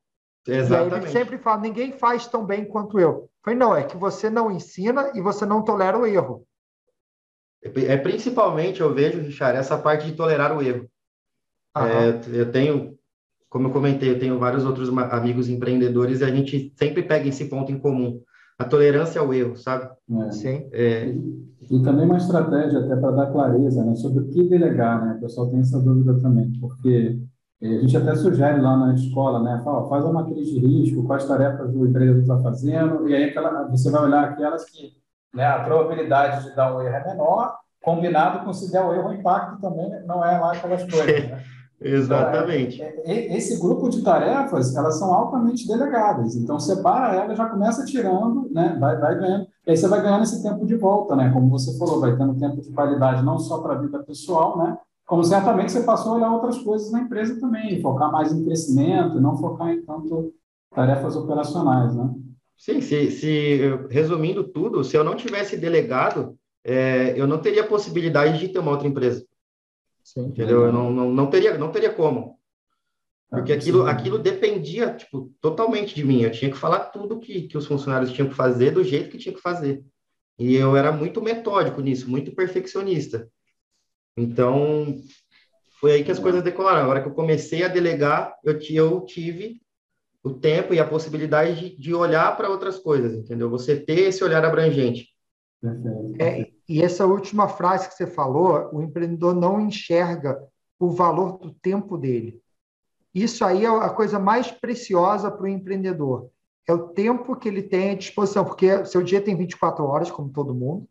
Exatamente. 0.47 1.05
ele 1.05 1.13
sempre 1.13 1.37
fala, 1.37 1.61
ninguém 1.61 1.93
faz 1.93 2.27
tão 2.27 2.47
bem 2.47 2.65
quanto 2.65 2.99
eu. 2.99 3.29
Foi 3.45 3.55
não, 3.55 3.77
é 3.77 3.83
que 3.83 3.99
você 3.99 4.31
não 4.31 4.51
ensina 4.51 5.13
e 5.15 5.21
você 5.21 5.45
não 5.45 5.63
tolera 5.63 5.99
o 5.99 6.07
erro. 6.07 6.47
É, 7.63 7.93
é 7.93 7.97
principalmente, 7.99 8.81
eu 8.81 8.95
vejo, 8.95 9.21
Richard, 9.21 9.59
essa 9.59 9.77
parte 9.77 10.07
de 10.07 10.17
tolerar 10.17 10.57
o 10.57 10.63
erro. 10.63 10.89
É, 11.77 12.21
eu 12.33 12.51
tenho, 12.51 12.95
como 13.49 13.69
eu 13.69 13.73
comentei, 13.73 14.11
eu 14.11 14.19
tenho 14.19 14.39
vários 14.39 14.65
outros 14.65 14.89
amigos 15.11 15.49
empreendedores 15.49 16.21
e 16.21 16.25
a 16.25 16.31
gente 16.31 16.73
sempre 16.77 17.03
pega 17.03 17.29
esse 17.29 17.45
ponto 17.47 17.71
em 17.71 17.79
comum 17.79 18.21
a 18.59 18.65
tolerância 18.65 19.21
ao 19.21 19.33
erro, 19.33 19.57
sabe? 19.57 19.89
É. 20.11 20.31
Sim. 20.33 20.69
É... 20.73 21.15
E 21.71 21.83
também 21.83 22.07
uma 22.07 22.17
estratégia 22.17 22.81
até 22.81 22.97
para 22.97 23.13
dar 23.13 23.31
clareza 23.31 23.85
né, 23.85 23.95
sobre 23.95 24.21
o 24.21 24.29
que 24.29 24.49
delegar, 24.49 25.05
né? 25.05 25.15
O 25.17 25.21
pessoal 25.21 25.49
tem 25.51 25.61
essa 25.61 25.79
dúvida 25.79 26.19
também, 26.19 26.51
porque 26.61 27.21
eh, 27.61 27.77
a 27.77 27.81
gente 27.81 27.97
até 27.97 28.15
sugere 28.15 28.61
lá 28.61 28.77
na 28.77 28.95
escola, 28.95 29.43
né? 29.43 29.61
Fala, 29.63 29.89
faz 29.89 30.03
uma 30.05 30.25
matriz 30.25 30.49
de 30.49 30.59
risco, 30.59 31.05
quais 31.05 31.27
tarefas 31.27 31.75
o 31.75 31.87
empreendedor 31.87 32.23
está 32.23 32.39
fazendo, 32.39 33.07
e 33.09 33.15
aí 33.15 33.25
aquela, 33.25 33.69
você 33.69 33.91
vai 33.91 34.05
olhar 34.05 34.25
aquelas 34.25 34.65
que 34.65 34.93
né, 35.35 35.45
a 35.45 35.63
probabilidade 35.65 36.49
de 36.49 36.57
dar 36.57 36.75
um 36.75 36.81
erro 36.81 36.95
é 36.95 37.07
menor, 37.07 37.55
combinado 37.83 38.45
com 38.45 38.53
se 38.53 38.73
der 38.73 38.83
o 38.83 38.95
erro, 38.95 39.11
o 39.11 39.15
impacto 39.15 39.61
também 39.61 39.91
não 40.07 40.25
é 40.25 40.39
lá 40.39 40.53
aquelas 40.53 40.83
coisas, 40.85 41.29
né? 41.29 41.43
Exatamente. 41.81 42.83
Então, 42.83 43.03
é, 43.05 43.13
é, 43.13 43.37
esse 43.37 43.59
grupo 43.61 43.89
de 43.89 44.03
tarefas, 44.03 44.75
elas 44.75 44.99
são 44.99 45.15
altamente 45.15 45.67
delegadas. 45.67 46.35
Então, 46.35 46.59
separa 46.59 47.15
ela, 47.15 47.35
já 47.35 47.47
começa 47.47 47.85
tirando, 47.85 48.51
né? 48.51 48.77
Vai, 48.81 48.99
vai 48.99 49.19
ganhando. 49.19 49.47
E 49.67 49.71
aí 49.71 49.77
você 49.77 49.87
vai 49.87 50.03
ganhando 50.03 50.25
esse 50.25 50.43
tempo 50.43 50.67
de 50.67 50.75
volta, 50.77 51.15
né? 51.15 51.31
Como 51.33 51.49
você 51.49 51.77
falou, 51.79 52.01
vai 52.01 52.17
tendo 52.17 52.39
tempo 52.39 52.61
de 52.61 52.73
qualidade 52.73 53.25
não 53.25 53.39
só 53.39 53.59
para 53.59 53.75
a 53.75 53.79
vida 53.79 53.99
pessoal, 54.01 54.59
né? 54.59 54.77
Como 55.07 55.25
certamente 55.25 55.73
você 55.73 55.83
passou 55.83 56.13
a 56.13 56.17
olhar 56.17 56.33
outras 56.33 56.59
coisas 56.59 56.91
na 56.91 57.01
empresa 57.01 57.41
também, 57.41 57.81
focar 57.81 58.11
mais 58.11 58.33
em 58.33 58.45
crescimento, 58.45 59.21
não 59.21 59.39
focar 59.39 59.71
em 59.71 59.83
tanto 59.83 60.35
tarefas 60.75 61.17
operacionais, 61.17 61.95
né? 61.95 62.11
Sim, 62.57 62.81
se, 62.81 63.11
se 63.13 63.61
resumindo 63.89 64.43
tudo, 64.45 64.83
se 64.83 64.97
eu 64.97 65.05
não 65.05 65.15
tivesse 65.15 65.57
delegado, 65.57 66.37
é, 66.65 67.15
eu 67.17 67.27
não 67.27 67.39
teria 67.39 67.67
possibilidade 67.67 68.39
de 68.39 68.49
ter 68.49 68.59
uma 68.59 68.73
outra 68.73 68.89
empresa. 68.89 69.25
Sim, 70.09 70.29
entendeu? 70.29 70.65
Eu 70.65 70.73
não, 70.73 70.91
não, 70.91 71.11
não, 71.13 71.27
teria, 71.29 71.59
não 71.59 71.71
teria 71.71 71.93
como. 71.93 72.39
Porque 73.29 73.53
aquilo, 73.53 73.87
aquilo 73.87 74.19
dependia 74.19 74.95
tipo, 74.95 75.31
totalmente 75.39 75.95
de 75.95 76.03
mim. 76.03 76.23
Eu 76.23 76.31
tinha 76.31 76.51
que 76.51 76.57
falar 76.57 76.87
tudo 76.87 77.21
que, 77.21 77.43
que 77.43 77.59
os 77.59 77.67
funcionários 77.67 78.11
tinham 78.11 78.27
que 78.27 78.35
fazer 78.35 78.71
do 78.71 78.83
jeito 78.83 79.11
que 79.11 79.19
tinha 79.19 79.35
que 79.35 79.41
fazer. 79.41 79.85
E 80.39 80.55
eu 80.55 80.75
era 80.75 80.91
muito 80.91 81.21
metódico 81.21 81.83
nisso, 81.83 82.11
muito 82.11 82.35
perfeccionista. 82.35 83.29
Então, 84.17 84.97
foi 85.79 85.93
aí 85.93 86.05
que 86.05 86.11
as 86.11 86.19
coisas 86.19 86.43
decolaram. 86.43 86.87
A 86.87 86.89
hora 86.89 87.03
que 87.03 87.09
eu 87.09 87.15
comecei 87.15 87.63
a 87.63 87.69
delegar, 87.69 88.35
eu, 88.43 88.59
eu 88.71 89.05
tive 89.05 89.61
o 90.23 90.33
tempo 90.33 90.73
e 90.73 90.81
a 90.81 90.89
possibilidade 90.89 91.55
de, 91.55 91.77
de 91.77 91.93
olhar 91.93 92.35
para 92.35 92.49
outras 92.49 92.79
coisas, 92.79 93.13
entendeu? 93.13 93.51
Você 93.51 93.79
ter 93.79 94.09
esse 94.09 94.25
olhar 94.25 94.43
abrangente. 94.43 95.09
É, 96.21 96.51
e 96.69 96.83
essa 96.83 97.07
última 97.07 97.49
frase 97.49 97.89
que 97.89 97.95
você 97.95 98.07
falou, 98.07 98.71
o 98.73 98.83
empreendedor 98.83 99.35
não 99.35 99.61
enxerga 99.61 100.39
o 100.79 100.91
valor 100.91 101.39
do 101.39 101.53
tempo 101.53 101.97
dele. 101.99 102.41
Isso 103.15 103.45
aí 103.45 103.65
é 103.65 103.69
a 103.69 103.91
coisa 103.91 104.19
mais 104.19 104.51
preciosa 104.51 105.31
para 105.31 105.45
o 105.45 105.49
empreendedor. 105.49 106.31
É 106.67 106.73
o 106.73 106.89
tempo 106.89 107.35
que 107.35 107.49
ele 107.49 107.63
tem 107.63 107.91
à 107.91 107.95
disposição, 107.95 108.45
porque 108.45 108.85
seu 108.85 109.03
dia 109.03 109.21
tem 109.21 109.35
24 109.35 109.85
horas, 109.85 110.11
como 110.11 110.31
todo 110.31 110.55
mundo, 110.55 110.87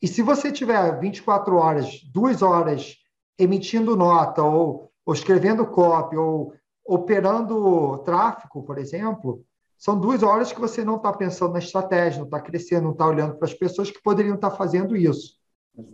E 0.00 0.06
se 0.06 0.20
você 0.20 0.50
tiver 0.50 0.98
24 0.98 1.56
horas, 1.56 2.00
duas 2.12 2.42
horas 2.42 2.96
emitindo 3.38 3.96
nota, 3.96 4.42
ou, 4.42 4.90
ou 5.06 5.14
escrevendo 5.14 5.66
copy, 5.66 6.16
ou 6.16 6.52
operando 6.84 7.98
tráfego, 7.98 8.62
por 8.64 8.78
exemplo, 8.78 9.44
são 9.82 9.98
duas 9.98 10.22
horas 10.22 10.52
que 10.52 10.60
você 10.60 10.84
não 10.84 10.94
está 10.94 11.12
pensando 11.12 11.54
na 11.54 11.58
estratégia, 11.58 12.20
não 12.20 12.26
está 12.26 12.40
crescendo, 12.40 12.84
não 12.84 12.92
está 12.92 13.04
olhando 13.04 13.34
para 13.34 13.48
as 13.48 13.52
pessoas 13.52 13.90
que 13.90 14.00
poderiam 14.00 14.36
estar 14.36 14.50
tá 14.50 14.56
fazendo 14.56 14.96
isso. 14.96 15.34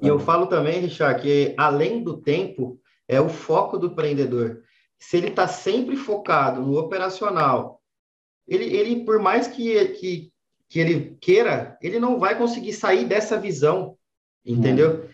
E 0.03 0.07
eu 0.07 0.19
falo 0.19 0.47
também, 0.47 0.81
Richard, 0.81 1.23
que 1.23 1.55
além 1.57 2.05
do 2.05 2.19
tempo, 2.19 2.79
é 3.09 3.19
o 3.19 3.31
foco 3.31 3.79
do 3.79 3.87
empreendedor. 3.87 4.63
Se 4.99 5.17
ele 5.17 5.29
está 5.29 5.49
sempre 5.49 5.97
focado 5.97 6.61
no 6.61 6.79
operacional, 6.79 7.81
ele, 8.47 8.65
ele 8.65 9.05
por 9.07 9.19
mais 9.21 9.47
que, 9.47 9.83
que, 9.87 10.31
que 10.69 10.79
ele 10.79 11.17
queira, 11.19 11.79
ele 11.81 11.99
não 11.99 12.19
vai 12.19 12.37
conseguir 12.37 12.75
sair 12.75 13.07
dessa 13.07 13.41
visão, 13.41 13.97
entendeu? 14.45 15.03
Hum. 15.03 15.09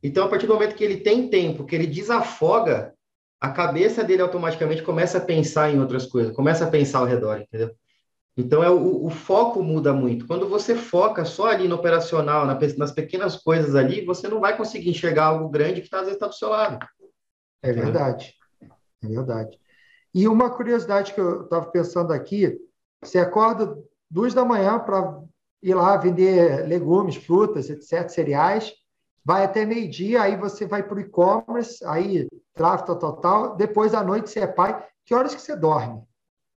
Então, 0.00 0.26
a 0.26 0.28
partir 0.28 0.46
do 0.46 0.54
momento 0.54 0.76
que 0.76 0.84
ele 0.84 0.98
tem 0.98 1.28
tempo, 1.28 1.64
que 1.66 1.74
ele 1.74 1.88
desafoga, 1.88 2.94
a 3.40 3.50
cabeça 3.50 4.04
dele 4.04 4.22
automaticamente 4.22 4.84
começa 4.84 5.18
a 5.18 5.20
pensar 5.20 5.72
em 5.72 5.80
outras 5.80 6.06
coisas, 6.06 6.32
começa 6.36 6.64
a 6.64 6.70
pensar 6.70 7.00
ao 7.00 7.04
redor, 7.04 7.40
entendeu? 7.40 7.74
Então, 8.36 8.62
é 8.64 8.70
o, 8.70 9.04
o, 9.06 9.10
foco 9.10 9.62
muda 9.62 9.92
muito. 9.92 10.26
Quando 10.26 10.48
você 10.48 10.74
foca 10.74 11.24
só 11.24 11.48
ali 11.48 11.68
no 11.68 11.74
operacional, 11.76 12.46
na, 12.46 12.58
nas 12.78 12.90
pequenas 12.90 13.36
coisas 13.36 13.74
ali, 13.74 14.04
você 14.04 14.26
não 14.26 14.40
vai 14.40 14.56
conseguir 14.56 14.88
enxergar 14.88 15.26
algo 15.26 15.50
grande 15.50 15.82
que 15.82 15.90
tá, 15.90 15.98
às 15.98 16.04
vezes 16.04 16.14
está 16.14 16.28
do 16.28 16.34
seu 16.34 16.48
lado. 16.48 16.78
É 17.62 17.72
verdade. 17.72 18.34
É 19.02 19.06
verdade. 19.06 19.58
E 20.14 20.26
uma 20.26 20.50
curiosidade 20.50 21.12
que 21.12 21.20
eu 21.20 21.42
estava 21.42 21.66
pensando 21.66 22.12
aqui, 22.12 22.58
você 23.02 23.18
acorda 23.18 23.76
duas 24.10 24.32
da 24.32 24.44
manhã 24.44 24.78
para 24.78 25.20
ir 25.62 25.74
lá 25.74 25.96
vender 25.96 26.66
legumes, 26.66 27.16
frutas, 27.16 27.68
etc., 27.68 28.08
cereais, 28.08 28.72
vai 29.24 29.44
até 29.44 29.64
meio-dia, 29.64 30.22
aí 30.22 30.36
você 30.36 30.66
vai 30.66 30.82
para 30.82 30.96
o 30.96 31.00
e-commerce, 31.00 31.84
aí 31.84 32.28
tráfego 32.54 32.98
total, 32.98 33.56
depois 33.56 33.94
à 33.94 34.02
noite 34.02 34.30
você 34.30 34.40
é 34.40 34.46
pai. 34.46 34.84
Que 35.04 35.14
horas 35.14 35.34
que 35.34 35.40
você 35.40 35.56
dorme? 35.56 36.02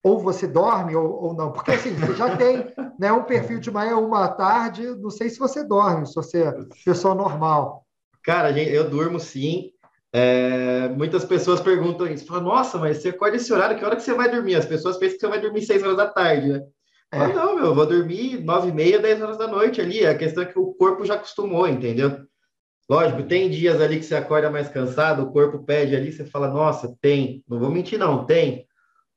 Ou 0.02 0.18
você 0.18 0.46
dorme 0.46 0.96
ou, 0.96 1.24
ou 1.24 1.34
não. 1.34 1.52
Porque 1.52 1.70
assim, 1.70 1.94
você 1.94 2.14
já 2.14 2.36
tem 2.36 2.66
né, 2.98 3.12
um 3.12 3.22
perfil 3.22 3.60
de 3.60 3.70
manhã, 3.70 3.96
uma 3.96 4.28
tarde, 4.28 4.86
não 4.96 5.10
sei 5.10 5.30
se 5.30 5.38
você 5.38 5.62
dorme, 5.64 6.06
se 6.06 6.14
você 6.14 6.42
é 6.42 6.52
pessoa 6.84 7.14
normal. 7.14 7.86
Cara, 8.24 8.50
eu 8.58 8.88
durmo 8.88 9.20
sim. 9.20 9.70
É, 10.14 10.88
muitas 10.90 11.24
pessoas 11.24 11.60
perguntam 11.60 12.06
isso, 12.06 12.26
falam, 12.26 12.42
nossa, 12.42 12.78
mas 12.78 12.98
você 12.98 13.08
acorda 13.08 13.36
esse 13.36 13.50
horário, 13.50 13.78
que 13.78 13.84
hora 13.84 13.96
que 13.96 14.02
você 14.02 14.12
vai 14.12 14.30
dormir? 14.30 14.56
As 14.56 14.66
pessoas 14.66 14.98
pensam 14.98 15.14
que 15.14 15.20
você 15.20 15.28
vai 15.28 15.40
dormir 15.40 15.62
seis 15.62 15.82
horas 15.82 15.96
da 15.96 16.06
tarde, 16.06 16.48
né? 16.48 16.62
É. 17.10 17.28
não, 17.28 17.56
meu, 17.56 17.66
eu 17.66 17.74
vou 17.74 17.86
dormir 17.86 18.42
nove 18.42 18.68
e 18.68 18.72
meia, 18.72 18.98
dez 18.98 19.20
horas 19.20 19.38
da 19.38 19.46
noite 19.46 19.80
ali. 19.80 20.04
A 20.04 20.16
questão 20.16 20.42
é 20.42 20.46
que 20.46 20.58
o 20.58 20.74
corpo 20.74 21.04
já 21.04 21.14
acostumou, 21.14 21.68
entendeu? 21.68 22.26
Lógico, 22.88 23.22
tem 23.22 23.48
dias 23.48 23.80
ali 23.80 23.98
que 23.98 24.04
você 24.04 24.14
acorda 24.14 24.50
mais 24.50 24.68
cansado, 24.68 25.22
o 25.22 25.32
corpo 25.32 25.62
pede 25.64 25.94
ali, 25.94 26.12
você 26.12 26.24
fala, 26.24 26.48
nossa, 26.48 26.94
tem. 27.00 27.42
Não 27.48 27.58
vou 27.58 27.70
mentir, 27.70 27.98
não, 27.98 28.26
tem 28.26 28.66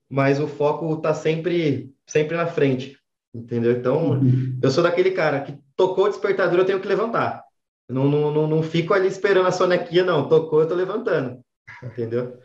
mas 0.09 0.39
o 0.39 0.47
foco 0.47 0.93
está 0.93 1.13
sempre, 1.13 1.93
sempre 2.05 2.37
na 2.37 2.47
frente, 2.47 2.97
entendeu? 3.33 3.71
Então, 3.73 4.11
uhum. 4.11 4.59
eu 4.61 4.71
sou 4.71 4.83
daquele 4.83 5.11
cara 5.11 5.41
que 5.41 5.57
tocou 5.75 6.05
o 6.05 6.09
despertador, 6.09 6.59
eu 6.59 6.65
tenho 6.65 6.79
que 6.79 6.87
levantar. 6.87 7.43
Não, 7.87 8.05
não, 8.09 8.31
não, 8.31 8.47
não 8.47 8.63
fico 8.63 8.93
ali 8.93 9.07
esperando 9.07 9.47
a 9.47 9.51
sonequinha, 9.51 10.03
não. 10.03 10.27
Tocou, 10.27 10.61
eu 10.61 10.67
tô 10.67 10.73
levantando, 10.73 11.39
entendeu? 11.83 12.39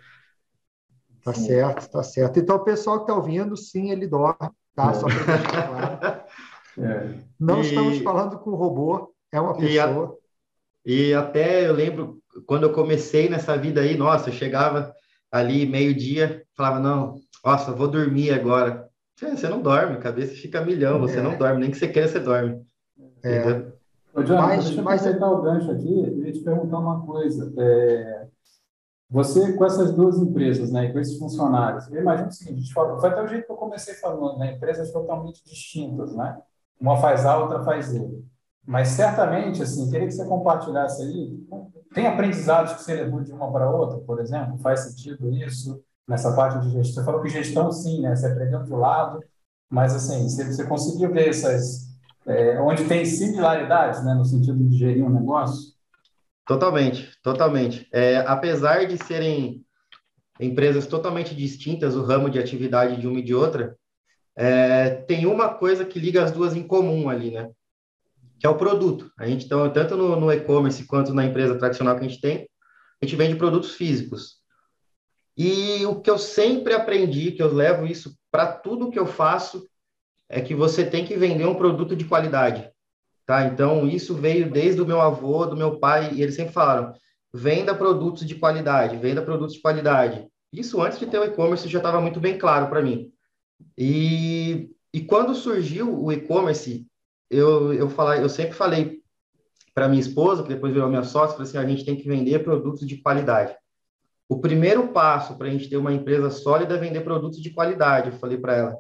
Tá 1.25 1.35
certo, 1.35 1.91
tá 1.91 2.03
certo. 2.03 2.39
Então, 2.39 2.57
o 2.57 2.65
pessoal 2.65 2.99
que 2.99 3.03
está 3.05 3.15
ouvindo, 3.15 3.57
sim, 3.57 3.91
ele 3.91 4.07
dorme, 4.07 4.51
tá? 4.75 4.95
Só 4.95 5.07
para 5.07 5.37
deixar 5.37 5.69
claro. 5.69 6.21
É. 6.79 7.19
Não 7.39 7.59
e... 7.59 7.67
estamos 7.67 7.99
falando 7.99 8.39
com 8.39 8.55
robô, 8.55 9.13
é 9.33 9.41
uma 9.41 9.55
pessoa. 9.55 10.17
E, 10.87 10.93
a... 10.93 11.11
e 11.11 11.15
até 11.15 11.69
eu 11.69 11.75
lembro, 11.75 12.23
quando 12.47 12.63
eu 12.63 12.73
comecei 12.73 13.29
nessa 13.29 13.57
vida 13.57 13.81
aí, 13.81 13.97
nossa, 13.97 14.31
eu 14.31 14.35
chegava 14.35 14.95
ali 15.31 15.67
meio-dia, 15.67 16.45
falava, 16.57 16.79
não, 16.79 17.17
nossa, 17.45 17.73
vou 17.73 17.89
dormir 17.89 18.31
agora. 18.31 18.89
Você 19.17 19.49
não 19.49 19.61
dorme, 19.61 19.97
a 19.97 20.01
cabeça 20.01 20.35
fica 20.35 20.65
milhão, 20.65 20.99
você 20.99 21.19
é. 21.19 21.23
não 21.23 21.37
dorme, 21.37 21.61
nem 21.61 21.71
que 21.71 21.77
você 21.77 21.89
queira, 21.89 22.09
você 22.09 22.21
dorme. 22.21 22.65
É. 23.23 23.67
Ô, 24.15 24.23
John, 24.23 24.37
mas, 24.37 24.65
deixa 24.65 24.81
eu 24.81 24.85
mas... 24.85 25.01
aproveitar 25.01 25.31
o 25.31 25.43
gancho 25.43 25.71
aqui 25.71 26.23
e 26.27 26.33
te 26.33 26.41
perguntar 26.41 26.79
uma 26.79 27.05
coisa. 27.05 27.53
É... 27.59 28.27
Você, 29.11 29.53
com 29.55 29.65
essas 29.65 29.93
duas 29.93 30.19
empresas, 30.19 30.71
né, 30.71 30.91
com 30.93 30.99
esses 30.99 31.19
funcionários, 31.19 31.91
eu 31.91 32.01
imagino 32.01 32.29
o 32.29 32.33
seguinte, 32.33 32.73
foi 32.73 33.11
até 33.11 33.23
o 33.23 33.27
jeito 33.27 33.45
que 33.45 33.53
eu 33.53 33.57
comecei 33.57 33.95
falando, 33.95 34.39
né, 34.39 34.53
empresas 34.53 34.93
totalmente 34.93 35.45
distintas, 35.45 36.15
né? 36.15 36.39
Uma 36.81 36.97
faz 36.97 37.27
A, 37.27 37.37
outra 37.37 37.65
faz 37.65 37.87
Z. 37.87 38.09
Mas 38.65 38.89
certamente, 38.89 39.63
assim, 39.63 39.91
queria 39.91 40.07
que 40.07 40.15
você 40.15 40.25
compartilhasse 40.25 41.03
aí, 41.03 41.37
tem 41.93 42.07
aprendizados 42.07 42.75
que 42.75 42.85
você 42.85 42.95
levou 42.95 43.21
de 43.21 43.33
uma 43.33 43.51
para 43.51 43.69
outra, 43.69 43.99
por 43.99 44.21
exemplo? 44.21 44.57
Faz 44.59 44.81
sentido 44.81 45.35
isso? 45.35 45.83
Nessa 46.11 46.35
parte 46.35 46.59
de 46.67 46.73
gestão. 46.73 46.95
Você 46.95 47.05
falou 47.05 47.23
que 47.23 47.29
gestão, 47.29 47.71
sim, 47.71 48.03
né? 48.03 48.17
Você 48.17 48.27
aprendeu 48.27 48.65
do 48.65 48.75
lado, 48.75 49.23
mas, 49.71 49.95
assim, 49.95 50.29
você, 50.29 50.45
você 50.45 50.67
conseguiu 50.67 51.13
ver 51.13 51.29
essas... 51.29 51.89
É, 52.27 52.61
onde 52.61 52.85
tem 52.85 53.05
similaridades, 53.05 54.05
né? 54.05 54.13
No 54.13 54.25
sentido 54.25 54.59
de 54.69 54.77
gerir 54.77 55.05
um 55.05 55.09
negócio? 55.09 55.73
Totalmente, 56.45 57.09
totalmente. 57.23 57.89
É, 57.93 58.19
apesar 58.19 58.87
de 58.87 58.99
serem 59.05 59.65
empresas 60.41 60.87
totalmente 60.87 61.35
distintas, 61.35 61.95
o 61.95 62.03
ramo 62.03 62.29
de 62.29 62.41
atividade 62.41 63.01
de 63.01 63.07
uma 63.07 63.21
e 63.21 63.23
de 63.23 63.35
outra, 63.35 63.77
é, 64.37 64.91
tem 64.91 65.27
uma 65.27 65.55
coisa 65.55 65.85
que 65.85 66.01
liga 66.01 66.25
as 66.25 66.33
duas 66.33 66.57
em 66.57 66.67
comum 66.67 67.09
ali, 67.09 67.31
né? 67.31 67.49
Que 68.41 68.47
é 68.47 68.51
o 68.51 68.57
produto. 68.57 69.11
A 69.17 69.27
gente, 69.27 69.47
então, 69.47 69.71
tanto 69.73 69.97
no, 69.97 70.19
no 70.19 70.33
e-commerce 70.33 70.85
quanto 70.87 71.15
na 71.15 71.25
empresa 71.25 71.57
tradicional 71.57 71.95
que 71.97 72.05
a 72.05 72.09
gente 72.09 72.21
tem, 72.21 72.49
a 73.01 73.07
gente 73.07 73.17
vende 73.17 73.37
produtos 73.37 73.75
físicos. 73.75 74.40
E 75.43 75.87
o 75.87 75.99
que 75.99 76.11
eu 76.11 76.19
sempre 76.19 76.75
aprendi, 76.75 77.33
que 77.33 77.43
eu 77.43 77.51
levo 77.51 77.87
isso 77.87 78.15
para 78.31 78.47
tudo 78.47 78.91
que 78.91 78.99
eu 78.99 79.07
faço, 79.07 79.67
é 80.29 80.39
que 80.39 80.55
você 80.55 80.85
tem 80.85 81.03
que 81.03 81.17
vender 81.17 81.47
um 81.47 81.55
produto 81.55 81.97
de 81.97 82.05
qualidade. 82.05 82.71
Tá? 83.25 83.47
Então, 83.47 83.89
isso 83.89 84.15
veio 84.15 84.51
desde 84.51 84.83
o 84.83 84.87
meu 84.87 85.01
avô, 85.01 85.47
do 85.47 85.57
meu 85.57 85.79
pai, 85.79 86.13
e 86.13 86.23
eles 86.23 86.35
sempre 86.35 86.53
falaram: 86.53 86.93
venda 87.33 87.75
produtos 87.75 88.27
de 88.27 88.35
qualidade, 88.35 88.99
venda 88.99 89.23
produtos 89.23 89.55
de 89.55 89.63
qualidade. 89.63 90.29
Isso 90.53 90.79
antes 90.83 90.99
de 90.99 91.07
ter 91.07 91.19
o 91.19 91.25
e-commerce 91.25 91.67
já 91.67 91.79
estava 91.79 92.03
muito 92.03 92.21
bem 92.21 92.37
claro 92.37 92.69
para 92.69 92.83
mim. 92.83 93.11
E, 93.79 94.69
e 94.93 95.01
quando 95.01 95.35
surgiu 95.35 96.05
o 96.05 96.13
e-commerce, 96.13 96.87
eu, 97.31 97.73
eu, 97.73 97.91
eu 98.21 98.29
sempre 98.29 98.53
falei 98.53 99.01
para 99.73 99.89
minha 99.89 100.03
esposa, 100.03 100.43
que 100.43 100.51
depois 100.51 100.75
virou 100.75 100.91
minha 100.91 101.03
sócia, 101.03 101.35
falei 101.35 101.49
assim, 101.49 101.57
a 101.57 101.67
gente 101.67 101.87
tem 101.87 101.97
que 101.97 102.07
vender 102.07 102.45
produtos 102.45 102.87
de 102.87 102.99
qualidade. 102.99 103.57
O 104.31 104.39
primeiro 104.39 104.87
passo 104.87 105.37
para 105.37 105.49
a 105.49 105.51
gente 105.51 105.69
ter 105.69 105.77
uma 105.77 105.93
empresa 105.93 106.31
sólida 106.31 106.77
é 106.77 106.79
vender 106.79 107.01
produtos 107.01 107.43
de 107.43 107.51
qualidade, 107.51 108.11
eu 108.11 108.19
falei 108.21 108.39
para 108.39 108.55
ela. 108.55 108.77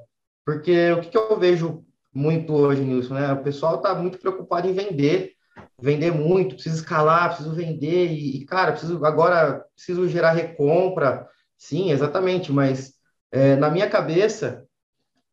Porque 0.46 0.92
o 0.92 1.00
que, 1.00 1.08
que, 1.08 1.18
eu 1.18 1.36
vejo 1.40 1.84
muito 2.14 2.54
hoje 2.54 2.82
nisso, 2.82 3.12
né? 3.12 3.32
O 3.32 3.42
pessoal 3.42 3.74
está 3.74 3.92
muito 3.92 4.16
preocupado 4.16 4.68
em 4.68 4.72
vender, 4.72 5.32
vender 5.76 6.12
muito, 6.12 6.54
preciso 6.54 6.76
escalar, 6.76 7.30
preciso 7.30 7.52
vender, 7.52 8.12
e, 8.12 8.44
cara, 8.44 8.70
preciso 8.70 9.04
agora 9.04 9.64
preciso 9.74 10.06
gerar 10.06 10.30
recompra. 10.30 11.26
Sim, 11.58 11.90
exatamente, 11.90 12.52
mas 12.52 12.92
é, 13.32 13.56
na 13.56 13.70
minha 13.70 13.90
cabeça, 13.90 14.64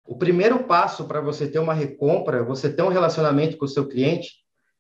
o 0.03 0.17
primeiro 0.17 0.63
passo 0.63 1.05
para 1.05 1.21
você 1.21 1.47
ter 1.47 1.59
uma 1.59 1.75
recompra, 1.75 2.43
você 2.43 2.73
ter 2.73 2.81
um 2.81 2.89
relacionamento 2.89 3.55
com 3.55 3.65
o 3.65 3.69
seu 3.69 3.87
cliente, 3.87 4.31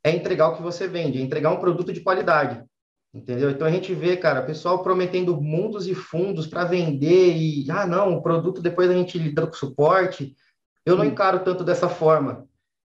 é 0.03 0.09
entregar 0.09 0.47
o 0.47 0.55
que 0.55 0.63
você 0.63 0.87
vende, 0.87 1.19
é 1.19 1.21
entregar 1.21 1.51
um 1.51 1.59
produto 1.59 1.93
de 1.93 2.01
qualidade. 2.01 2.59
Entendeu? 3.17 3.49
Então 3.49 3.65
a 3.65 3.71
gente 3.71 3.95
vê, 3.95 4.15
cara, 4.15 4.43
pessoal 4.43 4.83
prometendo 4.83 5.41
mundos 5.41 5.87
e 5.87 5.95
fundos 5.95 6.45
para 6.45 6.65
vender 6.65 7.35
e, 7.35 7.69
ah, 7.71 7.87
não, 7.87 8.15
o 8.15 8.21
produto 8.21 8.61
depois 8.61 8.91
a 8.91 8.93
gente 8.93 9.17
lida 9.17 9.47
com 9.47 9.53
suporte. 9.53 10.35
Eu 10.85 10.95
não 10.95 11.03
encaro 11.03 11.39
tanto 11.39 11.63
dessa 11.63 11.89
forma. 11.89 12.45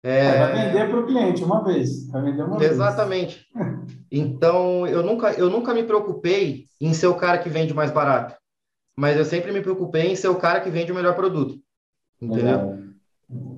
É... 0.02 0.18
É, 0.18 0.38
vai 0.38 0.66
vender 0.66 0.88
para 0.88 1.00
o 1.00 1.06
cliente 1.06 1.44
uma 1.44 1.62
vez. 1.62 2.08
Vai 2.08 2.22
vender 2.22 2.42
uma 2.42 2.62
Exatamente. 2.62 3.46
Vez. 3.54 3.94
Então 4.16 4.86
eu 4.86 5.02
nunca, 5.02 5.32
eu 5.32 5.50
nunca 5.50 5.74
me 5.74 5.82
preocupei 5.82 6.66
em 6.80 6.94
ser 6.94 7.08
o 7.08 7.16
cara 7.16 7.38
que 7.38 7.48
vende 7.48 7.74
mais 7.74 7.90
barato. 7.90 8.36
Mas 8.96 9.16
eu 9.16 9.24
sempre 9.24 9.50
me 9.50 9.60
preocupei 9.60 10.06
em 10.06 10.14
ser 10.14 10.28
o 10.28 10.36
cara 10.36 10.60
que 10.60 10.70
vende 10.70 10.92
o 10.92 10.94
melhor 10.94 11.16
produto. 11.16 11.58
Entendeu? 12.22 12.78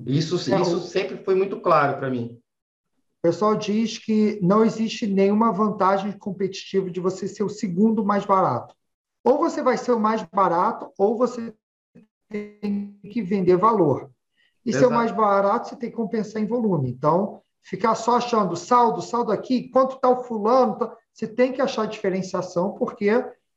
Isso, 0.03 0.35
isso 0.35 0.79
sempre 0.79 1.17
foi 1.17 1.35
muito 1.35 1.59
claro 1.59 1.99
para 1.99 2.09
mim. 2.09 2.39
O 3.19 3.21
pessoal 3.23 3.55
diz 3.55 3.97
que 3.97 4.39
não 4.41 4.63
existe 4.63 5.07
nenhuma 5.07 5.51
vantagem 5.51 6.11
competitiva 6.11 6.89
de 6.89 6.99
você 6.99 7.27
ser 7.27 7.43
o 7.43 7.49
segundo 7.49 8.05
mais 8.05 8.25
barato. 8.25 8.75
Ou 9.23 9.37
você 9.37 9.61
vai 9.61 9.77
ser 9.77 9.91
o 9.91 9.99
mais 9.99 10.23
barato, 10.23 10.91
ou 10.97 11.17
você 11.17 11.53
tem 12.29 12.97
que 13.11 13.21
vender 13.21 13.57
valor. 13.57 14.09
E 14.65 14.69
Exato. 14.69 14.85
ser 14.85 14.91
o 14.91 14.95
mais 14.95 15.11
barato, 15.11 15.69
você 15.69 15.75
tem 15.75 15.89
que 15.89 15.95
compensar 15.95 16.41
em 16.41 16.45
volume. 16.45 16.89
Então, 16.89 17.41
ficar 17.61 17.95
só 17.95 18.17
achando 18.17 18.55
saldo, 18.55 19.01
saldo 19.01 19.31
aqui, 19.31 19.69
quanto 19.69 19.95
está 19.95 20.09
o 20.09 20.23
fulano, 20.23 20.77
tá... 20.77 20.95
você 21.13 21.27
tem 21.27 21.51
que 21.51 21.61
achar 21.61 21.87
diferenciação, 21.87 22.73
porque 22.73 23.11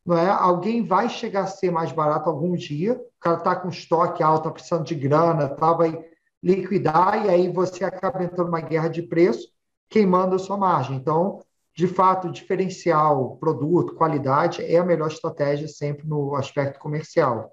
não 0.04 0.16
é, 0.16 0.28
alguém 0.28 0.84
vai 0.84 1.08
chegar 1.08 1.42
a 1.42 1.46
ser 1.46 1.70
mais 1.70 1.92
barato 1.92 2.28
algum 2.28 2.54
dia, 2.56 2.94
o 2.94 3.20
cara 3.20 3.36
está 3.36 3.54
com 3.54 3.68
estoque 3.68 4.22
alto, 4.22 4.40
está 4.40 4.50
precisando 4.50 4.84
de 4.84 4.94
grana, 4.94 5.48
tá, 5.48 5.72
vai 5.72 6.09
liquidar, 6.42 7.26
e 7.26 7.28
aí 7.28 7.48
você 7.52 7.84
acaba 7.84 8.22
entrando 8.22 8.46
numa 8.46 8.60
guerra 8.60 8.88
de 8.88 9.02
preço, 9.02 9.48
queimando 9.88 10.34
a 10.34 10.38
sua 10.38 10.56
margem. 10.56 10.96
Então, 10.96 11.40
de 11.74 11.86
fato, 11.86 12.30
diferencial, 12.30 13.36
produto, 13.36 13.94
qualidade 13.94 14.62
é 14.62 14.78
a 14.78 14.84
melhor 14.84 15.08
estratégia 15.08 15.68
sempre 15.68 16.06
no 16.06 16.34
aspecto 16.34 16.78
comercial. 16.78 17.52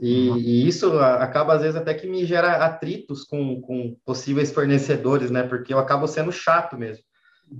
E, 0.00 0.30
e, 0.30 0.68
isso 0.68 0.98
acaba, 0.98 1.54
às 1.54 1.62
vezes, 1.62 1.76
até 1.76 1.94
que 1.94 2.06
me 2.06 2.24
gera 2.24 2.64
atritos 2.64 3.24
com, 3.24 3.60
com 3.60 3.96
possíveis 4.04 4.50
fornecedores, 4.50 5.30
né? 5.30 5.42
Porque 5.42 5.72
eu 5.72 5.78
acabo 5.78 6.06
sendo 6.06 6.32
chato 6.32 6.76
mesmo. 6.76 7.02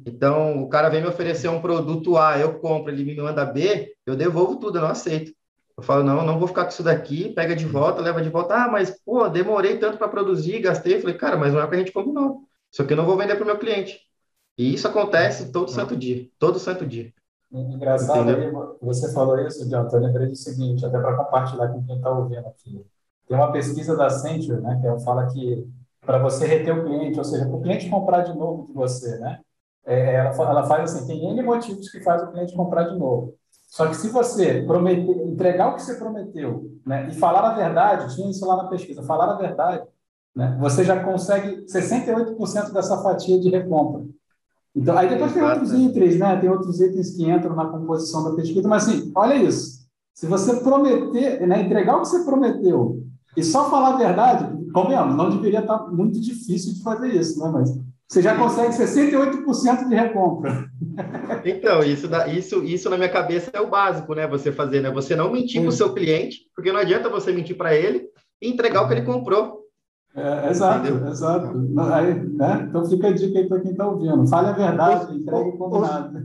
Então, 0.07 0.63
o 0.63 0.69
cara 0.69 0.89
vem 0.89 1.01
me 1.01 1.09
oferecer 1.09 1.49
um 1.49 1.61
produto 1.61 2.17
A, 2.17 2.39
eu 2.39 2.59
compro, 2.59 2.93
ele 2.93 3.05
me 3.05 3.17
manda 3.17 3.45
B, 3.45 3.95
eu 4.07 4.17
devolvo 4.17 4.57
tudo, 4.57 4.79
eu 4.79 4.83
não 4.83 4.89
aceito. 4.89 5.33
Eu 5.79 5.83
falo, 5.85 6.03
não, 6.03 6.27
não 6.27 6.41
vou 6.41 6.49
ficar 6.49 6.65
com 6.65 6.71
isso 6.71 6.83
daqui, 6.83 7.29
pega 7.29 7.55
de 7.55 7.65
volta, 7.65 8.03
leva 8.03 8.21
de 8.21 8.29
volta. 8.29 8.53
Ah, 8.53 8.69
mas, 8.69 9.01
pô, 9.05 9.29
demorei 9.29 9.79
tanto 9.79 9.97
para 9.97 10.09
produzir, 10.09 10.59
gastei. 10.59 10.97
Eu 10.97 11.01
falei, 11.01 11.17
cara, 11.17 11.37
mas 11.37 11.53
não 11.53 11.61
é 11.61 11.65
o 11.65 11.69
que 11.69 11.77
a 11.77 11.79
gente 11.79 11.93
combinou. 11.93 12.41
Isso 12.69 12.83
aqui 12.83 12.95
eu 12.95 12.97
não 12.97 13.07
vou 13.07 13.17
vender 13.17 13.37
para 13.37 13.45
o 13.45 13.47
meu 13.47 13.57
cliente. 13.57 14.01
E 14.59 14.75
isso 14.75 14.89
acontece 14.89 15.53
todo 15.53 15.71
santo 15.71 15.97
dia, 15.97 16.29
todo 16.37 16.59
santo 16.59 16.85
dia. 16.85 17.13
Engraçado, 17.53 18.29
aí, 18.29 18.51
você 18.83 19.13
falou 19.13 19.39
isso, 19.39 19.69
John, 19.69 19.89
eu 19.93 20.01
lembrei 20.01 20.27
do 20.27 20.35
seguinte, 20.35 20.85
até 20.85 20.99
para 20.99 21.17
compartilhar 21.17 21.69
com 21.69 21.85
quem 21.85 21.97
está 21.97 22.11
ouvindo 22.11 22.49
aqui. 22.49 22.85
Tem 23.29 23.37
uma 23.37 23.53
pesquisa 23.53 23.97
da 23.97 24.07
Accenture, 24.07 24.61
né, 24.61 24.79
que 24.81 24.87
ela 24.89 24.99
fala 24.99 25.29
que 25.29 25.65
para 26.01 26.19
você 26.19 26.45
reter 26.45 26.77
o 26.77 26.85
cliente, 26.85 27.19
ou 27.19 27.25
seja, 27.25 27.47
para 27.47 27.55
o 27.55 27.63
cliente 27.63 27.89
comprar 27.89 28.23
de 28.23 28.37
novo 28.37 28.67
de 28.67 28.73
você, 28.73 29.17
né, 29.19 29.39
é, 29.87 30.17
ela, 30.17 30.35
ela 30.35 30.65
faz 30.65 30.93
assim, 30.93 31.07
tem 31.07 31.31
N 31.31 31.41
motivos 31.41 31.89
que 31.89 32.01
faz 32.01 32.21
o 32.25 32.33
cliente 32.33 32.53
comprar 32.57 32.83
de 32.83 32.99
novo. 32.99 33.38
Só 33.69 33.87
que 33.87 33.97
se 33.97 34.09
você 34.09 34.63
prometer, 34.63 35.27
entregar 35.27 35.69
o 35.69 35.75
que 35.77 35.83
você 35.83 35.95
prometeu, 35.95 36.73
né, 36.85 37.09
e 37.09 37.15
falar 37.15 37.51
a 37.51 37.55
verdade, 37.55 38.15
tinha 38.15 38.31
isso 38.31 38.45
lá 38.47 38.57
na 38.57 38.69
pesquisa, 38.69 39.03
falar 39.03 39.33
a 39.33 39.37
verdade, 39.37 39.85
né, 40.35 40.57
você 40.59 40.83
já 40.83 41.05
consegue 41.05 41.67
68% 41.67 42.73
dessa 42.73 43.01
fatia 43.03 43.39
de 43.39 43.51
recompra. 43.51 44.05
Então, 44.75 44.97
aí 44.97 45.09
depois 45.09 45.33
tem 45.33 45.43
outros 45.43 45.73
itens, 45.73 46.19
né? 46.19 46.37
Tem 46.37 46.49
outros 46.49 46.81
itens 46.81 47.11
que 47.11 47.29
entram 47.29 47.57
na 47.57 47.67
composição 47.67 48.23
da 48.23 48.37
pesquisa, 48.37 48.69
mas 48.69 48.87
assim, 48.87 49.11
olha 49.15 49.35
isso. 49.35 49.89
Se 50.15 50.27
você 50.27 50.57
prometer, 50.61 51.47
né, 51.47 51.63
entregar 51.63 51.97
o 51.97 52.03
que 52.03 52.09
você 52.09 52.25
prometeu 52.25 53.03
e 53.37 53.43
só 53.43 53.69
falar 53.69 53.95
a 53.95 53.99
verdade, 53.99 54.71
convenhamos, 54.73 55.17
não 55.17 55.31
deveria 55.31 55.61
estar 55.61 55.89
muito 55.89 56.21
difícil 56.21 56.75
de 56.75 56.83
fazer 56.83 57.09
isso, 57.09 57.41
né? 57.41 57.51
Mas 57.53 57.77
você 58.09 58.23
já 58.23 58.35
consegue 58.35 58.73
68% 58.73 59.87
de 59.87 59.95
recompra. 59.95 60.67
Então, 61.45 61.83
isso, 61.83 62.09
isso, 62.35 62.65
isso 62.65 62.89
na 62.89 62.97
minha 62.97 63.11
cabeça 63.11 63.51
é 63.53 63.61
o 63.61 63.69
básico, 63.69 64.15
né? 64.15 64.27
Você 64.27 64.51
fazer, 64.51 64.81
né? 64.81 64.91
Você 64.91 65.15
não 65.15 65.31
mentir 65.31 65.61
para 65.61 65.69
o 65.69 65.73
seu 65.73 65.93
cliente, 65.93 66.39
porque 66.55 66.73
não 66.73 66.81
adianta 66.81 67.11
você 67.11 67.31
mentir 67.31 67.57
para 67.57 67.75
ele 67.75 68.09
e 68.41 68.49
entregar 68.49 68.83
o 68.83 68.89
que 68.89 68.95
ele 68.95 69.03
comprou. 69.03 69.59
É, 70.15 70.49
exato, 70.51 70.89
Entendeu? 70.89 71.09
exato. 71.09 71.47
Aí, 71.93 72.15
né? 72.15 72.67
Então 72.69 72.85
fica 72.87 73.09
a 73.09 73.13
dica 73.13 73.39
aí 73.39 73.47
para 73.47 73.61
quem 73.61 73.73
está 73.73 73.87
ouvindo. 73.87 74.27
Fale 74.27 74.49
a 74.49 74.53
verdade, 74.53 75.15
entregue 75.15 75.51
o 75.51 75.59
combinado. 75.59 76.19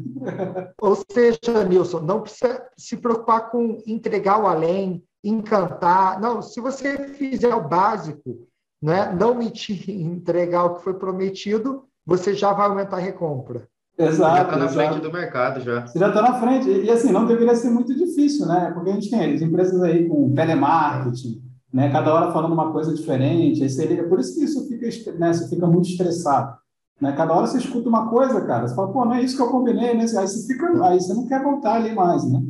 Ou, 0.81 0.89
ou 0.89 1.03
seja, 1.11 1.63
Nilson, 1.67 1.99
não 1.99 2.21
precisa 2.21 2.63
se 2.77 2.95
preocupar 2.95 3.51
com 3.51 3.83
entregar 3.85 4.41
o 4.41 4.47
além, 4.47 5.03
encantar. 5.21 6.19
Não, 6.19 6.41
se 6.41 6.61
você 6.61 7.09
fizer 7.09 7.53
o 7.53 7.67
básico, 7.67 8.47
né? 8.83 9.15
não 9.17 9.33
mentir, 9.33 9.89
entregar 9.89 10.65
o 10.65 10.75
que 10.75 10.83
foi 10.83 10.93
prometido, 10.93 11.83
você 12.05 12.33
já 12.33 12.53
vai 12.53 12.67
aumentar 12.67 12.97
a 12.97 12.99
recompra. 12.99 13.67
Exato. 13.97 14.35
Já 14.35 14.43
está 14.43 14.57
na 14.57 14.69
frente 14.69 14.99
do 14.99 15.13
mercado 15.13 15.61
já. 15.61 15.87
Você 15.87 15.99
já 15.99 16.09
está 16.09 16.21
na 16.21 16.39
frente. 16.39 16.69
E 16.69 16.89
assim, 16.89 17.11
não 17.11 17.25
deveria 17.25 17.55
ser 17.55 17.69
muito 17.69 17.95
difícil, 17.95 18.47
né? 18.47 18.71
Porque 18.73 18.89
a 18.89 18.93
gente 18.93 19.09
tem 19.09 19.33
as 19.33 19.41
empresas 19.41 19.81
aí 19.81 20.09
com 20.09 20.33
telemarketing 20.33 21.41
né? 21.73 21.91
Cada 21.91 22.13
hora 22.13 22.31
falando 22.31 22.53
uma 22.53 22.71
coisa 22.71 22.93
diferente. 22.93 23.63
Aí 23.63 23.69
você, 23.69 24.03
por 24.03 24.19
isso 24.19 24.35
que 24.35 24.43
isso 24.43 24.67
fica, 24.67 25.11
né? 25.13 25.33
Você 25.33 25.49
fica 25.49 25.65
muito 25.65 25.89
estressado. 25.89 26.55
Né? 27.01 27.11
Cada 27.13 27.33
hora 27.33 27.47
você 27.47 27.57
escuta 27.57 27.89
uma 27.89 28.09
coisa, 28.09 28.39
cara. 28.41 28.67
Você 28.67 28.75
fala, 28.75 28.93
pô, 28.93 29.03
não 29.03 29.15
é 29.15 29.23
isso 29.23 29.35
que 29.35 29.41
eu 29.41 29.49
combinei, 29.49 29.95
né? 29.95 30.03
Aí 30.03 30.27
você 30.27 30.45
fica, 30.45 30.85
aí 30.85 31.01
você 31.01 31.13
não 31.13 31.25
quer 31.25 31.41
voltar 31.41 31.75
ali 31.75 31.93
mais, 31.93 32.23
né? 32.31 32.43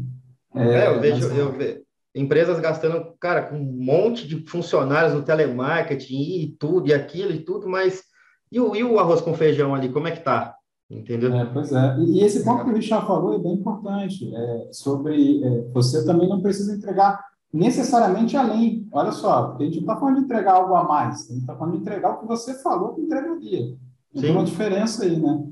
É, 0.55 0.67
é 0.67 0.87
eu 0.89 0.99
vejo, 0.99 1.27
mas... 1.29 1.37
eu 1.37 1.51
vejo 1.53 1.82
empresas 2.15 2.59
gastando, 2.59 3.13
cara, 3.19 3.43
com 3.43 3.55
um 3.55 3.83
monte 3.83 4.27
de 4.27 4.45
funcionários 4.47 5.13
no 5.13 5.23
telemarketing 5.23 6.41
e 6.41 6.55
tudo, 6.59 6.87
e 6.87 6.93
aquilo 6.93 7.31
e 7.31 7.39
tudo, 7.39 7.67
mas 7.67 8.03
e 8.51 8.59
o, 8.59 8.75
e 8.75 8.83
o 8.83 8.99
arroz 8.99 9.19
com 9.21 9.33
feijão 9.33 9.73
ali, 9.73 9.89
como 9.89 10.07
é 10.07 10.11
que 10.11 10.23
tá? 10.23 10.55
Entendeu? 10.89 11.33
É, 11.33 11.45
pois 11.45 11.71
é. 11.71 11.97
E, 11.99 12.19
e, 12.19 12.23
esse 12.23 12.43
ponto 12.43 12.63
que 12.63 12.69
o 12.69 12.75
Richard 12.75 13.07
falou 13.07 13.33
é 13.33 13.39
bem 13.39 13.53
importante, 13.53 14.31
é, 14.35 14.69
sobre 14.71 15.43
é, 15.43 15.61
você 15.73 16.05
também 16.05 16.29
não 16.29 16.41
precisa 16.41 16.75
entregar 16.75 17.25
necessariamente 17.51 18.37
além. 18.37 18.87
Olha 18.91 19.11
só, 19.11 19.47
porque 19.47 19.63
a 19.63 19.65
gente 19.65 19.77
não 19.77 19.83
está 19.83 19.97
falando 19.97 20.19
de 20.19 20.25
entregar 20.25 20.53
algo 20.53 20.75
a 20.75 20.83
mais, 20.83 21.29
a 21.29 21.33
gente 21.33 21.41
está 21.41 21.55
falando 21.55 21.75
de 21.75 21.81
entregar 21.81 22.11
o 22.11 22.19
que 22.19 22.27
você 22.27 22.53
falou 22.61 22.93
que 22.93 23.01
entregaria. 23.01 23.75
Tem 24.19 24.31
uma 24.31 24.43
diferença 24.43 25.03
aí, 25.03 25.19
né? 25.19 25.47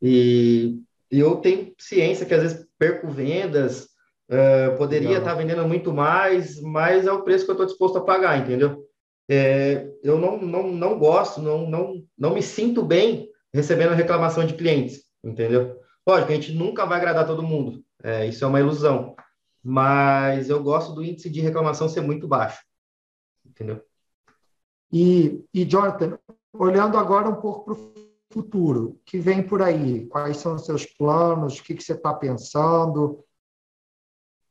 E, 0.00 0.80
e 1.10 1.18
eu 1.18 1.36
tenho 1.36 1.72
ciência 1.76 2.24
que 2.24 2.34
às 2.34 2.42
vezes 2.42 2.66
perco 2.78 3.08
vendas, 3.08 3.88
uh, 4.30 4.76
poderia 4.76 5.18
estar 5.18 5.30
tá 5.30 5.34
vendendo 5.34 5.66
muito 5.66 5.92
mais, 5.92 6.60
mas 6.60 7.06
é 7.06 7.12
o 7.12 7.22
preço 7.22 7.44
que 7.44 7.50
eu 7.50 7.54
estou 7.54 7.66
disposto 7.66 7.98
a 7.98 8.04
pagar, 8.04 8.38
entendeu? 8.38 8.84
É, 9.30 9.86
eu 10.02 10.18
não, 10.18 10.38
não, 10.40 10.72
não 10.72 10.98
gosto, 10.98 11.40
não, 11.40 11.68
não, 11.68 12.02
não 12.16 12.34
me 12.34 12.42
sinto 12.42 12.82
bem 12.82 13.28
recebendo 13.52 13.94
reclamação 13.94 14.46
de 14.46 14.54
clientes, 14.54 15.02
entendeu? 15.22 15.78
Lógico, 16.06 16.32
a 16.32 16.34
gente 16.34 16.52
nunca 16.52 16.86
vai 16.86 16.98
agradar 16.98 17.26
todo 17.26 17.42
mundo, 17.42 17.84
é, 18.02 18.26
isso 18.26 18.42
é 18.44 18.48
uma 18.48 18.60
ilusão 18.60 19.14
mas 19.62 20.48
eu 20.48 20.62
gosto 20.62 20.94
do 20.94 21.04
índice 21.04 21.28
de 21.28 21.40
reclamação 21.40 21.88
ser 21.88 22.00
muito 22.00 22.26
baixo. 22.26 22.64
Entendeu? 23.44 23.82
E, 24.90 25.44
e 25.52 25.64
Jonathan, 25.64 26.18
olhando 26.54 26.96
agora 26.96 27.28
um 27.28 27.40
pouco 27.40 27.64
para 27.64 27.74
o 27.74 27.94
futuro, 28.32 29.00
que 29.04 29.18
vem 29.18 29.42
por 29.42 29.60
aí? 29.60 30.06
Quais 30.06 30.38
são 30.38 30.54
os 30.54 30.64
seus 30.64 30.86
planos? 30.86 31.58
O 31.58 31.62
que, 31.62 31.74
que 31.74 31.82
você 31.82 31.92
está 31.92 32.14
pensando? 32.14 33.22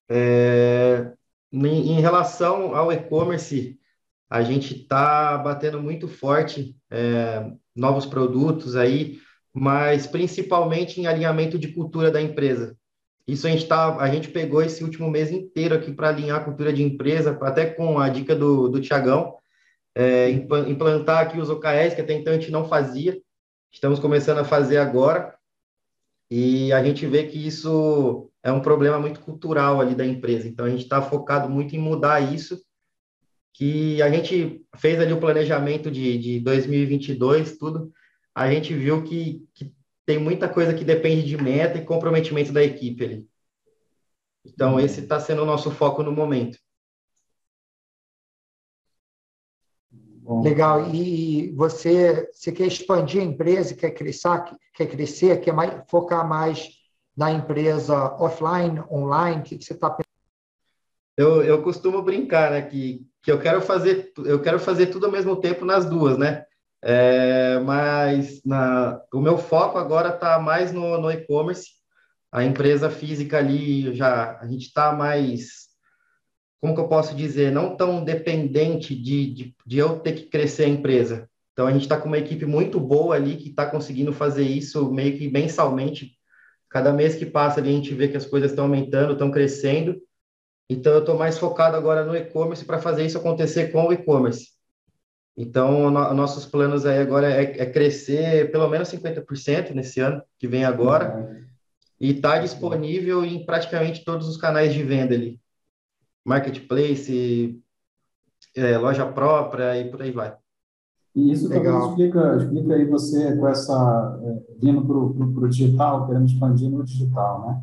É, 0.10 1.12
em, 1.51 1.99
relação 1.99 2.76
ao 2.76 2.91
e-commerce, 2.91 3.80
a 4.30 4.41
gente 4.41 4.82
está 4.82 5.38
batendo 5.38 5.82
muito 5.82 6.08
forte 6.08 6.76
é, 6.89 7.51
novos 7.76 8.05
produtos 8.05 8.76
aí, 8.76 9.20
mas 9.53 10.05
principalmente 10.05 10.99
em 10.99 11.08
alinhamento 11.08 11.58
de 11.58 11.70
cultura 11.70 12.12
da 12.12 12.22
empresa. 12.22 12.78
Isso 13.28 13.45
a 13.45 13.49
gente, 13.49 13.66
tá, 13.68 13.97
a 13.97 14.10
gente 14.10 14.30
pegou 14.30 14.62
esse 14.62 14.84
último 14.84 15.10
mês 15.10 15.32
inteiro 15.32 15.76
aqui 15.76 15.91
para 15.91 16.10
alinhar 16.10 16.39
a 16.39 16.43
cultura 16.43 16.72
de 16.72 16.82
empresa, 16.82 17.38
até 17.41 17.66
com 17.66 17.99
a 17.99 18.08
dica 18.08 18.36
do, 18.36 18.70
do 18.70 18.80
Tiagão, 18.80 19.36
é, 19.93 20.30
implantar 20.30 21.24
aqui 21.24 21.39
os 21.39 21.49
OKRs, 21.49 21.95
que 21.95 22.01
até 22.01 22.14
então 22.14 22.32
a 22.32 22.38
gente 22.38 22.51
não 22.51 22.68
fazia, 22.68 23.20
estamos 23.72 23.99
começando 23.99 24.38
a 24.38 24.45
fazer 24.45 24.78
agora, 24.78 25.36
e 26.30 26.71
a 26.73 26.84
gente 26.84 27.05
vê 27.05 27.25
que 27.25 27.47
isso 27.47 28.30
é 28.43 28.51
um 28.51 28.61
problema 28.61 28.99
muito 28.99 29.19
cultural 29.21 29.80
ali 29.80 29.95
da 29.95 30.05
empresa, 30.05 30.47
então 30.47 30.65
a 30.65 30.69
gente 30.69 30.84
está 30.84 31.01
focado 31.01 31.49
muito 31.49 31.75
em 31.75 31.80
mudar 31.80 32.19
isso, 32.21 32.61
que 33.53 34.01
a 34.01 34.09
gente 34.09 34.63
fez 34.75 34.99
ali 34.99 35.13
o 35.13 35.19
planejamento 35.19 35.89
de, 35.89 36.17
de 36.17 36.39
2022, 36.41 37.57
tudo, 37.57 37.91
a 38.36 38.51
gente 38.51 38.73
viu 38.73 39.03
que, 39.03 39.43
que 39.55 39.73
tem 40.05 40.19
muita 40.19 40.47
coisa 40.47 40.73
que 40.73 40.86
depende 40.86 41.23
de 41.28 41.36
meta 41.36 41.78
e 41.78 41.86
comprometimento 41.86 42.53
da 42.53 42.63
equipe 42.63 43.03
ali. 43.03 43.28
Então, 44.45 44.73
uhum. 44.73 44.80
esse 44.80 45.01
está 45.01 45.19
sendo 45.19 45.41
o 45.41 45.45
nosso 45.45 45.71
foco 45.71 46.03
no 46.03 46.11
momento. 46.11 46.57
Legal. 50.43 50.93
E 50.93 51.51
você, 51.55 52.29
você 52.33 52.51
quer 52.51 52.67
expandir 52.67 53.21
a 53.21 53.25
empresa, 53.25 53.73
quer 53.73 53.91
crescer, 53.91 54.43
quer 54.73 54.88
crescer, 54.88 55.39
quer 55.39 55.53
mais, 55.53 55.81
focar 55.89 56.27
mais 56.27 56.69
na 57.15 57.31
empresa 57.31 58.13
offline, 58.19 58.81
online? 58.91 59.41
O 59.41 59.43
que 59.43 59.63
você 59.63 59.73
está 59.73 59.89
pensando? 59.89 60.05
Eu, 61.17 61.41
eu 61.43 61.63
costumo 61.63 62.01
brincar, 62.03 62.51
né, 62.51 62.61
que, 62.61 63.07
que 63.23 63.31
eu 63.31 63.39
quero 63.39 63.59
fazer 63.59 64.13
eu 64.17 64.39
quero 64.39 64.59
fazer 64.59 64.88
tudo 64.88 65.07
ao 65.07 65.11
mesmo 65.11 65.35
tempo 65.38 65.65
nas 65.65 65.85
duas, 65.85 66.17
né? 66.17 66.45
É, 66.83 67.59
mas 67.59 68.39
na, 68.45 69.01
o 69.11 69.19
meu 69.19 69.38
foco 69.38 69.79
agora 69.79 70.09
está 70.09 70.38
mais 70.38 70.71
no, 70.71 70.99
no 70.99 71.09
e-commerce. 71.09 71.71
A 72.31 72.43
empresa 72.43 72.89
física 72.89 73.38
ali 73.38 73.95
já 73.95 74.38
a 74.39 74.45
gente 74.45 74.67
está 74.67 74.91
mais, 74.91 75.66
como 76.60 76.74
que 76.74 76.82
eu 76.82 76.88
posso 76.88 77.16
dizer, 77.16 77.51
não 77.51 77.76
tão 77.76 78.03
dependente 78.03 78.95
de, 78.95 79.34
de, 79.34 79.55
de 79.66 79.78
eu 79.78 79.99
ter 79.99 80.14
que 80.14 80.24
crescer 80.24 80.66
a 80.66 80.70
empresa. 80.70 81.30
Então 81.53 81.68
a 81.68 81.72
gente 81.72 81.84
está 81.84 81.97
com 81.97 82.08
uma 82.08 82.18
equipe 82.18 82.45
muito 82.45 82.80
boa 82.80 83.16
ali 83.16 83.36
que 83.38 83.49
está 83.49 83.66
conseguindo 83.66 84.14
fazer 84.14 84.43
isso 84.43 84.91
meio 84.91 85.18
que 85.18 85.30
mensalmente. 85.30 86.18
Cada 86.70 86.93
mês 86.93 87.16
que 87.16 87.26
passa 87.26 87.60
ali 87.60 87.70
a 87.70 87.74
gente 87.74 87.93
vê 87.93 88.08
que 88.08 88.18
as 88.18 88.26
coisas 88.26 88.51
estão 88.51 88.66
aumentando, 88.66 89.14
estão 89.14 89.32
crescendo. 89.32 89.99
Então 90.70 90.93
eu 90.93 90.99
estou 90.99 91.18
mais 91.18 91.38
focado 91.38 91.76
agora 91.76 92.03
no 92.03 92.16
e-commerce 92.16 92.66
para 92.66 92.80
fazer 92.80 93.05
isso 93.05 93.18
acontecer 93.18 93.72
com 93.72 93.88
o 93.88 93.93
e-commerce. 93.93 94.58
Então, 95.38 95.91
no, 95.91 96.14
nossos 96.16 96.45
planos 96.45 96.86
aí 96.86 96.97
agora 96.97 97.30
é, 97.30 97.62
é, 97.62 97.66
crescer 97.68 98.51
pelo 98.51 98.68
menos 98.68 98.89
50% 98.89 99.72
nesse 99.72 99.99
ano 99.99 100.22
que 100.39 100.47
vem 100.47 100.66
agora 100.66 101.16
uhum. 101.16 101.45
e 101.99 102.12
está 102.12 102.39
disponível 102.39 103.24
em 103.24 103.45
praticamente 103.45 104.03
todos 104.03 104.28
os 104.28 104.36
canais 104.36 104.74
de 104.74 104.82
venda 104.82 105.14
ali. 105.14 105.39
Marketplace, 106.28 107.57
é, 108.55 108.78
loja 108.78 109.05
própria 109.05 109.80
e 109.80 109.89
por 109.89 110.01
aí 110.01 110.11
vai. 110.11 110.36
E 111.15 111.32
isso 111.32 111.47
Legal. 111.47 111.80
talvez 111.80 111.89
explica, 111.89 112.38
explica 112.38 112.73
aí 112.75 112.86
você 112.86 113.36
com 113.38 113.47
essa, 113.47 114.19
é, 114.21 114.59
vindo 114.59 114.86
para 114.86 114.97
o 114.97 115.49
digital, 115.49 116.05
querendo 116.05 116.25
expandir 116.25 116.69
no 116.69 116.84
digital, 116.84 117.47
né? 117.47 117.61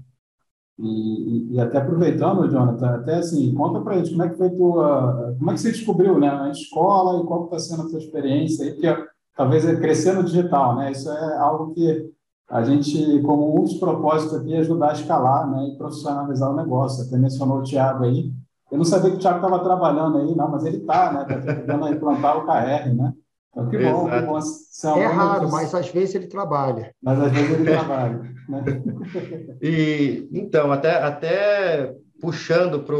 E, 0.77 0.89
e, 0.89 1.55
e, 1.55 1.61
até 1.61 1.79
aproveitando, 1.79 2.51
Jonathan, 2.51 2.89
até 2.89 3.17
assim, 3.17 3.55
conta 3.55 3.81
para 3.81 3.95
a 3.95 3.99
gente 3.99 4.11
como 4.11 4.25
é 4.25 4.29
que 4.29 4.37
foi 4.37 4.51
tua, 4.51 5.37
como 5.39 5.51
é 5.51 5.55
que 5.55 5.61
você 5.61 5.71
descobriu, 5.71 6.19
né, 6.19 6.29
a 6.29 6.51
escola 6.51 7.23
e 7.23 7.27
qual 7.27 7.45
está 7.45 7.61
sendo 7.61 7.83
a 7.83 7.89
sua 7.89 8.01
experiência 8.01 8.65
aí, 8.65 8.73
porque 8.73 9.07
talvez 9.37 9.65
é 9.65 9.77
crescer 9.77 10.15
no 10.15 10.25
digital, 10.25 10.75
né, 10.75 10.91
isso 10.91 11.09
é 11.09 11.39
algo 11.39 11.73
que 11.75 12.11
a 12.49 12.65
gente, 12.65 13.23
como 13.23 13.57
um 13.57 13.63
dos 13.63 13.75
propósitos 13.75 14.37
aqui, 14.37 14.53
é 14.53 14.59
ajudar 14.59 14.91
a 14.91 14.95
escalar, 14.95 15.49
né, 15.49 15.69
e 15.69 15.79
profissionalizar 15.79 16.51
o 16.51 16.57
negócio, 16.57 17.07
até 17.07 17.17
mencionou 17.17 17.59
o 17.59 17.63
Thiago 17.63 18.03
aí, 18.03 18.33
eu 18.75 18.79
não 18.79 18.85
sabia 18.85 19.11
que 19.13 19.17
o 19.19 19.21
Thiago 19.21 19.37
estava 19.37 19.63
trabalhando 19.63 20.19
aí, 20.19 20.35
não, 20.35 20.51
mas 20.51 20.65
ele 20.65 20.79
está, 20.79 21.13
né, 21.13 21.27
está 21.29 21.55
tentando 21.55 21.89
implantar 21.89 22.39
o 22.39 22.45
KR, 22.45 22.93
né, 22.93 23.13
então, 23.53 23.69
que 23.71 23.79
bom, 23.79 24.11
que 24.11 24.21
bom. 24.23 24.39
é, 24.99 25.01
é 25.01 25.07
raro, 25.07 25.49
mas 25.49 25.73
às 25.73 25.89
vezes 25.89 26.17
ele 26.17 26.27
trabalha. 26.27 26.93
Mas 27.01 27.21
às 27.21 27.31
vezes 27.31 27.51
ele 27.53 27.71
trabalha. 27.71 28.35
Né? 28.49 28.65
e, 29.63 30.29
então, 30.33 30.73
até, 30.73 31.01
até 31.01 31.95
puxando 32.21 32.83
para 32.83 32.97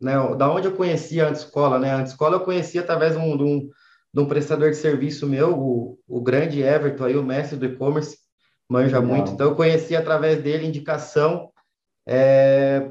né, 0.00 0.34
da 0.36 0.52
onde 0.52 0.66
eu 0.66 0.74
conhecia 0.74 1.28
a 1.28 1.30
escola, 1.30 1.78
né? 1.78 1.94
A 1.94 2.02
escola 2.02 2.34
eu 2.34 2.40
conhecia 2.40 2.80
através 2.80 3.12
de 3.12 3.18
um, 3.18 3.36
de 3.36 3.44
um, 3.44 3.70
de 4.12 4.20
um 4.20 4.26
prestador 4.26 4.70
de 4.70 4.76
serviço 4.76 5.24
meu, 5.24 5.56
o, 5.56 5.98
o 6.08 6.20
grande 6.20 6.60
Everton, 6.62 7.04
aí, 7.04 7.16
o 7.16 7.22
mestre 7.22 7.56
do 7.56 7.66
e-commerce, 7.66 8.18
manja 8.68 8.98
Legal. 8.98 9.16
muito. 9.16 9.30
Então, 9.30 9.50
eu 9.50 9.54
conheci 9.54 9.94
através 9.94 10.42
dele 10.42 10.66
indicação. 10.66 11.48
É, 12.04 12.90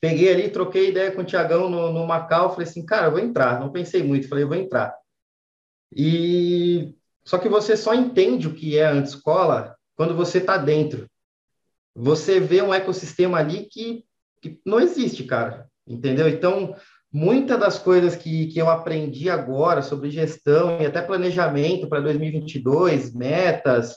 peguei 0.00 0.32
ali, 0.32 0.48
troquei 0.50 0.90
ideia 0.90 1.12
com 1.12 1.22
o 1.22 1.24
Tiagão 1.24 1.68
no, 1.68 1.92
no 1.92 2.06
Macau, 2.06 2.50
falei 2.50 2.68
assim, 2.68 2.84
cara, 2.84 3.10
vou 3.10 3.18
entrar. 3.18 3.60
Não 3.60 3.72
pensei 3.72 4.02
muito, 4.02 4.28
falei, 4.28 4.44
vou 4.44 4.56
entrar. 4.56 4.94
E 5.94 6.94
só 7.24 7.38
que 7.38 7.48
você 7.48 7.76
só 7.76 7.94
entende 7.94 8.46
o 8.46 8.54
que 8.54 8.78
é 8.78 8.86
a 8.86 8.94
escola 8.96 9.76
quando 9.96 10.14
você 10.14 10.38
está 10.38 10.56
dentro. 10.56 11.08
Você 11.94 12.38
vê 12.38 12.62
um 12.62 12.72
ecossistema 12.72 13.38
ali 13.38 13.66
que, 13.70 14.04
que 14.40 14.60
não 14.64 14.80
existe, 14.80 15.24
cara. 15.24 15.68
Entendeu? 15.86 16.28
Então, 16.28 16.76
muitas 17.12 17.58
das 17.58 17.78
coisas 17.78 18.14
que, 18.14 18.46
que 18.48 18.58
eu 18.58 18.68
aprendi 18.68 19.28
agora 19.28 19.82
sobre 19.82 20.10
gestão 20.10 20.80
e 20.80 20.86
até 20.86 21.00
planejamento 21.02 21.88
para 21.88 22.00
2022, 22.00 23.14
metas, 23.14 23.96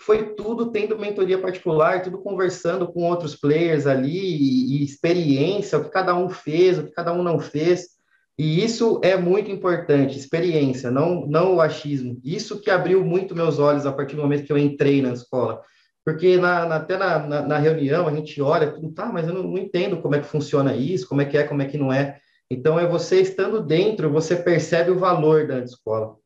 foi 0.00 0.34
tudo 0.34 0.70
tendo 0.70 0.98
mentoria 0.98 1.38
particular, 1.38 2.02
tudo 2.02 2.18
conversando 2.18 2.86
com 2.86 3.02
outros 3.02 3.34
players 3.34 3.86
ali 3.86 4.16
e, 4.16 4.78
e 4.78 4.84
experiência, 4.84 5.78
o 5.78 5.84
que 5.84 5.90
cada 5.90 6.14
um 6.14 6.30
fez, 6.30 6.78
o 6.78 6.84
que 6.84 6.92
cada 6.92 7.12
um 7.12 7.22
não 7.22 7.40
fez. 7.40 7.98
E 8.38 8.64
isso 8.64 9.00
é 9.02 9.16
muito 9.16 9.50
importante, 9.50 10.16
experiência, 10.16 10.92
não, 10.92 11.26
não 11.26 11.56
o 11.56 11.60
achismo. 11.60 12.20
Isso 12.22 12.60
que 12.60 12.70
abriu 12.70 13.04
muito 13.04 13.34
meus 13.34 13.58
olhos 13.58 13.84
a 13.84 13.92
partir 13.92 14.14
do 14.14 14.22
momento 14.22 14.44
que 14.44 14.52
eu 14.52 14.56
entrei 14.56 15.02
na 15.02 15.12
escola. 15.12 15.60
Porque 16.04 16.36
na, 16.36 16.64
na 16.64 16.76
até 16.76 16.96
na, 16.96 17.18
na, 17.42 17.58
reunião 17.58 18.06
a 18.06 18.14
gente 18.14 18.40
olha, 18.40 18.70
tudo, 18.70 18.92
tá, 18.92 19.06
mas 19.06 19.26
eu 19.26 19.34
não, 19.34 19.42
não, 19.42 19.58
entendo 19.58 20.00
como 20.00 20.14
é 20.14 20.20
que 20.20 20.26
funciona 20.26 20.74
isso, 20.74 21.08
como 21.08 21.20
é 21.20 21.24
que 21.24 21.36
é, 21.36 21.42
como 21.42 21.60
é 21.60 21.66
que 21.66 21.76
não 21.76 21.92
é. 21.92 22.18
Então 22.48 22.78
é 22.78 22.86
você 22.86 23.20
estando 23.20 23.60
dentro, 23.60 24.10
você 24.10 24.36
percebe 24.36 24.92
o 24.92 24.98
valor 24.98 25.46
da 25.48 25.58
escola. 25.58 26.16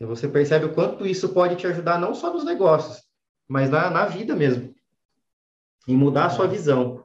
Você 0.00 0.28
percebe 0.28 0.66
o 0.66 0.72
quanto 0.72 1.04
isso 1.04 1.30
pode 1.30 1.56
te 1.56 1.66
ajudar, 1.66 2.00
não 2.00 2.14
só 2.14 2.32
nos 2.32 2.44
negócios, 2.44 3.07
mas 3.48 3.70
na, 3.70 3.90
na 3.90 4.04
vida 4.04 4.36
mesmo. 4.36 4.74
E 5.86 5.96
mudar 5.96 6.26
a 6.26 6.30
sua 6.30 6.46
visão. 6.46 7.02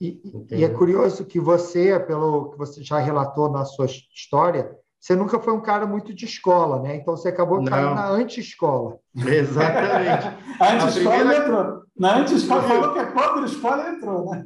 E, 0.00 0.20
e, 0.50 0.64
é 0.64 0.68
curioso 0.68 1.24
que 1.24 1.38
você, 1.38 2.00
pelo 2.00 2.50
que 2.50 2.58
você 2.58 2.82
já 2.82 2.98
relatou 2.98 3.48
na 3.48 3.64
sua 3.64 3.86
história, 3.86 4.76
você 4.98 5.14
nunca 5.14 5.38
foi 5.38 5.52
um 5.52 5.60
cara 5.60 5.86
muito 5.86 6.14
de 6.14 6.24
escola, 6.24 6.80
né? 6.80 6.96
Então 6.96 7.16
você 7.16 7.28
acabou 7.28 7.62
caindo 7.64 7.94
na 7.94 8.08
anti-escola. 8.08 8.98
Exatamente. 9.14 10.26
a 10.58 10.72
anti-escola 10.74 11.16
primeira... 11.16 11.44
entrou. 11.44 11.82
Na 11.96 12.16
anti-escola 12.16 12.62
falou 12.62 12.92
que 12.92 12.98
é 12.98 13.04
contra 13.06 13.44
escola 13.44 13.90
entrou, 13.90 14.30
né? 14.30 14.44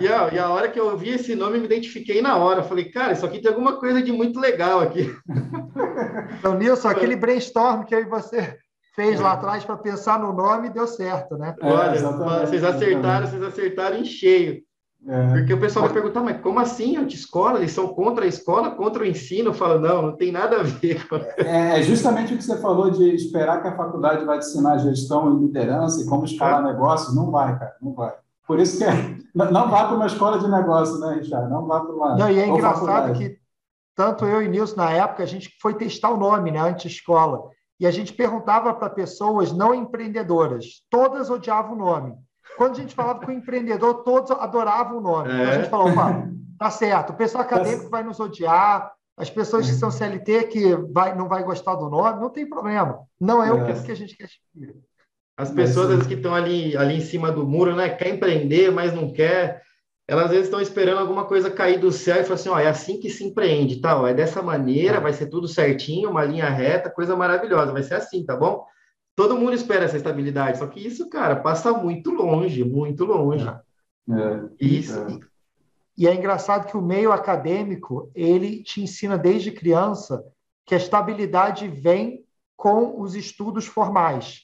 E 0.00 0.08
a, 0.08 0.28
e 0.32 0.38
a 0.38 0.48
hora 0.48 0.68
que 0.68 0.80
eu 0.80 0.96
vi 0.96 1.10
esse 1.10 1.36
nome, 1.36 1.56
eu 1.56 1.60
me 1.60 1.66
identifiquei 1.66 2.22
na 2.22 2.36
hora. 2.36 2.62
falei, 2.62 2.86
cara, 2.90 3.12
isso 3.12 3.26
aqui 3.26 3.40
tem 3.40 3.50
alguma 3.50 3.78
coisa 3.78 4.02
de 4.02 4.10
muito 4.10 4.40
legal 4.40 4.80
aqui. 4.80 5.14
Então, 6.38 6.54
Nilson, 6.54 6.88
aquele 6.90 7.16
brainstorm 7.16 7.84
que 7.84 7.94
eu 7.94 8.00
e 8.00 8.04
você 8.04 8.58
fez 8.96 9.20
lá 9.20 9.32
atrás 9.32 9.62
para 9.62 9.76
pensar 9.76 10.18
no 10.18 10.32
nome 10.32 10.70
deu 10.70 10.86
certo, 10.86 11.36
né? 11.36 11.54
Olha, 11.62 11.96
é, 11.96 12.46
vocês 12.46 12.64
acertaram, 12.64 13.26
vocês 13.26 13.42
acertaram 13.42 13.98
em 13.98 14.04
cheio. 14.04 14.64
É. 15.06 15.32
Porque 15.34 15.54
o 15.54 15.60
pessoal 15.60 15.84
vai 15.84 15.94
perguntar, 15.94 16.20
mas 16.20 16.40
como 16.40 16.58
assim 16.58 16.96
anti-escola? 16.96 17.58
Eles 17.58 17.70
são 17.70 17.88
contra 17.88 18.24
a 18.24 18.28
escola, 18.28 18.72
contra 18.72 19.04
o 19.04 19.06
ensino? 19.06 19.50
Eu 19.50 19.54
falo, 19.54 19.78
não, 19.78 20.02
não 20.02 20.16
tem 20.16 20.32
nada 20.32 20.56
a 20.56 20.62
ver. 20.64 21.06
É, 21.36 21.78
é 21.78 21.82
justamente 21.82 22.34
o 22.34 22.36
que 22.36 22.42
você 22.42 22.60
falou 22.60 22.90
de 22.90 23.14
esperar 23.14 23.62
que 23.62 23.68
a 23.68 23.76
faculdade 23.76 24.24
vai 24.24 24.40
te 24.40 24.46
ensinar 24.46 24.78
gestão 24.78 25.36
e 25.36 25.44
liderança 25.44 26.02
e 26.02 26.06
como 26.06 26.24
escalar 26.24 26.60
é. 26.60 26.72
negócios. 26.72 27.14
Não 27.14 27.30
vai, 27.30 27.56
cara, 27.56 27.76
não 27.80 27.94
vai. 27.94 28.14
Por 28.48 28.58
isso 28.58 28.78
que 28.78 28.84
é, 28.84 29.16
não 29.34 29.70
vá 29.70 29.84
para 29.84 29.96
uma 29.96 30.06
escola 30.06 30.40
de 30.40 30.48
negócio, 30.48 30.98
né, 30.98 31.18
Richard? 31.20 31.50
Não 31.50 31.66
vá 31.66 31.80
para 31.80 31.94
uma. 31.94 32.16
Não, 32.16 32.30
e 32.30 32.40
é 32.40 32.48
engraçado 32.48 32.86
faculdade. 32.86 33.18
que 33.18 33.38
tanto 33.94 34.24
eu 34.24 34.42
e 34.42 34.48
Nilson, 34.48 34.76
na 34.76 34.90
época, 34.90 35.22
a 35.22 35.26
gente 35.26 35.56
foi 35.60 35.74
testar 35.74 36.10
o 36.10 36.16
nome, 36.16 36.50
né, 36.50 36.58
anti-escola. 36.58 37.50
E 37.78 37.86
a 37.86 37.90
gente 37.90 38.12
perguntava 38.12 38.72
para 38.74 38.90
pessoas 38.90 39.52
não 39.52 39.74
empreendedoras. 39.74 40.82
Todas 40.90 41.30
odiavam 41.30 41.72
o 41.72 41.78
nome. 41.78 42.14
Quando 42.56 42.72
a 42.72 42.80
gente 42.80 42.94
falava 42.94 43.20
com 43.20 43.30
o 43.30 43.34
empreendedor, 43.34 44.02
todos 44.02 44.30
adoravam 44.30 44.98
o 44.98 45.00
nome. 45.00 45.30
É. 45.30 45.34
Então 45.34 45.48
a 45.48 45.54
gente 45.54 45.68
falou, 45.68 45.88
opa, 45.90 46.28
tá 46.58 46.70
certo, 46.70 47.10
o 47.10 47.16
pessoal 47.16 47.44
acadêmico 47.44 47.90
vai 47.90 48.02
nos 48.02 48.18
odiar, 48.18 48.92
as 49.16 49.30
pessoas 49.30 49.66
que 49.66 49.74
são 49.74 49.90
CLT 49.90 50.44
que 50.44 50.74
vai, 50.92 51.14
não 51.14 51.28
vai 51.28 51.42
gostar 51.42 51.74
do 51.74 51.88
nome, 51.88 52.20
não 52.20 52.30
tem 52.30 52.48
problema. 52.48 53.00
Não 53.18 53.42
é, 53.42 53.48
é. 53.48 53.52
o 53.52 53.82
que 53.82 53.92
a 53.92 53.96
gente 53.96 54.16
quer. 54.16 54.28
As 55.38 55.50
pessoas 55.50 56.06
que 56.06 56.14
estão 56.14 56.34
ali, 56.34 56.76
ali 56.76 56.96
em 56.96 57.00
cima 57.00 57.30
do 57.30 57.46
muro, 57.46 57.74
né, 57.74 57.90
quer 57.90 58.14
empreender, 58.14 58.70
mas 58.70 58.94
não 58.94 59.12
quer, 59.12 59.62
elas 60.08 60.26
às 60.26 60.30
vezes 60.30 60.44
estão 60.46 60.60
esperando 60.60 60.98
alguma 60.98 61.24
coisa 61.24 61.50
cair 61.50 61.80
do 61.80 61.90
céu 61.90 62.20
e 62.20 62.24
falar 62.24 62.34
assim, 62.34 62.48
ó, 62.48 62.58
é 62.58 62.68
assim 62.68 63.00
que 63.00 63.10
se 63.10 63.24
empreende, 63.24 63.80
tá? 63.80 64.08
É 64.08 64.14
dessa 64.14 64.40
maneira, 64.40 64.98
é. 64.98 65.00
vai 65.00 65.12
ser 65.12 65.26
tudo 65.26 65.48
certinho, 65.48 66.10
uma 66.10 66.24
linha 66.24 66.48
reta, 66.48 66.90
coisa 66.90 67.16
maravilhosa, 67.16 67.72
vai 67.72 67.82
ser 67.82 67.94
assim, 67.94 68.24
tá 68.24 68.36
bom? 68.36 68.64
Todo 69.16 69.36
mundo 69.36 69.54
espera 69.54 69.84
essa 69.84 69.96
estabilidade, 69.96 70.58
só 70.58 70.66
que 70.66 70.86
isso, 70.86 71.08
cara, 71.08 71.36
passa 71.36 71.72
muito 71.72 72.10
longe, 72.10 72.62
muito 72.62 73.04
longe. 73.04 73.48
É, 73.48 74.48
isso. 74.60 75.00
É. 75.00 75.18
E 75.98 76.06
é 76.06 76.14
engraçado 76.14 76.66
que 76.66 76.76
o 76.76 76.82
meio 76.82 77.10
acadêmico, 77.10 78.10
ele 78.14 78.62
te 78.62 78.82
ensina 78.82 79.16
desde 79.16 79.50
criança 79.50 80.22
que 80.64 80.74
a 80.74 80.78
estabilidade 80.78 81.66
vem 81.66 82.24
com 82.56 83.00
os 83.00 83.14
estudos 83.14 83.66
formais. 83.66 84.42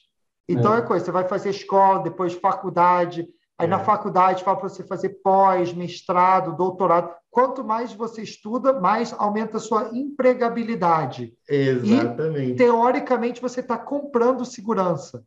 Então 0.49 0.73
é, 0.73 0.79
é 0.79 0.81
coisa, 0.81 1.05
você 1.05 1.11
vai 1.11 1.27
fazer 1.27 1.51
escola, 1.51 2.03
depois 2.03 2.33
faculdade, 2.33 3.27
Aí 3.57 3.67
é. 3.67 3.69
na 3.69 3.79
faculdade 3.79 4.43
fala 4.43 4.57
para 4.57 4.69
você 4.69 4.83
fazer 4.83 5.09
pós, 5.23 5.73
mestrado, 5.73 6.55
doutorado. 6.55 7.13
Quanto 7.29 7.63
mais 7.63 7.93
você 7.93 8.21
estuda, 8.21 8.79
mais 8.79 9.13
aumenta 9.13 9.57
a 9.57 9.59
sua 9.59 9.89
empregabilidade. 9.93 11.33
Exatamente. 11.47 12.51
E, 12.51 12.55
teoricamente, 12.55 13.41
você 13.41 13.59
está 13.59 13.77
comprando 13.77 14.45
segurança. 14.45 15.23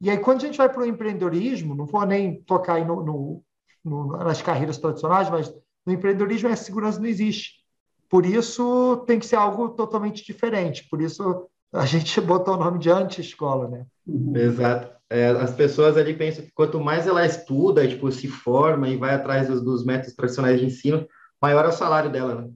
E 0.00 0.08
aí, 0.08 0.18
quando 0.18 0.38
a 0.38 0.46
gente 0.46 0.58
vai 0.58 0.68
para 0.68 0.82
o 0.82 0.86
empreendedorismo, 0.86 1.74
não 1.74 1.86
vou 1.86 2.04
nem 2.06 2.42
tocar 2.42 2.74
aí 2.74 2.84
no, 2.84 3.02
no, 3.02 3.44
no, 3.84 4.06
nas 4.18 4.40
carreiras 4.40 4.78
tradicionais, 4.78 5.28
mas 5.28 5.52
no 5.84 5.92
empreendedorismo 5.92 6.48
a 6.48 6.56
segurança 6.56 6.98
não 6.98 7.06
existe. 7.06 7.60
Por 8.08 8.24
isso, 8.26 9.04
tem 9.06 9.18
que 9.18 9.26
ser 9.26 9.36
algo 9.36 9.70
totalmente 9.70 10.24
diferente. 10.24 10.88
Por 10.88 11.00
isso, 11.00 11.49
a 11.72 11.86
gente 11.86 12.18
botou 12.22 12.54
o 12.54 12.58
nome 12.58 12.78
de 12.78 12.90
anti-escola, 12.90 13.68
né? 13.68 13.86
Exato 14.34 15.00
é, 15.10 15.26
as 15.30 15.52
pessoas 15.52 15.96
ali 15.96 16.14
pensam 16.14 16.44
que 16.44 16.52
quanto 16.52 16.78
mais 16.78 17.06
ela 17.06 17.26
estuda, 17.26 17.86
tipo, 17.86 18.10
se 18.12 18.28
forma 18.28 18.88
e 18.88 18.96
vai 18.96 19.12
atrás 19.12 19.48
dos, 19.48 19.60
dos 19.60 19.84
métodos 19.84 20.14
tradicionais 20.14 20.60
de 20.60 20.66
ensino, 20.66 21.06
maior 21.42 21.64
é 21.64 21.68
o 21.68 21.72
salário 21.72 22.10
dela, 22.10 22.42
né? 22.42 22.48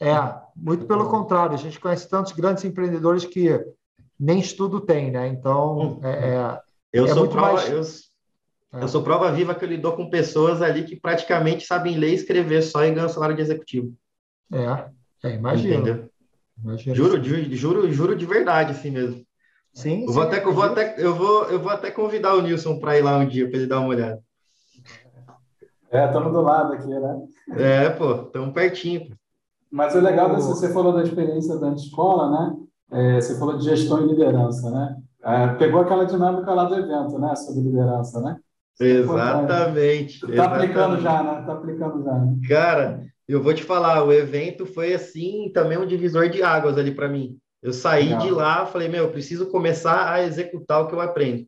É, 0.00 0.34
muito 0.56 0.86
pelo 0.86 1.08
contrário. 1.10 1.54
A 1.54 1.58
gente 1.58 1.78
conhece 1.78 2.08
tantos 2.08 2.32
grandes 2.32 2.64
empreendedores 2.64 3.26
que 3.26 3.62
nem 4.18 4.40
estudo 4.40 4.80
tem, 4.80 5.10
né? 5.10 5.28
Então, 5.28 5.78
hum. 5.78 6.00
é, 6.02 6.10
é, 6.10 6.60
eu, 6.94 7.04
é 7.04 7.08
sou 7.08 7.28
prova, 7.28 7.52
mais... 7.52 7.68
eu, 7.70 7.82
é. 8.80 8.82
eu, 8.82 8.88
sou 8.88 9.02
prova 9.02 9.30
viva 9.30 9.54
que 9.54 9.62
eu 9.62 9.68
lido 9.68 9.92
com 9.92 10.08
pessoas 10.08 10.62
ali 10.62 10.84
que 10.84 10.96
praticamente 10.96 11.66
sabem 11.66 11.98
ler 11.98 12.12
e 12.12 12.14
escrever 12.14 12.62
só 12.62 12.84
e 12.84 12.90
ganham 12.90 13.08
salário 13.10 13.36
de 13.36 13.42
executivo. 13.42 13.92
É, 14.50 15.28
é 15.28 15.34
imagina. 15.34 16.08
Juro, 16.94 17.22
juro, 17.22 17.56
juro, 17.56 17.92
juro 17.92 18.16
de 18.16 18.26
verdade, 18.26 18.72
assim 18.72 18.90
mesmo. 18.90 19.24
Sim, 19.74 20.02
eu 20.02 20.12
vou, 20.12 20.22
sim, 20.22 20.28
até, 20.28 20.44
eu, 20.44 20.52
vou 20.52 20.64
até, 20.64 20.94
eu, 20.98 21.14
vou, 21.14 21.44
eu 21.44 21.60
vou 21.60 21.72
até 21.72 21.90
convidar 21.90 22.34
o 22.34 22.42
Nilson 22.42 22.78
para 22.78 22.98
ir 22.98 23.02
lá 23.02 23.16
um 23.16 23.26
dia 23.26 23.48
para 23.48 23.58
ele 23.58 23.66
dar 23.66 23.80
uma 23.80 23.88
olhada. 23.88 24.20
É, 25.90 26.06
estamos 26.06 26.32
do 26.32 26.40
lado 26.40 26.74
aqui, 26.74 26.88
né? 26.88 27.22
É, 27.56 27.90
pô, 27.90 28.22
estamos 28.22 28.52
pertinho. 28.52 29.16
Mas 29.70 29.94
o 29.94 30.00
legal 30.00 30.34
desse, 30.34 30.48
você 30.48 30.72
falou 30.72 30.92
da 30.92 31.02
experiência 31.02 31.56
da 31.58 31.72
escola, 31.72 32.30
né? 32.30 32.56
É, 32.92 33.20
você 33.20 33.38
falou 33.38 33.56
de 33.56 33.64
gestão 33.64 34.04
e 34.04 34.08
liderança, 34.08 34.70
né? 34.70 34.96
É, 35.24 35.48
pegou 35.54 35.80
aquela 35.80 36.04
dinâmica 36.04 36.52
lá 36.52 36.64
do 36.64 36.74
evento, 36.74 37.18
né? 37.18 37.34
Sobre 37.36 37.62
liderança, 37.62 38.20
né? 38.20 38.36
Exatamente. 38.80 40.24
Está 40.28 40.44
aplicando 40.44 41.00
já, 41.00 41.22
né? 41.22 41.40
Está 41.40 41.52
aplicando 41.52 42.02
já. 42.02 42.12
Né? 42.12 42.36
Cara, 42.48 43.00
eu 43.32 43.42
vou 43.42 43.54
te 43.54 43.62
falar, 43.62 44.04
o 44.04 44.12
evento 44.12 44.66
foi 44.66 44.92
assim 44.92 45.50
também 45.52 45.78
um 45.78 45.86
divisor 45.86 46.28
de 46.28 46.42
águas 46.42 46.76
ali 46.76 46.94
para 46.94 47.08
mim. 47.08 47.38
Eu 47.62 47.72
saí 47.72 48.10
Legal. 48.10 48.20
de 48.20 48.30
lá, 48.30 48.66
falei, 48.66 48.88
meu, 48.88 49.04
eu 49.04 49.12
preciso 49.12 49.50
começar 49.50 50.12
a 50.12 50.22
executar 50.22 50.82
o 50.82 50.88
que 50.88 50.94
eu 50.94 51.00
aprendo. 51.00 51.46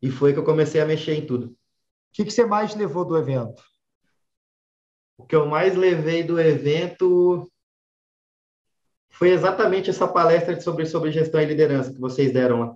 E 0.00 0.10
foi 0.10 0.32
que 0.32 0.38
eu 0.38 0.44
comecei 0.44 0.80
a 0.80 0.86
mexer 0.86 1.14
em 1.14 1.26
tudo. 1.26 1.48
O 1.48 1.54
que, 2.12 2.24
que 2.24 2.30
você 2.30 2.44
mais 2.44 2.74
levou 2.74 3.04
do 3.04 3.16
evento? 3.16 3.62
O 5.18 5.24
que 5.24 5.34
eu 5.34 5.46
mais 5.46 5.76
levei 5.76 6.22
do 6.22 6.40
evento 6.40 7.50
foi 9.10 9.30
exatamente 9.30 9.90
essa 9.90 10.08
palestra 10.08 10.58
sobre, 10.60 10.86
sobre 10.86 11.12
gestão 11.12 11.40
e 11.40 11.44
liderança 11.44 11.92
que 11.92 12.00
vocês 12.00 12.32
deram 12.32 12.60
lá. 12.60 12.74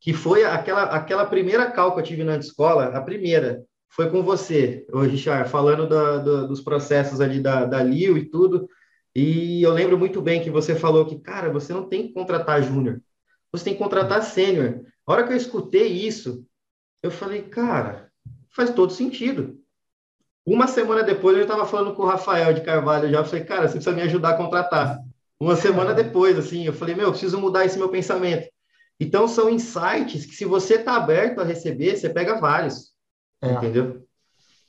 Que 0.00 0.12
foi 0.12 0.44
aquela, 0.44 0.84
aquela 0.84 1.26
primeira 1.26 1.70
cal 1.70 1.94
que 1.94 2.00
eu 2.00 2.04
tive 2.04 2.24
na 2.24 2.36
escola, 2.36 2.96
a 2.96 3.00
primeira, 3.00 3.64
foi 3.94 4.10
com 4.10 4.24
você, 4.24 4.84
Richard, 4.92 5.48
falando 5.48 5.88
da, 5.88 6.18
da, 6.18 6.46
dos 6.46 6.60
processos 6.60 7.20
ali 7.20 7.40
da, 7.40 7.64
da 7.64 7.80
Lio 7.80 8.18
e 8.18 8.24
tudo. 8.28 8.68
E 9.14 9.62
eu 9.62 9.72
lembro 9.72 9.96
muito 9.96 10.20
bem 10.20 10.42
que 10.42 10.50
você 10.50 10.74
falou 10.74 11.06
que, 11.06 11.20
cara, 11.20 11.48
você 11.48 11.72
não 11.72 11.88
tem 11.88 12.08
que 12.08 12.12
contratar 12.12 12.60
júnior, 12.60 13.00
você 13.52 13.64
tem 13.64 13.74
que 13.74 13.78
contratar 13.78 14.20
sênior. 14.24 14.80
A 15.06 15.12
hora 15.12 15.24
que 15.24 15.32
eu 15.32 15.36
escutei 15.36 15.86
isso, 15.86 16.44
eu 17.04 17.10
falei, 17.10 17.42
cara, 17.42 18.10
faz 18.50 18.70
todo 18.70 18.92
sentido. 18.92 19.60
Uma 20.44 20.66
semana 20.66 21.04
depois, 21.04 21.36
eu 21.36 21.44
estava 21.44 21.64
falando 21.64 21.94
com 21.94 22.02
o 22.02 22.06
Rafael 22.06 22.52
de 22.52 22.62
Carvalho 22.62 23.08
já. 23.08 23.18
Eu 23.18 23.24
falei, 23.24 23.44
cara, 23.44 23.68
você 23.68 23.74
precisa 23.74 23.94
me 23.94 24.02
ajudar 24.02 24.30
a 24.30 24.36
contratar. 24.36 24.98
Uma 25.38 25.54
semana 25.54 25.94
depois, 25.94 26.36
assim, 26.36 26.66
eu 26.66 26.72
falei, 26.72 26.96
meu, 26.96 27.06
eu 27.06 27.10
preciso 27.12 27.38
mudar 27.38 27.64
esse 27.64 27.78
meu 27.78 27.88
pensamento. 27.88 28.48
Então, 28.98 29.28
são 29.28 29.48
insights 29.48 30.26
que, 30.26 30.34
se 30.34 30.44
você 30.44 30.74
está 30.74 30.96
aberto 30.96 31.40
a 31.40 31.44
receber, 31.44 31.96
você 31.96 32.08
pega 32.08 32.40
vários. 32.40 32.93
É. 33.44 33.52
Entendeu? 33.52 34.02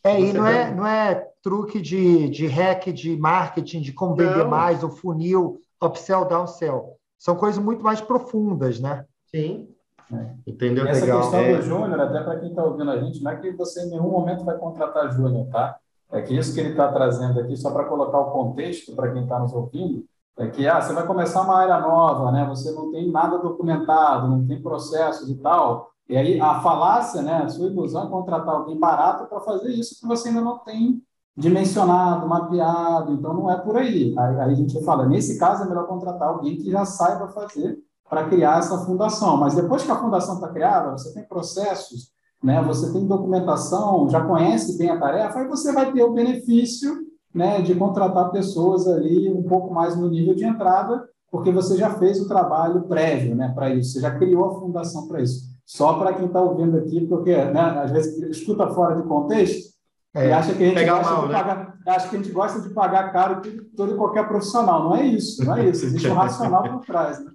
É, 0.04 0.22
e 0.22 0.34
não 0.34 0.46
é, 0.46 0.74
não 0.74 0.86
é 0.86 1.16
truque 1.42 1.82
de, 1.82 2.30
de 2.30 2.46
hack, 2.48 2.92
de 2.92 3.18
marketing, 3.18 3.82
de 3.82 3.92
como 3.92 4.16
vender 4.16 4.44
não. 4.44 4.50
mais, 4.50 4.84
o 4.84 4.90
funil, 4.90 5.60
upsell, 5.82 6.26
downsell. 6.26 6.98
São 7.18 7.36
coisas 7.36 7.64
muito 7.64 7.84
mais 7.84 8.02
profundas, 8.02 8.80
né? 8.80 9.06
Sim. 9.32 9.68
É. 10.14 10.34
Entendeu? 10.46 10.86
Essa 10.86 11.06
Legal. 11.06 11.22
questão 11.22 11.40
é. 11.40 11.56
do 11.56 11.62
Júnior, 11.64 12.00
até 12.00 12.22
para 12.22 12.40
quem 12.40 12.50
está 12.50 12.64
ouvindo 12.64 12.92
a 12.92 13.00
gente, 13.00 13.24
não 13.24 13.32
é 13.32 13.36
que 13.38 13.52
você 13.52 13.84
em 13.84 13.90
nenhum 13.90 14.10
momento 14.10 14.46
vai 14.46 14.58
contratar 14.58 15.12
Júnior, 15.12 15.48
tá? 15.48 15.78
É 16.12 16.22
que 16.22 16.38
isso 16.38 16.54
que 16.54 16.60
ele 16.60 16.70
está 16.70 16.92
trazendo 16.92 17.40
aqui, 17.40 17.58
só 17.58 17.72
para 17.72 17.86
colocar 17.86 18.20
o 18.20 18.32
contexto 18.32 18.96
para 18.96 19.12
quem 19.12 19.24
está 19.24 19.40
nos 19.40 19.54
ouvindo, 19.54 20.06
é 20.38 20.48
que 20.48 20.68
ah, 20.68 20.82
você 20.82 20.94
vai 20.94 21.08
começar 21.08 21.42
uma 21.42 21.58
área 21.58 21.80
nova, 21.80 22.32
né? 22.32 22.46
Você 22.50 22.72
não 22.72 22.92
tem 22.92 23.10
nada 23.10 23.38
documentado, 23.38 24.28
não 24.28 24.46
tem 24.46 24.62
processos 24.62 25.30
e 25.30 25.36
tal. 25.36 25.92
E 26.08 26.16
aí 26.16 26.40
a 26.40 26.60
falácia, 26.62 27.22
né? 27.22 27.44
A 27.44 27.50
sua 27.50 27.68
ilusão 27.68 28.08
é 28.08 28.10
contratar 28.10 28.56
alguém 28.56 28.80
barato 28.80 29.26
para 29.26 29.40
fazer 29.42 29.72
isso 29.72 30.00
que 30.00 30.08
você 30.08 30.30
ainda 30.30 30.42
não 30.42 30.60
tem 30.60 31.02
dimensionado, 31.36 32.28
mapeado. 32.28 33.14
Então 33.14 33.34
não 33.34 33.52
é 33.52 33.58
por 33.58 33.78
aí. 33.78 34.14
Aí, 34.18 34.40
aí 34.40 34.52
a 34.52 34.56
gente 34.56 34.84
fala, 34.84 35.08
nesse 35.08 35.40
caso 35.40 35.64
é 35.64 35.68
melhor 35.68 35.88
contratar 35.88 36.30
alguém 36.30 36.58
que 36.58 36.72
já 36.72 36.86
saiba 36.86 37.28
fazer 37.30 37.78
para 38.10 38.30
criar 38.30 38.60
essa 38.60 38.78
fundação. 38.86 39.38
Mas 39.38 39.56
depois 39.56 39.84
que 39.84 39.92
a 39.92 40.00
fundação 40.00 40.36
está 40.36 40.48
criada, 40.50 40.92
você 40.92 41.14
tem 41.14 41.24
processos, 41.24 42.12
né? 42.44 42.62
Você 42.64 42.94
tem 42.94 43.08
documentação, 43.08 44.08
já 44.10 44.24
conhece 44.24 44.78
bem 44.78 44.90
a 44.90 45.00
tarefa, 45.00 45.40
aí 45.40 45.48
você 45.48 45.74
vai 45.74 45.92
ter 45.92 46.04
o 46.04 46.14
benefício 46.14 47.06
né, 47.34 47.62
de 47.62 47.76
contratar 47.76 48.32
pessoas 48.32 48.88
ali 48.88 49.30
um 49.30 49.44
pouco 49.44 49.74
mais 49.74 49.98
no 49.98 50.10
nível 50.10 50.34
de 50.34 50.46
entrada, 50.46 51.06
porque 51.30 51.52
você 51.52 51.76
já 51.76 51.90
fez 51.96 52.22
o 52.22 52.30
trabalho 52.30 52.84
prévio 52.84 53.36
né, 53.36 53.52
para 53.54 53.70
isso, 53.72 53.92
você 53.92 54.00
já 54.00 54.18
criou 54.18 54.46
a 54.46 54.60
fundação 54.62 55.06
para 55.06 55.22
isso. 55.22 55.55
Só 55.66 55.98
para 55.98 56.14
quem 56.14 56.28
está 56.28 56.42
ouvindo 56.42 56.78
aqui, 56.78 57.06
porque 57.08 57.36
né, 57.36 57.62
às 57.84 57.92
vezes 57.92 58.38
escuta 58.38 58.70
fora 58.70 58.96
de 58.96 59.08
contexto 59.08 59.74
é, 60.14 60.28
e 60.28 60.32
acha 60.32 60.54
que, 60.54 60.64
a 60.64 60.68
gente 60.68 60.86
gosta 60.86 61.12
mal, 61.12 61.22
de 61.24 61.28
né? 61.28 61.34
pagar, 61.34 61.78
acha 61.88 62.10
que 62.10 62.16
a 62.16 62.20
gente 62.20 62.32
gosta 62.32 62.62
de 62.62 62.70
pagar 62.70 63.12
caro 63.12 63.42
todo 63.76 63.94
e 63.94 63.98
qualquer 63.98 64.28
profissional. 64.28 64.84
Não 64.84 64.96
é 64.96 65.04
isso, 65.04 65.44
não 65.44 65.58
é 65.58 65.66
isso. 65.66 65.86
Existe 65.86 66.08
um 66.08 66.14
racional 66.14 66.64
por 66.64 66.86
trás. 66.86 67.20
Né? 67.20 67.32